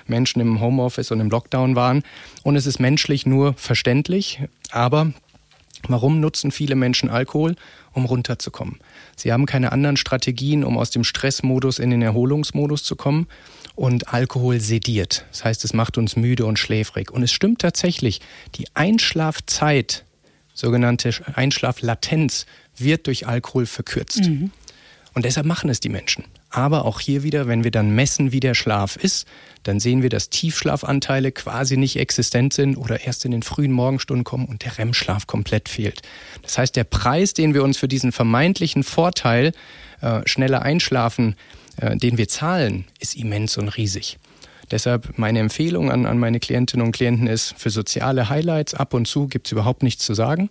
Menschen 0.06 0.40
im 0.42 0.60
Homeoffice 0.60 1.12
und 1.12 1.20
im 1.20 1.30
Lockdown 1.30 1.76
waren. 1.76 2.04
Und 2.44 2.56
es 2.56 2.66
ist 2.66 2.80
menschlich 2.80 3.26
nur 3.26 3.54
verständlich. 3.54 4.42
Aber 4.72 5.12
warum 5.88 6.20
nutzen 6.20 6.52
viele 6.52 6.76
Menschen 6.76 7.10
Alkohol? 7.10 7.56
Um 7.94 8.06
runterzukommen. 8.06 8.78
Sie 9.16 9.34
haben 9.34 9.48
keine 9.48 9.72
anderen 9.72 9.98
Strategien, 9.98 10.64
um 10.64 10.78
aus 10.78 10.92
dem 10.92 11.04
Stressmodus 11.04 11.80
in 11.80 11.90
den 11.90 12.04
Erholungsmodus 12.04 12.84
zu 12.84 12.96
kommen 12.96 13.26
und 13.78 14.12
Alkohol 14.12 14.60
sediert. 14.60 15.26
Das 15.32 15.46
heißt, 15.46 15.64
es 15.64 15.72
macht 15.72 16.00
uns 16.00 16.16
müde 16.16 16.46
und 16.48 16.58
schläfrig. 16.58 17.12
Und 17.12 17.22
es 17.22 17.32
stimmt 17.32 17.62
tatsächlich, 17.62 18.22
die 18.56 18.66
Einschlafzeit, 18.74 20.04
sogenannte 20.56 21.12
Einschlaflatenz, 21.36 22.48
wird 22.76 23.06
durch 23.06 23.28
Alkohol 23.28 23.68
verkürzt. 23.68 24.22
Mhm. 24.22 24.52
Und 25.14 25.26
deshalb 25.26 25.46
machen 25.46 25.70
es 25.70 25.80
die 25.80 25.90
Menschen. 25.90 26.24
Aber 26.50 26.86
auch 26.86 27.00
hier 27.00 27.22
wieder, 27.22 27.48
wenn 27.48 27.64
wir 27.64 27.70
dann 27.70 27.94
messen, 27.94 28.32
wie 28.32 28.40
der 28.40 28.56
Schlaf 28.56 28.96
ist, 28.96 29.28
dann 29.62 29.80
sehen 29.80 30.02
wir, 30.02 30.10
dass 30.10 30.32
Tiefschlafanteile 30.32 31.32
quasi 31.32 31.78
nicht 31.78 32.00
existent 32.00 32.54
sind 32.54 32.78
oder 32.78 33.06
erst 33.06 33.26
in 33.26 33.32
den 33.32 33.44
frühen 33.44 33.72
Morgenstunden 33.72 34.24
kommen 34.24 34.48
und 34.48 34.64
der 34.64 34.80
REM-Schlaf 34.80 35.28
komplett 35.28 35.70
fehlt. 35.70 36.02
Das 36.42 36.58
heißt, 36.58 36.76
der 36.76 36.84
Preis, 36.84 37.36
den 37.36 37.54
wir 37.54 37.64
uns 37.64 37.78
für 37.78 37.88
diesen 37.88 38.12
vermeintlichen 38.12 38.82
Vorteil 38.82 39.52
äh, 40.02 40.22
schneller 40.26 40.64
einschlafen 40.64 41.36
den 41.78 42.18
wir 42.18 42.28
zahlen, 42.28 42.86
ist 43.00 43.16
immens 43.16 43.58
und 43.58 43.70
riesig. 43.70 44.18
Deshalb 44.72 45.18
meine 45.18 45.40
Empfehlung 45.40 45.92
an, 45.92 46.06
an 46.06 46.18
meine 46.18 46.40
Klientinnen 46.40 46.86
und 46.86 46.92
Klienten 46.92 47.28
ist, 47.28 47.54
für 47.58 47.70
soziale 47.70 48.30
Highlights 48.30 48.74
ab 48.74 48.94
und 48.94 49.08
zu 49.08 49.28
gibt 49.28 49.48
es 49.48 49.54
überhaupt 49.54 49.82
nichts 49.82 50.04
zu 50.04 50.14
sagen 50.14 50.50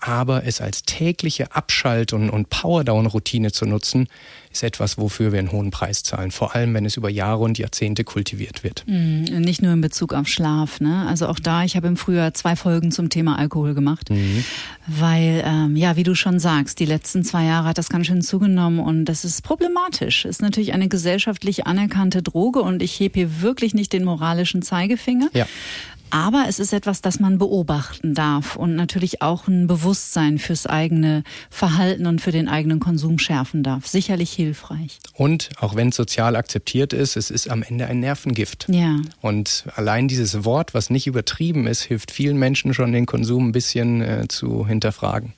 aber 0.00 0.44
es 0.44 0.60
als 0.60 0.84
tägliche 0.84 1.52
Abschalt- 1.54 2.12
und, 2.12 2.30
und 2.30 2.50
Powerdown-Routine 2.50 3.52
zu 3.52 3.66
nutzen, 3.66 4.08
ist 4.52 4.62
etwas, 4.62 4.98
wofür 4.98 5.32
wir 5.32 5.38
einen 5.38 5.52
hohen 5.52 5.70
Preis 5.70 6.02
zahlen. 6.02 6.30
Vor 6.30 6.54
allem, 6.54 6.74
wenn 6.74 6.84
es 6.84 6.96
über 6.96 7.10
Jahre 7.10 7.42
und 7.42 7.58
Jahrzehnte 7.58 8.04
kultiviert 8.04 8.64
wird. 8.64 8.84
Mhm, 8.86 9.24
nicht 9.40 9.62
nur 9.62 9.72
in 9.72 9.80
Bezug 9.80 10.14
auf 10.14 10.28
Schlaf. 10.28 10.80
Ne? 10.80 11.06
Also 11.06 11.26
auch 11.26 11.38
da, 11.38 11.64
ich 11.64 11.76
habe 11.76 11.86
im 11.86 11.96
Frühjahr 11.96 12.32
zwei 12.34 12.56
Folgen 12.56 12.90
zum 12.90 13.10
Thema 13.10 13.38
Alkohol 13.38 13.74
gemacht, 13.74 14.10
mhm. 14.10 14.44
weil, 14.86 15.42
ähm, 15.44 15.76
ja, 15.76 15.96
wie 15.96 16.02
du 16.02 16.14
schon 16.14 16.38
sagst, 16.38 16.80
die 16.80 16.86
letzten 16.86 17.24
zwei 17.24 17.44
Jahre 17.44 17.68
hat 17.68 17.78
das 17.78 17.88
ganz 17.88 18.06
schön 18.06 18.22
zugenommen 18.22 18.80
und 18.80 19.04
das 19.04 19.24
ist 19.24 19.42
problematisch. 19.42 20.24
Ist 20.24 20.42
natürlich 20.42 20.72
eine 20.72 20.88
gesellschaftlich 20.88 21.66
anerkannte 21.66 22.22
Droge 22.22 22.60
und 22.60 22.82
ich 22.82 22.98
hebe 22.98 23.18
hier 23.18 23.42
wirklich 23.42 23.74
nicht 23.74 23.92
den 23.92 24.04
moralischen 24.04 24.62
Zeigefinger. 24.62 25.28
Ja. 25.32 25.46
Aber 26.10 26.46
es 26.48 26.58
ist 26.58 26.72
etwas, 26.72 27.00
das 27.00 27.20
man 27.20 27.38
beobachten 27.38 28.14
darf 28.14 28.56
und 28.56 28.74
natürlich 28.74 29.22
auch 29.22 29.48
ein 29.48 29.66
Bewusstsein 29.66 30.38
fürs 30.38 30.66
eigene 30.66 31.22
Verhalten 31.50 32.06
und 32.06 32.20
für 32.20 32.32
den 32.32 32.48
eigenen 32.48 32.80
Konsum 32.80 33.18
schärfen 33.18 33.62
darf. 33.62 33.86
Sicherlich 33.86 34.32
hilfreich. 34.32 34.98
Und 35.14 35.50
auch 35.60 35.74
wenn 35.74 35.88
es 35.88 35.96
sozial 35.96 36.36
akzeptiert 36.36 36.92
ist, 36.92 37.16
es 37.16 37.30
ist 37.30 37.50
am 37.50 37.62
Ende 37.62 37.86
ein 37.86 38.00
Nervengift. 38.00 38.66
Ja. 38.68 39.00
Und 39.20 39.64
allein 39.76 40.08
dieses 40.08 40.44
Wort, 40.44 40.74
was 40.74 40.90
nicht 40.90 41.06
übertrieben 41.06 41.66
ist, 41.66 41.82
hilft 41.82 42.10
vielen 42.10 42.38
Menschen 42.38 42.74
schon, 42.74 42.92
den 42.92 43.06
Konsum 43.06 43.48
ein 43.48 43.52
bisschen 43.52 44.00
äh, 44.00 44.28
zu 44.28 44.66
hinterfragen. 44.66 45.34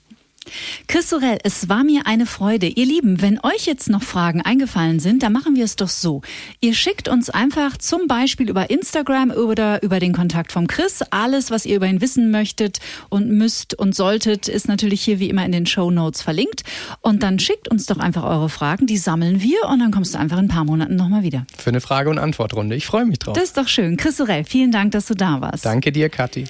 Chris 0.89 1.11
Sorel, 1.11 1.39
es 1.45 1.69
war 1.69 1.85
mir 1.85 2.07
eine 2.07 2.27
Freude. 2.27 2.67
Ihr 2.67 2.87
Lieben, 2.87 3.21
wenn 3.21 3.39
euch 3.41 3.67
jetzt 3.67 3.89
noch 3.89 4.03
Fragen 4.03 4.41
eingefallen 4.41 4.99
sind, 4.99 5.23
dann 5.23 5.33
machen 5.33 5.55
wir 5.55 5.65
es 5.65 5.77
doch 5.77 5.89
so. 5.89 6.23
Ihr 6.61 6.75
schickt 6.75 7.09
uns 7.09 7.31
einfach 7.31 7.77
zum 7.77 8.09
Beispiel 8.09 8.49
über 8.49 8.71
Instagram 8.71 9.31
oder 9.31 9.83
über 9.83 10.01
den 10.01 10.13
Kontakt 10.13 10.53
vom 10.53 10.67
Chris 10.67 11.03
alles, 11.11 11.51
was 11.51 11.67
ihr 11.67 11.77
über 11.77 11.87
ihn 11.87 12.01
wissen 12.01 12.31
möchtet 12.31 12.81
und 13.09 13.31
müsst 13.31 13.75
und 13.75 13.95
solltet, 13.95 14.49
ist 14.49 14.67
natürlich 14.67 15.03
hier 15.03 15.21
wie 15.21 15.29
immer 15.29 15.45
in 15.45 15.53
den 15.53 15.67
Show 15.67 15.91
Notes 15.91 16.23
verlinkt. 16.23 16.63
Und 17.01 17.23
dann 17.23 17.39
schickt 17.39 17.69
uns 17.69 17.87
doch 17.87 17.99
einfach 17.99 18.25
eure 18.25 18.49
Fragen, 18.49 18.87
die 18.87 18.97
sammeln 18.99 19.41
wir 19.41 19.65
und 19.69 19.79
dann 19.79 19.91
kommst 19.91 20.15
du 20.15 20.19
einfach 20.19 20.39
in 20.39 20.47
ein 20.47 20.49
paar 20.49 20.65
Monaten 20.65 20.97
nochmal 20.97 21.23
wieder. 21.23 21.47
Für 21.57 21.71
eine 21.71 21.81
Frage- 21.81 22.11
und 22.11 22.19
Antwortrunde. 22.19 22.77
Ich 22.77 22.87
freue 22.87 23.05
mich 23.05 23.19
drauf. 23.19 23.35
Das 23.35 23.45
ist 23.45 23.57
doch 23.57 23.69
schön. 23.69 23.97
Chris 23.97 24.17
Sorel, 24.17 24.45
vielen 24.45 24.73
Dank, 24.73 24.93
dass 24.93 25.07
du 25.07 25.15
da 25.15 25.41
warst. 25.41 25.65
Danke 25.65 25.93
dir, 25.93 26.09
Kathi. 26.09 26.45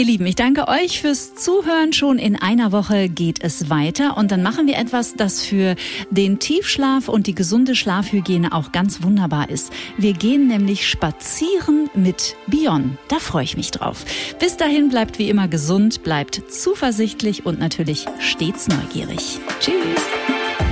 Ihr 0.00 0.04
Lieben, 0.04 0.26
ich 0.26 0.36
danke 0.36 0.68
euch 0.68 1.00
fürs 1.00 1.34
Zuhören. 1.34 1.92
Schon 1.92 2.20
in 2.20 2.36
einer 2.36 2.70
Woche 2.70 3.08
geht 3.08 3.42
es 3.42 3.68
weiter 3.68 4.16
und 4.16 4.30
dann 4.30 4.44
machen 4.44 4.68
wir 4.68 4.78
etwas, 4.78 5.14
das 5.16 5.42
für 5.42 5.74
den 6.12 6.38
Tiefschlaf 6.38 7.08
und 7.08 7.26
die 7.26 7.34
gesunde 7.34 7.74
Schlafhygiene 7.74 8.52
auch 8.52 8.70
ganz 8.70 9.02
wunderbar 9.02 9.50
ist. 9.50 9.72
Wir 9.96 10.12
gehen 10.12 10.46
nämlich 10.46 10.88
spazieren 10.88 11.90
mit 11.94 12.36
Bion. 12.46 12.96
Da 13.08 13.18
freue 13.18 13.42
ich 13.42 13.56
mich 13.56 13.72
drauf. 13.72 14.04
Bis 14.38 14.56
dahin 14.56 14.88
bleibt 14.88 15.18
wie 15.18 15.28
immer 15.28 15.48
gesund, 15.48 16.04
bleibt 16.04 16.44
zuversichtlich 16.48 17.44
und 17.44 17.58
natürlich 17.58 18.06
stets 18.20 18.68
neugierig. 18.68 19.40
Tschüss. 19.58 19.74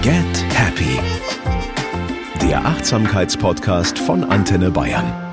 Get 0.03 0.45
Happy. 0.55 1.01
Der 2.49 2.64
Achtsamkeitspodcast 2.64 3.99
von 3.99 4.22
Antenne 4.22 4.70
Bayern. 4.70 5.26